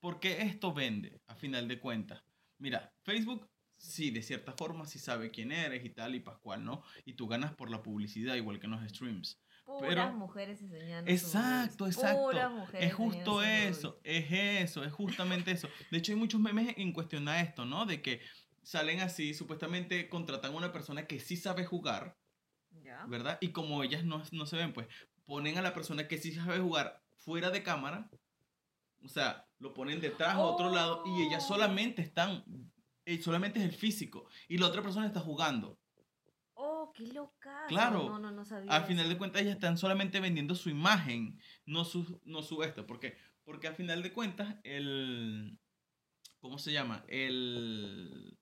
¿Por 0.00 0.20
qué 0.20 0.42
esto 0.42 0.72
vende, 0.74 1.20
a 1.26 1.34
final 1.34 1.66
de 1.66 1.80
cuentas? 1.80 2.22
Mira, 2.58 2.92
Facebook 3.02 3.48
sí, 3.76 4.10
de 4.10 4.22
cierta 4.22 4.52
forma 4.52 4.86
sí 4.86 4.98
sabe 4.98 5.30
quién 5.30 5.52
eres 5.52 5.84
y 5.84 5.90
tal 5.90 6.14
y 6.14 6.20
pascual, 6.20 6.64
¿no? 6.64 6.82
Y 7.04 7.14
tú 7.14 7.28
ganas 7.28 7.54
por 7.54 7.70
la 7.70 7.82
publicidad, 7.82 8.34
igual 8.34 8.58
que 8.58 8.66
en 8.66 8.72
los 8.72 8.88
streams. 8.88 9.40
Puras 9.64 9.88
pero- 9.88 10.12
mujeres 10.12 10.62
enseñando. 10.62 11.10
Exacto, 11.10 11.86
exacto. 11.86 12.22
puras 12.22 12.50
mujeres 12.50 12.86
Es 12.88 12.94
justo 12.94 13.42
eso, 13.42 14.00
es 14.02 14.26
eso, 14.30 14.82
es 14.82 14.92
justamente 14.92 15.50
eso. 15.50 15.68
De 15.90 15.98
hecho, 15.98 16.12
hay 16.12 16.18
muchos 16.18 16.40
memes 16.40 16.74
en 16.78 16.92
cuestión 16.92 17.28
a 17.28 17.40
esto, 17.40 17.64
¿no? 17.66 17.84
De 17.86 18.00
que 18.00 18.20
salen 18.62 19.00
así, 19.00 19.34
supuestamente 19.34 20.08
contratan 20.08 20.52
a 20.52 20.56
una 20.56 20.72
persona 20.72 21.06
que 21.06 21.20
sí 21.20 21.36
sabe 21.36 21.64
jugar. 21.64 22.16
¿verdad? 23.06 23.38
Y 23.40 23.48
como 23.48 23.82
ellas 23.82 24.04
no, 24.04 24.22
no 24.32 24.46
se 24.46 24.56
ven, 24.56 24.72
pues 24.72 24.86
ponen 25.26 25.58
a 25.58 25.62
la 25.62 25.74
persona 25.74 26.08
que 26.08 26.18
sí 26.18 26.32
sabe 26.32 26.58
jugar 26.58 27.02
fuera 27.16 27.50
de 27.50 27.62
cámara, 27.62 28.08
o 29.02 29.08
sea, 29.08 29.47
lo 29.58 29.74
ponen 29.74 30.00
detrás 30.00 30.34
a 30.34 30.40
otro 30.40 30.70
lado 30.70 31.02
y 31.06 31.22
ellas 31.26 31.44
Oh. 31.44 31.48
solamente 31.48 32.02
están, 32.02 32.44
eh, 33.04 33.20
solamente 33.22 33.58
es 33.58 33.64
el 33.64 33.72
físico 33.72 34.28
y 34.48 34.58
la 34.58 34.66
otra 34.66 34.82
persona 34.82 35.06
está 35.06 35.20
jugando. 35.20 35.78
Oh, 36.54 36.92
qué 36.94 37.06
loca. 37.08 37.64
Claro. 37.68 38.04
No, 38.08 38.18
no, 38.18 38.30
no 38.32 38.44
sabía. 38.44 38.70
Al 38.72 38.84
final 38.84 39.08
de 39.08 39.16
cuentas 39.18 39.42
ellas 39.42 39.54
están 39.54 39.78
solamente 39.78 40.18
vendiendo 40.20 40.54
su 40.54 40.70
imagen, 40.70 41.38
no 41.66 41.84
su, 41.84 42.20
no 42.24 42.42
su 42.42 42.62
esto, 42.62 42.86
porque 42.86 43.16
porque 43.44 43.66
al 43.68 43.76
final 43.76 44.02
de 44.02 44.12
cuentas 44.12 44.56
el 44.64 45.58
¿cómo 46.40 46.58
se 46.58 46.72
llama? 46.72 47.04
El 47.08 48.36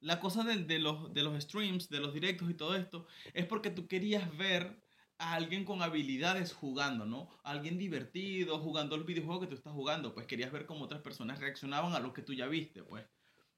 la 0.00 0.18
cosa 0.18 0.42
del- 0.44 0.66
de, 0.66 0.78
los, 0.78 1.12
de 1.12 1.22
los 1.22 1.42
streams, 1.42 1.90
de 1.90 2.00
los 2.00 2.14
directos 2.14 2.50
y 2.50 2.54
todo 2.54 2.74
esto, 2.74 3.06
es 3.34 3.44
porque 3.46 3.70
tú 3.70 3.86
querías 3.86 4.34
ver 4.38 4.82
a 5.20 5.34
alguien 5.34 5.64
con 5.64 5.82
habilidades 5.82 6.52
jugando, 6.54 7.04
¿no? 7.04 7.28
Alguien 7.44 7.76
divertido, 7.78 8.58
jugando 8.58 8.96
el 8.96 9.04
videojuego 9.04 9.40
que 9.42 9.46
tú 9.46 9.54
estás 9.54 9.74
jugando, 9.74 10.14
pues 10.14 10.26
querías 10.26 10.50
ver 10.50 10.64
cómo 10.66 10.84
otras 10.84 11.02
personas 11.02 11.38
reaccionaban 11.38 11.92
a 11.92 12.00
lo 12.00 12.12
que 12.14 12.22
tú 12.22 12.32
ya 12.32 12.46
viste, 12.46 12.82
pues. 12.82 13.04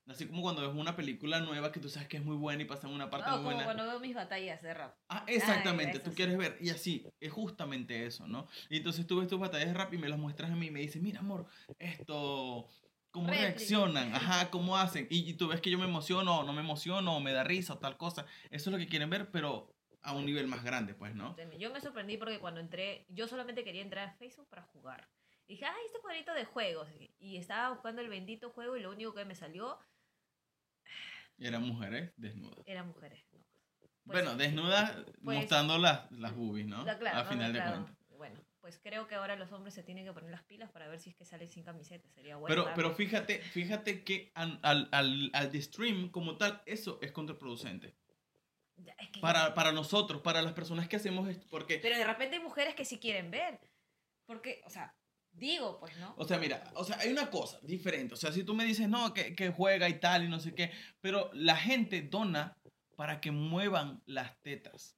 Así 0.08 0.26
como 0.26 0.42
cuando 0.42 0.62
ves 0.62 0.76
una 0.76 0.96
película 0.96 1.38
nueva 1.38 1.70
que 1.70 1.78
tú 1.78 1.88
sabes 1.88 2.08
que 2.08 2.16
es 2.16 2.24
muy 2.24 2.36
buena 2.36 2.62
y 2.62 2.66
pasa 2.66 2.88
en 2.88 2.94
una 2.94 3.08
parte 3.08 3.28
Oh, 3.30 3.34
muy 3.34 3.38
como 3.44 3.54
buena. 3.54 3.64
cuando 3.64 3.86
veo 3.86 4.00
mis 4.00 4.14
batallas 4.16 4.60
de 4.60 4.74
rap. 4.74 4.96
Ah, 5.08 5.24
exactamente, 5.28 6.00
tú 6.00 6.12
quieres 6.12 6.36
ver. 6.36 6.58
Y 6.60 6.70
así, 6.70 7.06
es 7.20 7.30
justamente 7.32 8.04
eso, 8.04 8.26
¿no? 8.26 8.48
Y 8.68 8.78
entonces 8.78 9.06
tú 9.06 9.20
ves 9.20 9.28
tus 9.28 9.38
batallas 9.38 9.68
de 9.68 9.74
rap 9.74 9.94
y 9.94 9.98
me 9.98 10.08
las 10.08 10.18
muestras 10.18 10.50
a 10.50 10.56
mí 10.56 10.66
y 10.66 10.70
me 10.72 10.80
dices, 10.80 11.00
mira, 11.00 11.20
amor, 11.20 11.46
esto, 11.78 12.66
¿cómo 13.12 13.28
Réplica. 13.28 13.48
reaccionan? 13.50 14.12
Ajá, 14.14 14.50
¿cómo 14.50 14.76
hacen? 14.76 15.06
Y, 15.08 15.30
y 15.30 15.34
tú 15.34 15.46
ves 15.46 15.60
que 15.60 15.70
yo 15.70 15.78
me 15.78 15.84
emociono 15.84 16.40
o 16.40 16.42
no 16.44 16.52
me 16.52 16.62
emociono 16.62 17.16
o 17.16 17.20
me 17.20 17.32
da 17.32 17.44
risa 17.44 17.74
o 17.74 17.78
tal 17.78 17.96
cosa. 17.96 18.26
Eso 18.50 18.70
es 18.70 18.72
lo 18.72 18.78
que 18.78 18.88
quieren 18.88 19.08
ver, 19.08 19.30
pero 19.30 19.71
a 20.02 20.14
un 20.14 20.24
nivel 20.26 20.46
más 20.48 20.62
grande, 20.64 20.94
pues, 20.94 21.14
¿no? 21.14 21.36
Yo 21.58 21.72
me 21.72 21.80
sorprendí 21.80 22.16
porque 22.16 22.38
cuando 22.40 22.60
entré, 22.60 23.06
yo 23.08 23.28
solamente 23.28 23.62
quería 23.64 23.82
entrar 23.82 24.08
a 24.08 24.12
Facebook 24.14 24.48
para 24.48 24.62
jugar. 24.62 25.08
Y 25.46 25.54
dije, 25.54 25.64
ay, 25.66 25.82
este 25.86 25.98
cuadrito 26.00 26.32
de 26.34 26.44
juegos. 26.44 26.88
Y 27.18 27.36
estaba 27.36 27.70
buscando 27.70 28.00
el 28.00 28.08
bendito 28.08 28.50
juego 28.50 28.76
y 28.76 28.80
lo 28.80 28.90
único 28.90 29.14
que 29.14 29.24
me 29.24 29.34
salió 29.34 29.78
eran 31.38 31.62
mujeres 31.62 32.12
desnudas. 32.16 32.58
eran 32.66 32.86
mujeres. 32.88 33.24
No. 33.32 33.40
Pues, 33.80 33.90
bueno, 34.24 34.36
desnudas 34.36 34.92
pues- 35.22 35.38
mostrando 35.38 35.78
las, 35.78 36.10
las 36.12 36.34
boobies, 36.34 36.66
¿no? 36.66 36.84
la- 36.84 36.98
claro, 36.98 37.18
a 37.18 37.24
no, 37.24 37.30
final 37.30 37.52
de 37.52 37.58
claro. 37.58 37.76
cuentas. 37.76 37.96
Bueno, 38.10 38.40
pues 38.60 38.78
creo 38.80 39.08
que 39.08 39.14
ahora 39.16 39.34
los 39.36 39.50
hombres 39.52 39.74
se 39.74 39.82
tienen 39.82 40.04
que 40.04 40.12
poner 40.12 40.30
las 40.30 40.44
pilas 40.44 40.70
para 40.70 40.86
ver 40.88 40.98
si 41.00 41.10
es 41.10 41.16
que 41.16 41.24
sale 41.24 41.48
sin 41.48 41.64
camiseta. 41.64 42.08
Sería 42.10 42.36
bueno. 42.36 42.52
Pero, 42.52 42.64
darle- 42.64 42.76
pero 42.76 42.94
fíjate, 42.94 43.38
fíjate 43.40 44.04
que 44.04 44.30
al, 44.34 44.58
al, 44.62 44.88
al, 44.92 45.30
al 45.32 45.50
de 45.52 45.60
stream 45.62 46.10
como 46.10 46.36
tal, 46.36 46.62
eso 46.66 46.98
es 47.02 47.10
contraproducente. 47.12 47.94
Ya, 48.84 48.94
es 48.98 49.10
que- 49.10 49.20
Para, 49.20 49.54
para 49.54 49.72
nosotros, 49.72 50.22
para 50.22 50.42
las 50.42 50.52
personas 50.52 50.88
que 50.88 50.96
hacemos 50.96 51.28
esto, 51.28 51.46
porque 51.48 51.78
Pero 51.78 51.96
de 51.96 52.04
repente 52.04 52.36
hay 52.36 52.42
mujeres 52.42 52.74
que 52.74 52.84
sí 52.84 52.98
quieren 52.98 53.30
ver. 53.30 53.60
Porque, 54.26 54.62
o 54.64 54.70
sea, 54.70 54.94
digo, 55.32 55.78
pues, 55.80 55.96
¿no? 55.98 56.14
O 56.16 56.24
sea, 56.26 56.38
mira, 56.38 56.62
o 56.74 56.84
sea, 56.84 56.98
hay 56.98 57.10
una 57.10 57.30
cosa 57.30 57.58
diferente. 57.62 58.14
O 58.14 58.16
sea, 58.16 58.32
si 58.32 58.44
tú 58.44 58.54
me 58.54 58.64
dices, 58.64 58.88
no, 58.88 59.12
que, 59.14 59.34
que 59.34 59.50
juega 59.50 59.88
y 59.88 60.00
tal 60.00 60.24
y 60.24 60.28
no 60.28 60.40
sé 60.40 60.54
qué, 60.54 60.70
pero 61.00 61.30
la 61.34 61.56
gente 61.56 62.02
dona 62.02 62.56
para 62.96 63.20
que 63.20 63.30
muevan 63.30 64.02
las 64.06 64.40
tetas. 64.42 64.96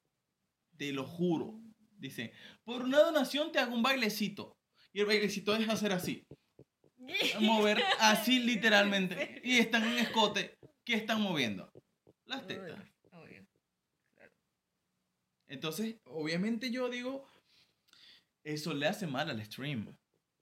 Te 0.76 0.92
lo 0.92 1.04
juro. 1.04 1.60
Dice, 1.96 2.32
por 2.64 2.82
una 2.82 2.98
donación 3.00 3.52
te 3.52 3.58
hago 3.58 3.74
un 3.74 3.82
bailecito. 3.82 4.56
Y 4.92 5.00
el 5.00 5.06
bailecito 5.06 5.54
es 5.56 5.68
hacer 5.68 5.92
así. 5.92 6.24
Mover 7.40 7.82
así 8.00 8.40
literalmente. 8.40 9.40
Y 9.44 9.58
están 9.58 9.84
en 9.84 9.98
escote. 9.98 10.56
¿Qué 10.84 10.94
están 10.94 11.20
moviendo? 11.20 11.70
Las 12.26 12.46
tetas. 12.46 12.78
Entonces, 15.48 15.96
obviamente 16.04 16.70
yo 16.70 16.88
digo, 16.88 17.26
eso 18.42 18.74
le 18.74 18.86
hace 18.86 19.06
mal 19.06 19.30
al 19.30 19.44
stream. 19.44 19.96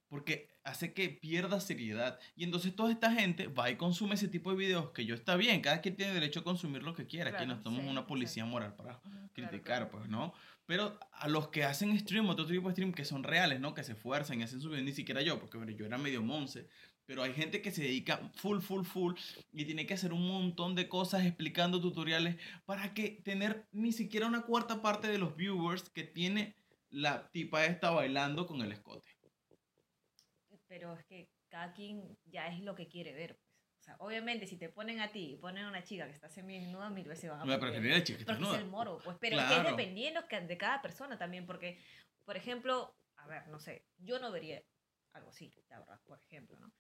Porque 0.09 0.51
hace 0.63 0.93
que 0.93 1.09
pierda 1.09 1.59
seriedad. 1.59 2.21
Y 2.37 2.45
entonces 2.45 2.77
toda 2.77 2.93
esta 2.93 3.11
gente 3.13 3.47
va 3.47 3.71
y 3.71 3.77
consume 3.77 4.15
ese 4.15 4.29
tipo 4.29 4.51
de 4.51 4.57
videos 4.59 4.91
que 4.91 5.07
yo 5.07 5.15
está 5.15 5.37
bien. 5.37 5.63
Cada 5.63 5.81
quien 5.81 5.97
tiene 5.97 6.13
derecho 6.13 6.41
a 6.41 6.45
consumir 6.45 6.83
lo 6.83 6.95
que 6.95 7.07
quiera. 7.07 7.31
Aquí 7.31 7.47
no 7.47 7.55
Claro, 7.55 7.63
somos 7.63 7.83
sí, 7.83 7.89
una 7.89 8.07
policía 8.07 8.45
moral 8.45 8.75
para 8.77 9.01
claro, 9.01 9.29
criticar, 9.33 9.89
claro. 9.89 9.91
pues, 9.91 10.09
¿no? 10.11 10.35
Pero 10.67 10.99
a 11.13 11.29
los 11.29 11.49
que 11.49 11.65
hacen 11.65 11.99
stream, 11.99 12.29
otro 12.29 12.47
tipo 12.47 12.69
de 12.69 12.73
stream 12.75 12.93
que 12.93 13.05
son 13.07 13.25
reales, 13.25 13.59
¿no? 13.61 13.73
Que 13.75 13.83
se 13.85 13.93
esfuerzan 13.93 14.41
y 14.41 14.43
hacen 14.43 14.61
su 14.61 14.69
video, 14.69 14.85
ni 14.85 14.93
siquiera 14.93 15.23
yo, 15.23 15.41
porque 15.41 15.57
bueno, 15.57 15.73
yo 15.73 15.87
era 15.87 15.97
medio 15.99 16.23
monce. 16.23 16.69
Pero 17.05 17.23
hay 17.23 17.35
gente 17.35 17.61
que 17.63 17.71
se 17.73 17.83
dedica 17.83 18.31
full, 18.37 18.61
full, 18.61 18.85
full 18.85 19.15
y 19.53 19.65
tiene 19.65 19.87
que 19.87 19.95
hacer 19.95 20.13
un 20.13 20.27
montón 20.27 20.75
de 20.75 20.89
cosas 20.89 21.25
explicando 21.25 21.81
tutoriales 21.81 22.37
para 22.65 22.95
que 22.95 23.21
tener 23.25 23.67
ni 23.73 23.93
siquiera 23.93 24.27
una 24.27 24.43
cuarta 24.43 24.81
parte 24.81 25.09
de 25.09 25.19
los 25.19 25.37
viewers 25.37 25.91
que 25.91 26.05
tiene 26.05 26.55
la 26.91 27.29
tipa 27.31 27.65
esta 27.65 27.91
bailando 27.91 28.47
con 28.47 28.61
el 28.63 28.71
escote. 28.73 29.09
Pero 30.69 30.95
es 30.95 31.05
que 31.05 31.29
cada 31.51 31.73
quien 31.73 32.17
ya 32.25 32.47
es 32.47 32.61
lo 32.61 32.75
que 32.75 32.89
quiere 32.89 33.13
ver. 33.13 33.37
Pues. 33.37 33.53
O 33.81 33.85
sea, 33.85 33.97
obviamente, 33.99 34.47
si 34.47 34.57
te 34.57 34.69
ponen 34.69 35.01
a 35.01 35.11
ti 35.11 35.33
y 35.33 35.37
ponen 35.37 35.65
a 35.65 35.69
una 35.69 35.83
chica 35.83 36.07
que 36.07 36.13
está 36.13 36.29
semidesnuda, 36.29 36.89
mil 36.91 37.07
veces 37.09 37.31
van 37.31 37.41
a 37.41 37.45
Me 37.45 37.59
preferir. 37.59 37.73
preferiría 37.73 37.99
la 37.99 38.05
chica 38.05 38.25
Porque 38.25 38.45
es 38.45 38.63
el 38.63 38.69
moro, 38.69 38.99
pues. 39.05 39.17
Pero 39.21 39.37
Claro. 39.37 39.69
es 39.71 39.77
dependiendo 39.77 40.21
de 40.31 40.57
cada 40.57 40.81
persona 40.81 41.19
también. 41.19 41.47
Porque, 41.47 41.83
por 42.25 42.37
ejemplo, 42.37 42.95
a 43.17 43.27
ver, 43.27 43.49
no 43.49 43.59
sé, 43.59 43.85
yo 43.99 44.19
no 44.21 44.31
vería 44.31 44.63
algo 45.13 45.31
así, 45.31 45.53
la 45.69 45.79
verdad, 45.81 46.01
por 46.05 46.21
ejemplo, 46.21 46.59
¿no? 46.59 46.73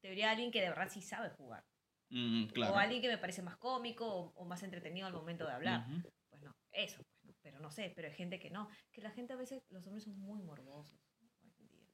Te 0.00 0.08
vería 0.08 0.28
a 0.28 0.32
alguien 0.32 0.50
que 0.50 0.60
de 0.60 0.68
verdad 0.68 0.88
sí 0.90 1.02
sabe 1.02 1.30
jugar. 1.30 1.64
Mm, 2.10 2.46
claro. 2.46 2.74
O 2.74 2.76
alguien 2.76 3.02
que 3.02 3.08
me 3.08 3.18
parece 3.18 3.42
más 3.42 3.56
cómico 3.56 4.06
o, 4.06 4.32
o 4.34 4.44
más 4.44 4.62
entretenido 4.62 5.06
al 5.06 5.12
momento 5.12 5.46
de 5.46 5.52
hablar. 5.52 5.86
Ujú. 5.88 6.10
Pues 6.28 6.42
no, 6.42 6.56
eso, 6.72 7.02
pues 7.04 7.24
no. 7.24 7.34
Pero 7.42 7.60
no 7.60 7.70
sé, 7.70 7.92
pero 7.94 8.08
hay 8.08 8.14
gente 8.14 8.38
que 8.38 8.50
no. 8.50 8.68
Que 8.92 9.02
la 9.02 9.10
gente 9.10 9.32
a 9.32 9.36
veces, 9.36 9.62
los 9.70 9.86
hombres 9.86 10.04
son 10.04 10.18
muy 10.18 10.42
morbosos. 10.42 10.98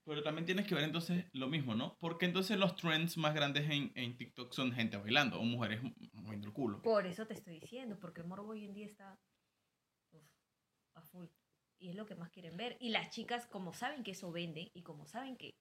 Pero 0.05 0.23
también 0.23 0.47
tienes 0.47 0.69
que 0.69 0.75
ver 0.77 0.85
entonces 0.85 1.25
lo 1.33 1.49
mismo, 1.49 1.75
¿no? 1.75 1.97
Porque 1.99 2.27
entonces 2.27 2.57
los 2.57 2.77
trends 2.77 3.17
más 3.17 3.35
grandes 3.35 3.69
en, 3.69 3.91
en 3.97 4.17
TikTok 4.17 4.53
son 4.53 4.71
gente 4.71 4.97
bailando 4.97 5.41
o 5.41 5.43
mujeres 5.43 5.81
moviendo 6.13 6.47
el 6.47 6.53
culo. 6.53 6.81
Por 6.81 7.07
eso 7.07 7.27
te 7.27 7.35
estoy 7.35 7.59
diciendo, 7.59 7.99
porque 7.99 8.21
el 8.21 8.29
morbo 8.29 8.51
hoy 8.51 8.65
en 8.65 8.73
día 8.73 8.87
está 8.87 9.19
uf, 10.13 10.23
a 10.95 11.03
full. 11.03 11.27
Y 11.79 11.89
es 11.89 11.97
lo 11.97 12.07
que 12.07 12.15
más 12.15 12.31
quieren 12.31 12.57
ver. 12.57 12.77
Y 12.79 12.91
las 12.91 13.11
chicas, 13.11 13.47
como 13.49 13.73
saben 13.75 14.05
que 14.05 14.13
eso 14.13 14.31
vende 14.31 14.71
y 14.73 14.83
como 14.83 15.07
saben 15.07 15.37
que, 15.37 15.57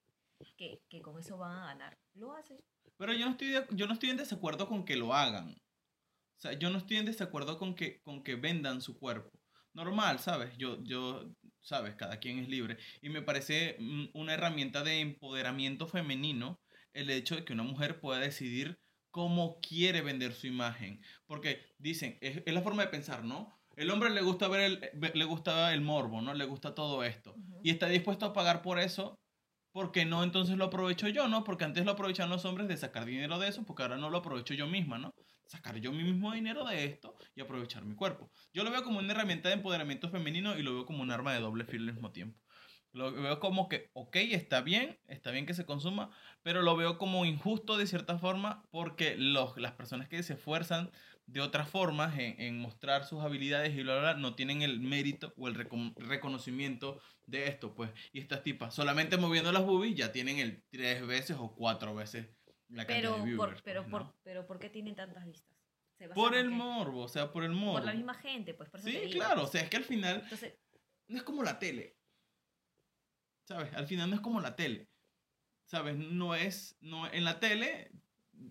que, 0.57 0.81
que 0.89 1.01
con 1.01 1.19
eso 1.19 1.37
van 1.37 1.57
a 1.57 1.65
ganar, 1.67 1.97
lo 2.13 2.33
hacen. 2.33 2.57
Pero 2.97 3.13
yo 3.13 3.25
no 3.25 3.31
estoy, 3.31 3.47
de- 3.49 3.67
yo 3.71 3.87
no 3.87 3.93
estoy 3.93 4.09
en 4.09 4.17
desacuerdo 4.17 4.67
con 4.67 4.85
que 4.85 4.95
lo 4.95 5.13
hagan. 5.13 5.49
O 5.51 6.39
sea, 6.39 6.53
yo 6.53 6.69
no 6.69 6.77
estoy 6.77 6.97
en 6.97 7.05
desacuerdo 7.05 7.57
con 7.57 7.75
que, 7.75 8.01
con 8.01 8.23
que 8.23 8.35
vendan 8.35 8.81
su 8.81 8.97
cuerpo. 8.97 9.31
Normal, 9.73 10.19
¿sabes? 10.19 10.57
Yo, 10.57 10.81
yo, 10.83 11.23
¿sabes? 11.61 11.95
Cada 11.95 12.19
quien 12.19 12.39
es 12.39 12.47
libre. 12.49 12.77
Y 13.01 13.09
me 13.09 13.21
parece 13.21 13.75
mm, 13.79 14.05
una 14.13 14.33
herramienta 14.33 14.83
de 14.83 14.99
empoderamiento 14.99 15.87
femenino 15.87 16.59
el 16.93 17.09
hecho 17.09 17.35
de 17.35 17.43
que 17.43 17.53
una 17.53 17.63
mujer 17.63 17.99
pueda 17.99 18.19
decidir 18.19 18.77
cómo 19.11 19.59
quiere 19.61 20.01
vender 20.01 20.33
su 20.33 20.47
imagen. 20.47 21.01
Porque 21.25 21.61
dicen, 21.77 22.17
es, 22.21 22.41
es 22.45 22.53
la 22.53 22.61
forma 22.61 22.83
de 22.83 22.89
pensar, 22.89 23.23
¿no? 23.23 23.53
El 23.75 23.91
hombre 23.91 24.09
le 24.09 24.21
gusta 24.21 24.47
ver 24.47 24.61
el, 24.61 24.79
le 25.13 25.25
gusta 25.25 25.73
el 25.73 25.81
morbo, 25.81 26.21
¿no? 26.21 26.33
Le 26.33 26.45
gusta 26.45 26.73
todo 26.73 27.03
esto. 27.03 27.35
Y 27.63 27.71
está 27.71 27.87
dispuesto 27.87 28.25
a 28.25 28.33
pagar 28.33 28.61
por 28.61 28.79
eso. 28.79 29.19
¿Por 29.75 29.91
qué 29.91 30.05
no 30.05 30.23
entonces 30.23 30.55
lo 30.55 30.63
aprovecho 30.63 31.09
yo, 31.09 31.27
no? 31.27 31.43
Porque 31.43 31.65
antes 31.65 31.83
lo 31.83 31.91
aprovechaban 31.91 32.29
los 32.29 32.45
hombres 32.45 32.69
de 32.69 32.77
sacar 32.77 33.03
dinero 33.03 33.39
de 33.39 33.49
eso, 33.49 33.65
porque 33.65 33.83
ahora 33.83 33.97
no 33.97 34.09
lo 34.09 34.19
aprovecho 34.19 34.53
yo 34.53 34.67
misma, 34.67 34.99
¿no? 34.99 35.13
Sacar 35.47 35.75
yo 35.79 35.91
mi 35.91 36.01
mismo 36.01 36.31
dinero 36.31 36.63
de 36.63 36.85
esto 36.85 37.13
y 37.35 37.41
aprovechar 37.41 37.83
mi 37.83 37.93
cuerpo. 37.93 38.31
Yo 38.53 38.63
lo 38.63 38.71
veo 38.71 38.85
como 38.85 38.99
una 38.99 39.11
herramienta 39.11 39.49
de 39.49 39.55
empoderamiento 39.55 40.09
femenino 40.09 40.57
y 40.57 40.63
lo 40.63 40.73
veo 40.75 40.85
como 40.85 41.03
un 41.03 41.11
arma 41.11 41.33
de 41.33 41.41
doble 41.41 41.65
filo 41.65 41.89
al 41.89 41.93
mismo 41.93 42.13
tiempo. 42.13 42.39
Lo 42.93 43.11
veo 43.11 43.41
como 43.41 43.67
que, 43.67 43.89
ok, 43.91 44.15
está 44.15 44.61
bien, 44.61 44.97
está 45.09 45.31
bien 45.31 45.45
que 45.45 45.53
se 45.53 45.65
consuma, 45.65 46.09
pero 46.41 46.61
lo 46.61 46.77
veo 46.77 46.97
como 46.97 47.25
injusto 47.25 47.75
de 47.75 47.85
cierta 47.85 48.17
forma 48.17 48.63
porque 48.71 49.17
los, 49.17 49.57
las 49.57 49.73
personas 49.73 50.07
que 50.07 50.23
se 50.23 50.35
esfuerzan 50.35 50.89
de 51.27 51.41
otras 51.41 51.69
formas 51.69 52.17
en, 52.19 52.39
en 52.39 52.59
mostrar 52.59 53.05
sus 53.05 53.21
habilidades 53.21 53.75
y 53.75 53.83
bla, 53.83 53.93
bla, 53.99 54.13
bla, 54.13 54.21
no 54.21 54.35
tienen 54.35 54.61
el 54.61 54.79
mérito 54.79 55.33
o 55.37 55.47
el 55.47 55.55
recon- 55.55 55.93
reconocimiento 55.97 57.01
de 57.25 57.47
esto, 57.47 57.73
pues. 57.73 57.91
Y 58.11 58.19
estas 58.19 58.43
tipas, 58.43 58.73
solamente 58.75 59.17
moviendo 59.17 59.51
las 59.51 59.65
boobies 59.65 59.95
ya 59.95 60.11
tienen 60.11 60.37
el 60.39 60.63
tres 60.69 61.05
veces 61.05 61.37
o 61.39 61.55
cuatro 61.55 61.95
veces 61.95 62.27
la 62.69 62.85
cantidad 62.85 63.11
Pero, 63.11 63.17
de 63.17 63.23
viewers. 63.31 63.53
por, 63.55 63.63
pero, 63.63 63.81
pues, 63.81 63.91
por, 63.91 64.01
¿no? 64.03 64.15
pero 64.23 64.45
¿por 64.45 64.59
qué 64.59 64.69
tienen 64.69 64.95
tantas 64.95 65.25
vistas? 65.25 65.57
¿Se 65.97 66.07
basan 66.07 66.15
Por 66.23 66.35
el 66.35 66.49
morbo, 66.49 67.01
o 67.03 67.07
sea, 67.07 67.31
por 67.31 67.43
el 67.43 67.51
morbo. 67.51 67.77
Por 67.77 67.85
la 67.85 67.93
misma 67.93 68.13
gente, 68.15 68.53
pues 68.53 68.69
por 68.69 68.79
eso 68.79 68.89
Sí, 68.89 69.09
claro, 69.11 69.43
o 69.43 69.47
sea, 69.47 69.61
es 69.61 69.69
que 69.69 69.77
al 69.77 69.83
final 69.83 70.21
Entonces, 70.23 70.55
no 71.07 71.17
es 71.17 71.23
como 71.23 71.41
la 71.43 71.57
tele. 71.57 71.95
¿Sabes? 73.47 73.73
Al 73.73 73.87
final 73.87 74.09
no 74.09 74.15
es 74.15 74.21
como 74.21 74.41
la 74.41 74.55
tele. 74.55 74.89
¿Sabes? 75.65 75.95
No 75.97 76.35
es, 76.35 76.77
no, 76.81 77.11
en 77.11 77.23
la 77.23 77.39
tele 77.39 77.91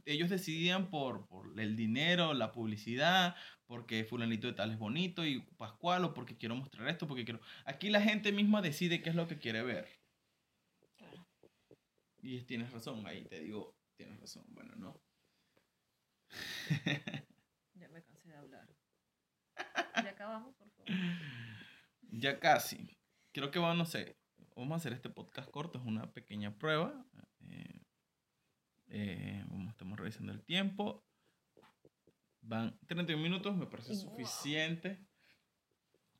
ellos 0.04 0.30
decidían 0.30 0.90
por, 0.90 1.26
por 1.26 1.58
el 1.58 1.76
dinero, 1.76 2.34
la 2.34 2.52
publicidad, 2.52 3.36
porque 3.66 4.04
fulanito 4.04 4.46
de 4.46 4.52
tal 4.52 4.70
es 4.70 4.78
bonito 4.78 5.24
y 5.24 5.40
Pascual, 5.56 6.04
o 6.04 6.14
porque 6.14 6.36
quiero 6.36 6.56
mostrar 6.56 6.88
esto, 6.88 7.06
porque 7.06 7.24
quiero... 7.24 7.40
Aquí 7.64 7.90
la 7.90 8.00
gente 8.00 8.32
misma 8.32 8.62
decide 8.62 9.02
qué 9.02 9.10
es 9.10 9.16
lo 9.16 9.28
que 9.28 9.38
quiere 9.38 9.62
ver. 9.62 9.88
claro. 10.96 11.26
Y 12.22 12.42
tienes 12.42 12.70
razón, 12.72 13.06
ahí 13.06 13.24
te 13.24 13.40
digo, 13.40 13.74
tienes 13.96 14.20
razón. 14.20 14.44
Bueno, 14.48 14.74
no. 14.76 15.00
Ya 17.74 17.88
me 17.88 18.02
cansé 18.04 18.28
de 18.28 18.36
hablar. 18.36 18.68
Ya 19.96 20.10
acabamos, 20.10 20.54
por 20.54 20.70
favor. 20.70 20.92
Ya 22.02 22.38
casi. 22.38 22.96
Creo 23.32 23.50
que 23.50 23.58
vamos, 23.58 23.76
no 23.76 23.84
sé, 23.84 24.16
vamos 24.54 24.72
a 24.72 24.76
hacer 24.76 24.92
este 24.92 25.10
podcast 25.10 25.50
corto, 25.50 25.78
es 25.78 25.84
una 25.84 26.12
pequeña 26.12 26.56
prueba. 26.56 27.04
Eh, 28.96 29.42
vamos, 29.48 29.70
estamos 29.72 29.98
revisando 29.98 30.30
el 30.32 30.44
tiempo. 30.44 31.04
Van 32.42 32.78
31 32.86 33.20
minutos, 33.20 33.56
me 33.56 33.66
parece 33.66 33.92
Wow. 33.94 34.02
suficiente. 34.02 35.04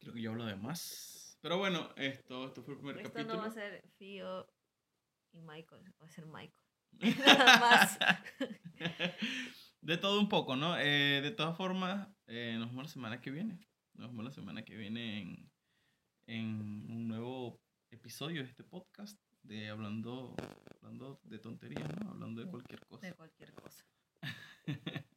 Creo 0.01 0.13
que 0.13 0.21
yo 0.23 0.31
hablo 0.33 0.45
de 0.45 0.57
más. 0.57 1.39
Pero 1.41 1.59
bueno, 1.59 1.91
esto, 1.97 2.47
esto 2.49 2.65
fue 2.65 2.75
el 2.75 2.81
primer 2.81 2.97
Esto 2.97 3.13
capítulo. 3.13 3.35
no 3.37 3.41
va 3.43 3.47
a 3.47 3.51
ser 3.53 3.89
Fío 3.97 4.49
y 5.33 5.41
Michael, 5.43 5.83
va 6.03 6.07
a 6.07 6.09
ser 6.09 6.27
Michael. 6.27 6.65
Nada 7.19 7.59
más. 7.61 7.99
de 9.81 9.97
todo 9.99 10.19
un 10.19 10.29
poco, 10.29 10.57
¿no? 10.57 10.77
Eh, 10.79 11.21
de 11.23 11.31
todas 11.31 11.57
formas, 11.57 12.09
eh, 12.27 12.57
nos 12.59 12.71
vemos 12.71 12.85
la 12.87 12.91
semana 12.91 13.21
que 13.21 13.31
viene. 13.31 13.61
Nos 13.95 14.09
vemos 14.11 14.25
la 14.25 14.31
semana 14.33 14.65
que 14.65 14.75
viene 14.77 15.21
en, 15.21 15.53
en 16.27 16.47
un 16.91 17.07
nuevo 17.07 17.61
episodio 17.93 18.43
de 18.43 18.49
este 18.49 18.65
podcast 18.65 19.21
de 19.45 19.69
hablando, 19.69 20.35
hablando 20.83 21.21
de 21.25 21.39
tonterías, 21.39 21.89
¿no? 22.03 22.11
Hablando 22.11 22.43
de 22.43 22.51
cualquier 22.51 22.81
cosa. 22.87 23.07
De 23.07 23.13
cualquier 23.15 23.53
cosa. 23.53 23.85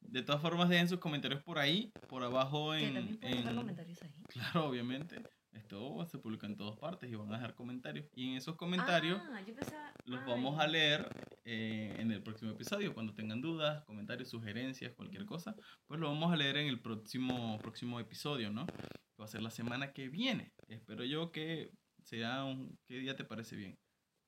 De 0.00 0.22
todas 0.22 0.42
formas, 0.42 0.68
dejen 0.68 0.88
sus 0.90 0.98
comentarios 0.98 1.42
por 1.42 1.58
ahí, 1.58 1.90
por 2.06 2.22
abajo 2.22 2.72
Que 2.72 2.86
en... 2.86 2.94
también 2.94 3.18
pueden 3.18 3.36
dejar 3.38 3.52
en- 3.52 3.58
comentarios 3.58 4.02
ahí. 4.02 4.12
Claro, 4.28 4.66
obviamente. 4.66 5.22
Esto 5.52 6.04
se 6.06 6.18
publica 6.18 6.46
en 6.46 6.56
todas 6.56 6.78
partes 6.78 7.10
y 7.10 7.14
van 7.14 7.30
a 7.32 7.36
dejar 7.36 7.54
comentarios. 7.54 8.06
Y 8.14 8.30
en 8.30 8.36
esos 8.36 8.56
comentarios... 8.56 9.20
Ah, 9.24 9.40
pensaba. 9.44 9.92
Los 10.04 10.20
ay, 10.20 10.26
vamos 10.28 10.58
a 10.60 10.66
leer 10.66 11.08
eh, 11.44 11.96
en 11.98 12.10
el 12.10 12.22
próximo 12.22 12.50
episodio. 12.52 12.92
Cuando 12.92 13.14
tengan 13.14 13.40
dudas, 13.40 13.84
comentarios, 13.84 14.28
sugerencias, 14.28 14.92
cualquier 14.92 15.24
cosa, 15.24 15.56
pues 15.86 15.98
lo 15.98 16.08
vamos 16.08 16.30
a 16.30 16.36
leer 16.36 16.58
en 16.58 16.68
el 16.68 16.80
próximo, 16.80 17.58
próximo 17.58 17.98
episodio, 17.98 18.50
¿no? 18.50 18.66
Que 18.66 19.18
va 19.18 19.24
a 19.24 19.28
ser 19.28 19.42
la 19.42 19.50
semana 19.50 19.92
que 19.92 20.08
viene. 20.08 20.52
Espero 20.68 21.04
yo 21.04 21.32
que 21.32 21.72
sea 22.02 22.44
un... 22.44 22.78
¿Qué 22.86 22.98
día 22.98 23.16
te 23.16 23.24
parece 23.24 23.56
bien? 23.56 23.78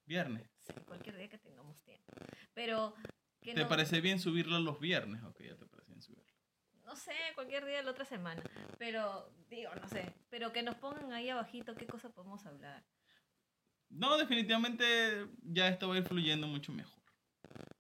Viernes. 0.06 0.48
Sí, 0.60 0.72
cualquier 0.86 1.16
día 1.16 1.28
que 1.28 1.38
tengamos 1.38 1.80
tiempo. 1.82 2.12
Pero. 2.52 2.94
Que 3.40 3.54
¿Te 3.54 3.62
no, 3.62 3.68
parece 3.68 4.00
bien 4.00 4.20
subirlo 4.20 4.58
los 4.58 4.80
viernes? 4.80 5.22
Ok, 5.22 5.42
ya 5.42 5.56
te 5.56 5.66
parece 5.66 5.90
bien 5.90 6.02
subirlo. 6.02 6.32
No 6.84 6.96
sé, 6.96 7.12
cualquier 7.34 7.64
día 7.64 7.78
de 7.78 7.84
la 7.84 7.90
otra 7.90 8.04
semana. 8.04 8.42
Pero, 8.78 9.30
digo, 9.48 9.74
no 9.74 9.88
sé. 9.88 10.14
Pero 10.28 10.52
que 10.52 10.62
nos 10.62 10.74
pongan 10.76 11.12
ahí 11.12 11.30
abajito 11.30 11.74
qué 11.74 11.86
cosa 11.86 12.10
podemos 12.10 12.44
hablar. 12.44 12.84
No, 13.88 14.16
definitivamente 14.18 15.28
ya 15.42 15.68
esto 15.68 15.88
va 15.88 15.94
a 15.94 15.98
ir 15.98 16.04
fluyendo 16.04 16.46
mucho 16.46 16.72
mejor. 16.72 17.02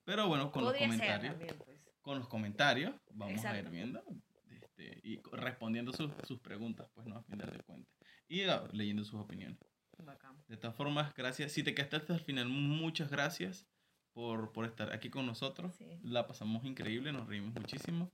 Pero 0.04 0.28
bueno, 0.28 0.50
con 0.52 0.62
Podría 0.62 0.86
los 0.86 0.96
comentarios. 0.96 1.32
también, 1.32 1.58
pues. 1.58 1.80
con 2.02 2.18
los 2.18 2.28
comentarios 2.28 2.94
vamos 3.10 3.44
a 3.44 3.58
ir 3.58 3.68
viendo 3.70 4.02
este, 4.48 5.00
y 5.02 5.20
respondiendo 5.32 5.92
sus, 5.92 6.10
sus 6.26 6.40
preguntas, 6.40 6.88
pues 6.94 7.06
no, 7.06 7.16
a 7.16 7.22
final 7.24 7.50
de 7.50 7.62
cuentas. 7.64 7.92
Y 8.28 8.42
ah, 8.44 8.64
leyendo 8.72 9.04
sus 9.04 9.20
opiniones. 9.20 9.58
Bacán. 10.02 10.42
De 10.48 10.56
todas 10.56 10.76
formas, 10.76 11.14
gracias. 11.14 11.52
Si 11.52 11.62
te 11.62 11.74
quedaste 11.74 11.96
hasta 11.96 12.14
el 12.14 12.20
final, 12.20 12.48
muchas 12.48 13.10
gracias 13.10 13.66
por, 14.12 14.52
por 14.52 14.64
estar 14.64 14.92
aquí 14.92 15.10
con 15.10 15.26
nosotros. 15.26 15.74
Sí. 15.76 15.86
La 16.02 16.26
pasamos 16.26 16.64
increíble, 16.64 17.12
nos 17.12 17.26
reímos 17.28 17.54
muchísimo. 17.54 18.10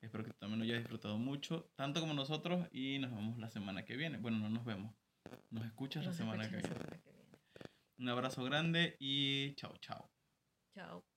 Espero 0.00 0.24
que 0.24 0.30
tú 0.30 0.36
también 0.38 0.58
lo 0.58 0.64
hayas 0.64 0.78
disfrutado 0.78 1.16
mucho, 1.18 1.70
tanto 1.76 2.00
como 2.00 2.12
nosotros, 2.14 2.66
y 2.72 2.98
nos 2.98 3.10
vemos 3.10 3.38
la 3.38 3.48
semana 3.50 3.84
que 3.84 3.96
viene. 3.96 4.18
Bueno, 4.18 4.38
no 4.38 4.48
nos 4.50 4.64
vemos. 4.64 4.94
Nos 5.50 5.64
escuchas 5.64 6.04
Nos 6.04 6.12
la 6.14 6.18
semana 6.18 6.50
que 6.50 6.56
escuchan 6.56 6.74
viene. 6.78 6.90
la 6.90 6.98
semana 6.98 7.02
que 7.02 7.10
viene. 7.10 7.38
Un 7.98 8.08
abrazo 8.08 8.44
grande 8.44 8.96
y 8.98 9.54
chao, 9.54 9.76
chao. 9.78 10.10
Chao. 10.74 11.13